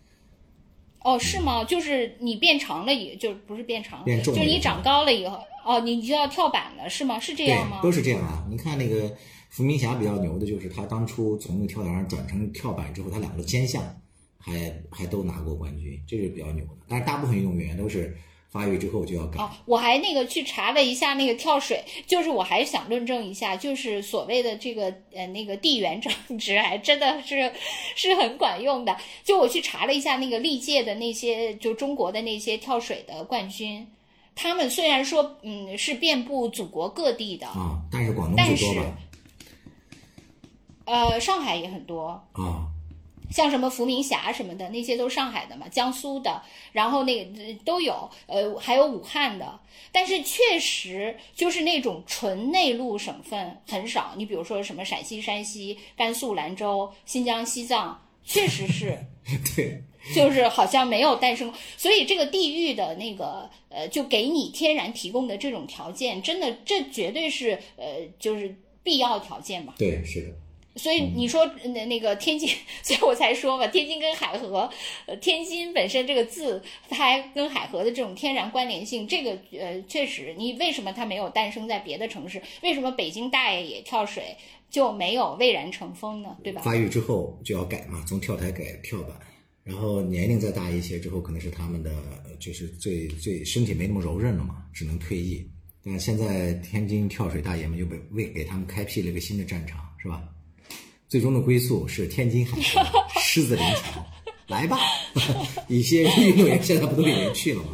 [1.03, 1.65] 哦，是吗？
[1.65, 7.19] 就是你变长了，也就不是变长了，变重了，就是你长高了以后，哦，你就要跳板了，是吗？
[7.19, 7.81] 是这样吗？
[7.83, 8.45] 都是这样啊！
[8.51, 9.11] 你看那个
[9.51, 13.83] 伏明霞比较牛的，就是他当初从那个跳台上转成跳板之后，他两个肩项
[14.39, 16.79] 还还都拿过冠军，这是比较牛的。
[16.89, 18.17] 但是大部分运动员都是。
[18.53, 19.41] 发育之后就要改。
[19.41, 27.53] 哦，我还那个去查了一下那个跳水，就是我还想论证一下，就是所谓的这个呃那个地缘政治，还真的是
[27.95, 28.97] 是很管用的。
[29.23, 33.87] 就我去查了一下那个历届的那些就中国的那些跳水的冠军，
[34.35, 38.99] 他们虽然说嗯是遍布祖国各地的啊，但是广东最多吧？
[40.91, 42.67] 呃，上海也很多啊。
[43.31, 46.43] 像什么伏明霞什么的，那些都是上海的嘛，江苏的，
[46.73, 49.61] 然后那个都有，呃，还有武汉的。
[49.93, 54.15] 但是确实就是那种纯内陆省份很少。
[54.17, 58.99] 你比如说什么陕西、山西、甘肃兰州、新疆、西藏，确实是，
[59.55, 59.81] 对，
[60.13, 61.55] 就是好像没有诞生。
[61.77, 68.53] 所以这个地域的那个呃，就给你天然提供的这种条件，真的这绝对是呃，就是
[68.83, 69.75] 必要条件嘛。
[69.79, 70.35] 对，是的。
[70.77, 72.49] 所以你说那那个天津，
[72.83, 74.71] 所以我才说嘛，天津跟海河，
[75.07, 82.41] 呃，天津本身这个字，它还跟海河的这种天然关联性，这个呃，确实，你为什么它没有诞生在别的城市？
[82.63, 84.37] 为什么北京大爷也跳水
[84.71, 86.37] 就没有蔚然成风呢？
[86.45, 86.63] 对吧？
[86.63, 89.19] 发育之后就要改嘛，从跳台改跳板，
[89.65, 91.93] 然后年龄再大一些之后，可能是他们的
[92.39, 95.45] 就是最最身体没那么柔韧了嘛，只能退役。
[95.85, 100.23] 但现在天津跳水大爷们又被为给他们开辟了一个新的战场，是吧？
[101.11, 104.07] 最终的归宿是天津海河狮子林桥，
[104.47, 104.79] 来吧！
[105.67, 107.71] 一些运动员现在不都已经去了吗？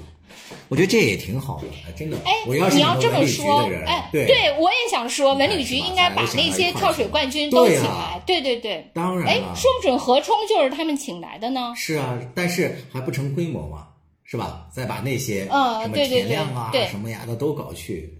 [0.68, 2.16] 我觉得这也挺好的，真的。
[2.24, 8.76] 哎，我要是你要这么说哎，对我也想说，文旅局应该把那些跳水冠军都请来，对对对。
[8.76, 11.74] 哎，当然了，说不准何冲就是他们请来的呢。
[11.76, 13.88] 是啊，但是还不成规模嘛，
[14.24, 14.66] 是吧？
[14.72, 18.14] 再把那些什么嗯对对田亮啊、对对什么呀的都搞去，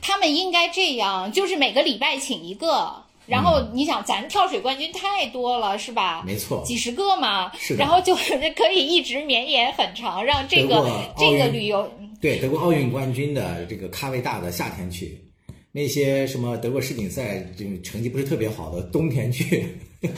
[0.00, 3.02] 他们应该这样，就是每个礼拜请一个。
[3.30, 6.22] 然后你想，咱跳水冠军太多了，是吧？
[6.26, 6.62] 没错。
[6.66, 7.50] 几十个嘛。
[7.56, 7.80] 是的。
[7.80, 10.84] 然后就可以一直绵延很长，让这个
[11.16, 11.90] 这个旅游，
[12.20, 15.18] 对，德国奥运冠军的这个咖位大的夏天去，
[15.72, 19.64] 那些什么德国世锦赛这个成绩不是特别好的冬天去，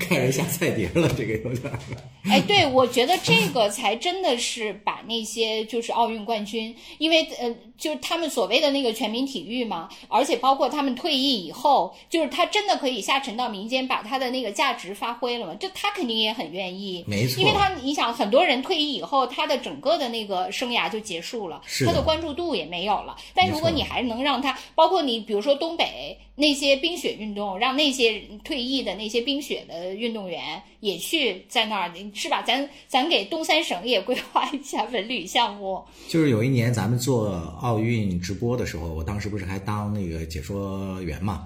[0.00, 1.78] 看人下菜碟了，这个有点儿。
[2.30, 23.14] 哎，对，我觉得这个才真的是把那些就是奥运冠军，因为呃，就是他们所谓的那个全民体育嘛，而且包括他们退役以后，就是他真的可以下沉到民间，把他的那个价值发挥了嘛，这他肯定也很愿意， 没错因为他你想，很多人退役以后，他的整个的那个生涯就结束了，他的关注度也没有了。
[23.34, 32.42] 但如果你还能让他，包括你比如说东北那些冰雪运动，让那些退役的那些冰雪的运动员也去在那儿，是吧？
[32.42, 35.84] 咱咱给东三省也规划一下文旅项目。
[36.08, 41.44] 就是有一年咱们做奥运直播的时候，我当时不是还当那个解说员嘛？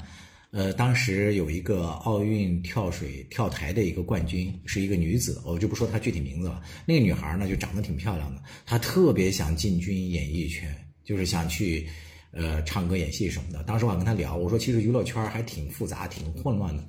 [0.51, 6.63] 呃，当时有一个奥运跳水跳台的一个冠军，是一个女子，我就不说她具体名字了。
[6.87, 10.75] 那个女孩呢，就长得挺漂亮的，她特别想进军演艺圈，
[11.05, 11.87] 就是想去
[12.33, 13.63] 呃唱歌、演戏什么的。
[13.65, 16.85] 当时我还跟他聊，我说其实娱乐圈还挺复杂、挺混乱的。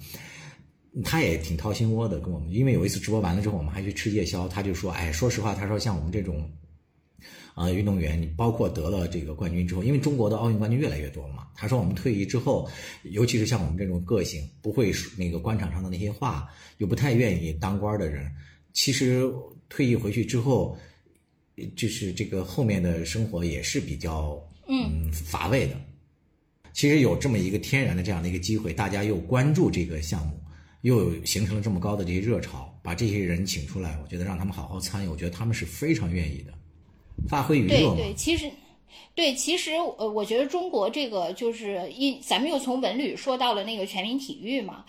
[1.03, 6.51] 他也挺掏心窝的，跟我们，因为有一次直播完了之后，我们还去吃夜宵，他就说，哎，说实话，他说像我们这种，
[7.53, 12.67] 啊、运动员，你包括得了这个冠军之后，因为中国的奥运冠军越来越多嘛，他说我们退役之后，
[13.03, 16.49] 尤其是像我们这种个性，不会说那个官场上的那些话，
[16.79, 18.29] 又不太愿意当官的人，
[18.73, 19.31] 其实
[19.69, 20.75] 退役回去之后，
[21.75, 25.75] 就是这个后面的生活也是比较嗯乏味的。
[26.71, 30.39] 其实有这么一个天然的这样的一个机会，大家又关注这个项目，
[30.83, 36.53] 又形成了这么高的这些热潮，把这些人请出来，我觉得让他们好好参与，我觉得他们是非常愿意的，
[37.27, 37.95] 发挥余热嘛。
[37.95, 38.49] 对对，其实。
[39.13, 44.85] 对，其实呃，我觉得中国这个就是一，咱们又从文旅说到了那个全民体育嘛。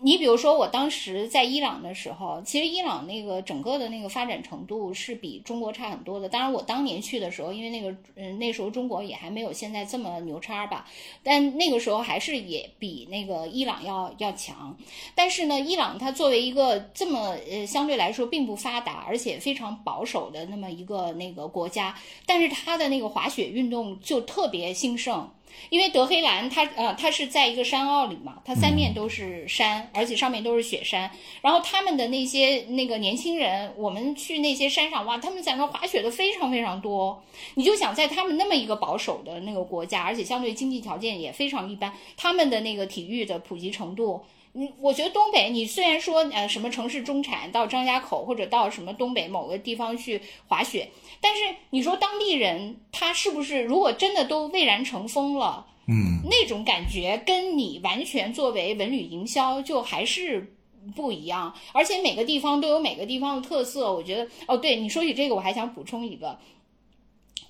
[0.00, 6.28] 你比如说，我当时在伊朗的时候，其实伊朗那个整个的那个发展程度是比中国差很多的。
[6.28, 10.86] 当然，我当年去的时候，因为那个嗯那时候中国也还没有现在这么牛叉吧，
[11.24, 14.76] 但那个时候还是也比那个伊朗要要强。
[15.16, 25.28] 但是呢，伊朗它作为一个这么呃相对来说并不发达，而且非常保守的那么一个那个国家，但是它的那个滑雪运动就特别兴盛。
[25.70, 31.10] 因为德黑兰它呃它是在一个山坳里嘛，它三面都是山，而且上面都是雪山。
[31.42, 37.22] 然后他们的那些那个年轻人，我们去那些山上哇，他们在那滑雪的非常非常多。
[37.54, 44.22] 你就想在他们那么一个保守的那个国家，而且相对经济条件也非常一般，他们的那个体育的普及程度。
[44.58, 50.88] 你我觉得东北，你虽然说呃什么城市中产到张家口或者到什么东北某个地方去滑雪，
[51.20, 60.54] 但是你说当地人他是不是如果真的都蔚然成风了，嗯，那种感觉跟你完全作为文旅营销就还是
[60.96, 63.94] 不一样，而且每个地方都有每个地方的特色。
[63.94, 66.36] 我觉得哦，对你说起这个，我还想补充一个。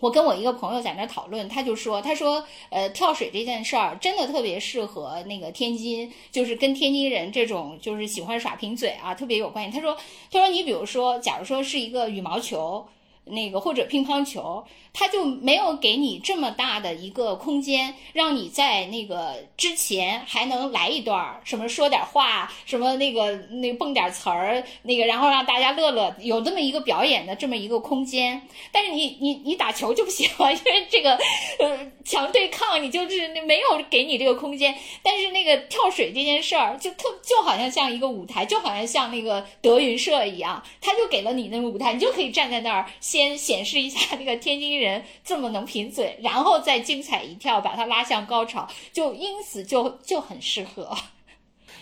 [0.01, 9.77] 我跟我一个朋友在那儿讨论，他就说，他说，呃，跳水这件事儿真的特别适合那个天津，就是跟天津人这种就是喜欢耍贫嘴啊，特别有关系。
[9.77, 9.97] 他说，
[10.31, 12.87] 他说你比如说，假如说是一个羽毛球。
[13.31, 28.41] 那个或者乒乓球，他就没有给你这么大的一个空间，让你在那个之前还能来一段儿什么说点话，什么那个那蹦点词儿，那个然后让大家乐乐，有这么一个表演的这么一个空间。
[28.73, 31.15] 但是你你你打球就不行了，因为这个
[31.59, 34.75] 呃强对抗，你就是没有给你这个空间。
[35.03, 42.87] 但是那个跳水这件事儿，就特就好像像一个舞台，就好像像那个德云社一样，他就给了你那个舞台，你就可以站在那儿
[43.19, 50.97] 先显示一下那个天津人这么能贫嘴，然后再精彩一跳，把他拉向高潮，就因此就就很适合。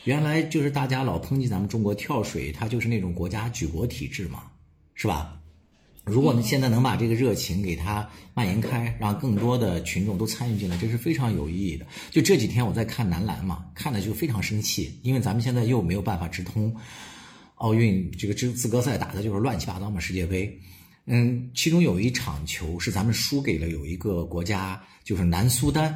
[0.05, 4.45] 原来就是大家老抨击咱们中国跳水，它就是那种国家举国体制嘛，
[4.95, 5.39] 是吧？
[6.05, 11.85] 如果现在能把这个热情给它蔓延开，让更多的群众都参与进来，这是非常有意义的。
[12.11, 16.75] 就这几天我在看男篮嘛，看的就非常生气，因为咱们现在又没有办法直通
[17.57, 20.59] 奥运这个资资格赛，打的就是乱七八糟嘛，世界杯。
[21.07, 25.95] 嗯，其中有一场球是咱们输给了有一个国家，就是南苏丹。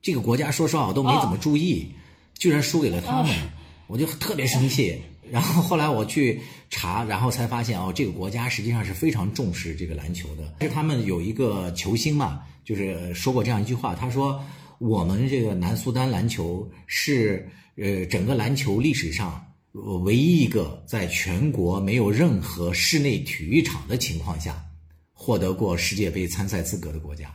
[0.00, 1.92] 这个国家说实话我都没怎么注意，
[2.34, 3.34] 居然输给了他们，
[3.86, 5.00] 我就特别生气。
[5.30, 6.40] 然后后来我去
[6.70, 10.54] 查，然后才发现哦，这个国家实际上是非常重视这个篮球的。
[10.60, 14.42] 是他们有一个球星嘛，就是说过这样一句话，他说
[14.78, 24.64] ：“我们这个南苏丹篮球是呃整个篮球历史上唯一一个在全国没有任何室内体育场的情况下
[25.12, 27.32] 获得过世界杯参赛资格的国家。”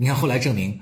[0.00, 0.80] 你看后来证明，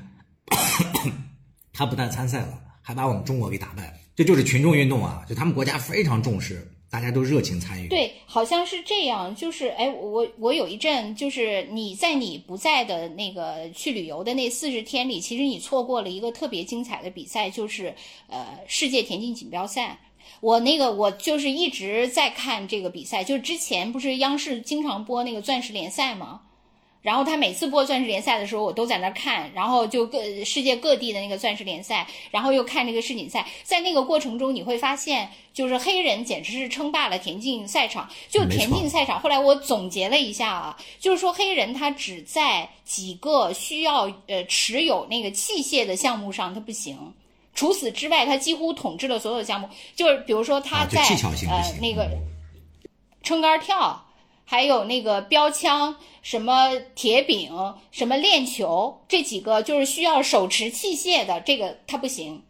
[1.73, 3.95] 他不但参赛了，还把我们中国给打败了。
[4.15, 5.25] 这就是群众运动啊！
[5.29, 7.89] 就他们国家非常重视，大家都热情参与。
[7.89, 9.35] 对，好像是这样。
[9.37, 17.95] 就是哎，我我有一阵，就是你在你不在的那个去旅游的那四十天里，其实你错过了一个特别精彩的比赛，就是
[18.29, 19.99] 呃世界田径锦标赛。
[20.41, 26.41] 我那个我就是一直在看这个比赛，就是之前不是央视经常播那个钻石联赛吗？
[27.03, 38.11] 然后他每次播钻石联赛的时候，我都在那看，然后就各世界各地的那个钻石联赛，然后又看那个世锦赛，在那个过程中，你会发现，就是黑人简直是称霸了田径赛场。
[38.29, 46.99] 就田径赛场，后来我总结了一下啊，就是说黑人他只在几个需要呃持有那个器械的项目上他不行，
[47.57, 49.69] 除此之外，他几乎统治了所有项目。
[49.97, 52.09] 就是比如说他在呃那个
[53.25, 54.05] 撑杆跳。
[54.49, 57.51] 还有那个标枪，什么铁饼，
[57.91, 62.45] 什么链球，这几个就是需要手持器械的，这个他不行，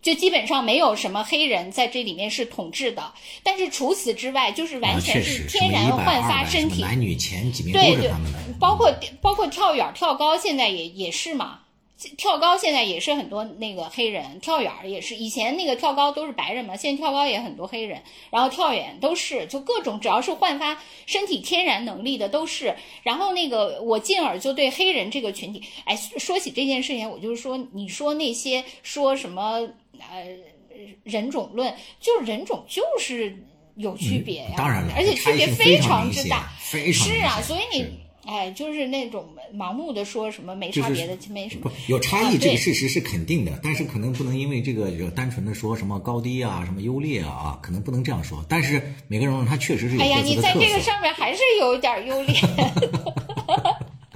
[0.00, 3.12] 就基本上没有什么黑人在这里面是统治的。
[3.42, 8.38] 但是除此之外，就是完全是天然焕发身体，男女前几名都是他们的。
[8.58, 8.90] 包括
[9.20, 11.60] 包括跳远、跳高，现在也也是嘛。
[12.18, 20.76] 跳高现在也是很多那个黑人，跳远也是以前那个跳高都是白人嘛，现在跳高也很多黑人，然后跳远都是就各种只要是焕发
[21.06, 22.74] 身体天然能力的都是。
[23.04, 29.68] 然后那个我进而就对黑人这个群体，哎，说起这件事情，我就是说，你说那些说什么
[29.98, 30.26] 呃
[31.04, 33.38] 人种论，就是人种就是
[33.76, 38.03] 有区别呀，当然了，而且区别非常之大，是啊，所以你。
[38.26, 41.70] 哎，就是那种盲目的说什么没差别的，没什么。
[41.88, 48.44] 有差异，这个事实是肯定的，但是可能不能因为这个就单纯的说什么高低啊，什么优劣啊啊，可能不能这样说。
[48.48, 52.34] 但是每个人他确实是有哎呀，你在这个上面还是有点优劣。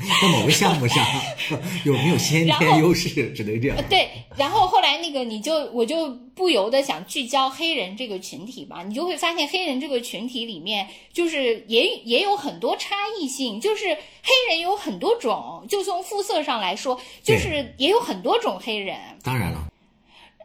[0.23, 1.05] 在某个项目上
[1.85, 3.77] 有没有先天优势，只能这样。
[3.89, 18.97] 对，然后后来那个你就我就不由得想聚焦黑人这个群体嘛，你就会发现黑人这个群体里面就是也也有很多差异性，就是黑人有很多种，就从肤色上来说，就是也有很多种黑人。
[19.23, 19.65] 当然了。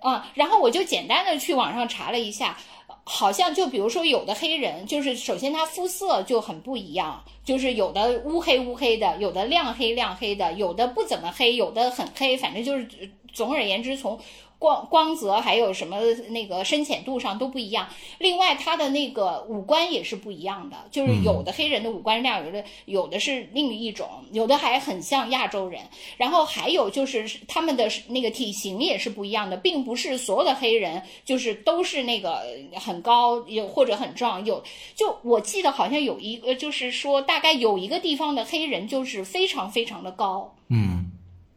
[0.06, 2.58] 嗯，然后我就简单的去网上查了一下。
[3.04, 12.88] 好像就比如说有的黑人，就是首先他肤色就很不一样，就是有的乌黑乌黑的，有的亮黑亮黑的，有的不怎么黑，有的很黑，反正就是
[13.32, 14.20] 总而言之从。
[14.64, 15.98] 光光泽还有什么
[16.30, 17.86] 那个深浅度上都不一样。
[18.20, 25.82] 另外，他的那个五官也是不一样的，就是有的黑人的五官亮，有的有的是另一种，有的还很像亚洲人。
[26.16, 32.42] 然后还有就是他们的那个体型也是不一样的，并不是所有的黑人就是都是那个
[32.76, 34.46] 很高有或者很壮。
[34.46, 34.64] 有
[34.96, 40.56] 就我记得好像有一个就是说大概有一个地方的黑人就是非常非常的高。
[40.70, 41.10] 嗯。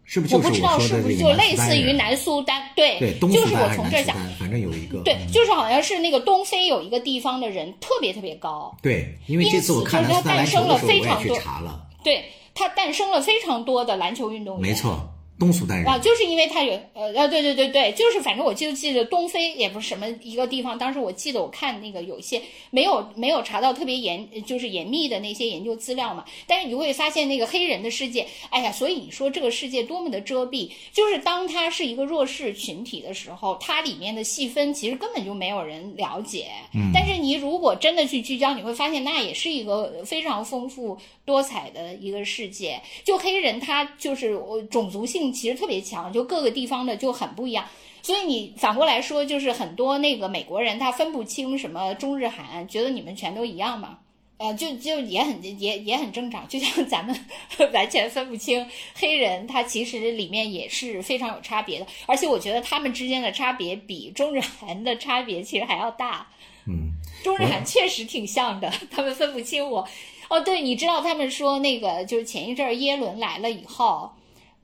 [0.07, 0.37] 是不是？
[0.37, 2.62] 我不知道是不是就类似于南苏丹？
[2.77, 5.03] 对，就是我从这想，反正有一个。
[5.03, 8.74] 对，就是好像是那个东非有一个地方的人特别特别高。
[8.81, 11.85] 对，因为这次我看他诞生了非常多，查了。
[12.05, 12.24] 对
[12.55, 14.62] 他诞生了非常多的篮球运动员。
[14.62, 15.86] 没错，东苏丹人。
[15.86, 22.40] 啊，就是因为他有呃呃，对对对对，就是反正我就记得东非也不是什么一个地方，当时我记得我看那个有些
[22.70, 40.96] 没有没有查到特别严就是严密的那些研究资料嘛，但是你会发现那个黑人的世界，哎呀，所以你说这个世界多么的遮蔽，就是当他是一个弱势群体的时候，它里面的细分其实根本就没有人了解，嗯，但是你如果真的去聚焦，你会发现那也是一个非常丰富
[41.26, 44.40] 多彩的一个世界，就黑人他就是
[44.70, 45.26] 种族性。
[45.32, 47.65] 其实特别强，就各个地方的就很不一样，
[48.03, 53.98] 所以你反过来说，就是很多那个美国人他分不清什么中日韩，觉得你们全都一样嘛，
[54.39, 57.15] 呃，就就也很也也很正常，就像咱们
[57.73, 66.28] 完全分不清黑人，他其实里面也是非常有差别的，而且我觉得他们之间的差别比中日韩的差别其实还要大，
[66.66, 66.93] 嗯，
[67.24, 69.89] 中日韩确实挺像的，他们分不清我，
[70.28, 74.12] 哦，对，你知道他们说那个就是前一阵耶伦来了以后。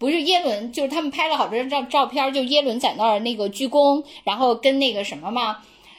[0.02, 5.58] 不是耶伦，就是他们拍了好多张照照片，就耶伦在那儿那个鞠躬，然后跟那个什么嘛，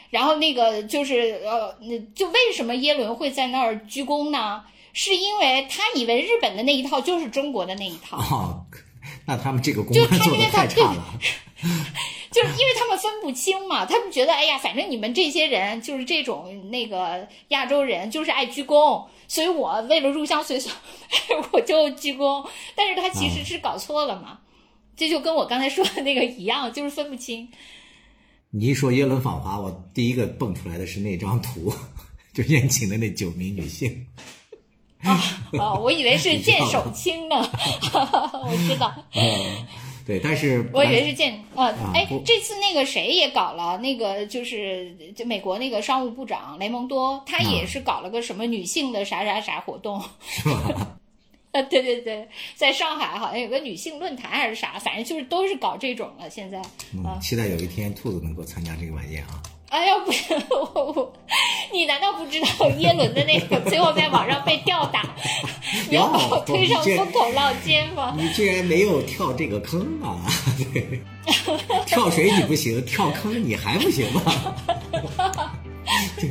[0.09, 4.61] 然后那个就是呃，那就为什么耶伦会在那儿鞠躬呢？
[4.91, 8.17] 是因为他以为日本的那一套就是中国的那一套。
[8.17, 8.65] 哦，
[9.25, 11.03] 那他们这个公关做的太差了。
[12.29, 19.05] 就是因为他们分不清嘛，他们觉得哎呀，反正你们这些人就是这种那个亚洲人，就是爱鞠躬。
[19.27, 20.69] 所以我为了入乡随俗，
[21.51, 22.47] 我就鞠躬。
[22.75, 24.39] 但是他其实是搞错了嘛，
[24.95, 27.49] 这就跟我刚才说的那个一样，就是分不清。
[28.51, 31.73] 你一说耶伦访华，我第一个蹦出来的是那张图，
[32.33, 34.05] 就宴请的那九名女性。
[35.03, 35.19] 啊
[35.59, 37.35] 哦，我以为是见手青呢，
[37.91, 38.93] 我知道。
[40.05, 50.97] 对，但是我以为是见呃，哎，这次那个谁也搞了，那个就是就美国那个商务部长雷蒙多，他也是搞了个什么女性的啥啥啥活动， 是吧？
[51.53, 56.29] 啊，对对对，在上海好像有个女性论坛还是啥，反正就是都是搞这种了。
[56.29, 56.61] 现在，
[56.93, 59.41] 嗯，期待有一天兔子能够参加这个晚宴啊。
[59.73, 60.23] 哎呀，不是
[60.53, 61.11] 我，
[61.73, 65.03] 你难道不知道耶伦的那个最后在网上被吊打，
[65.89, 68.15] 你要把我推上风口浪尖吗？
[68.15, 70.21] 你居然没有跳这个坑啊！
[70.73, 71.01] 对
[71.87, 74.21] 跳水你不行，跳坑你还不行吗？
[76.17, 76.27] 这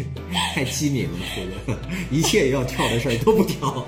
[0.55, 1.78] 太机敏了，这个
[2.12, 3.85] 一切要跳的事儿都不跳。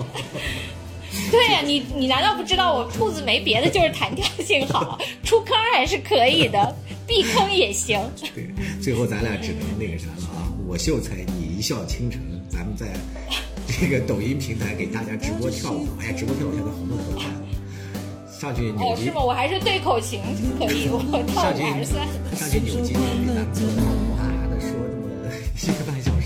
[1.30, 6.76] 对呀、你你难道不知道我兔子没别的，就是弹跳性好，出坑还是可以的，
[7.06, 8.00] 避坑也行。
[8.34, 8.48] 对，
[8.80, 10.52] 最后咱俩只能那个啥了啊！
[10.66, 12.86] 我秀才，你一笑倾城，咱们在
[13.80, 15.88] 这个抖音平台给大家直播跳舞。
[16.00, 17.40] 哎呀，直播跳舞现在红的可快了。
[18.40, 19.22] 上去扭哦，是吗？
[19.22, 20.20] 我还是对口琴
[20.58, 22.06] 可以，我跳舞还是算。
[22.36, 22.98] 上去扭筋，给
[23.32, 23.44] 咱
[24.48, 24.68] 们说。
[25.62, 26.24] 一个半小时。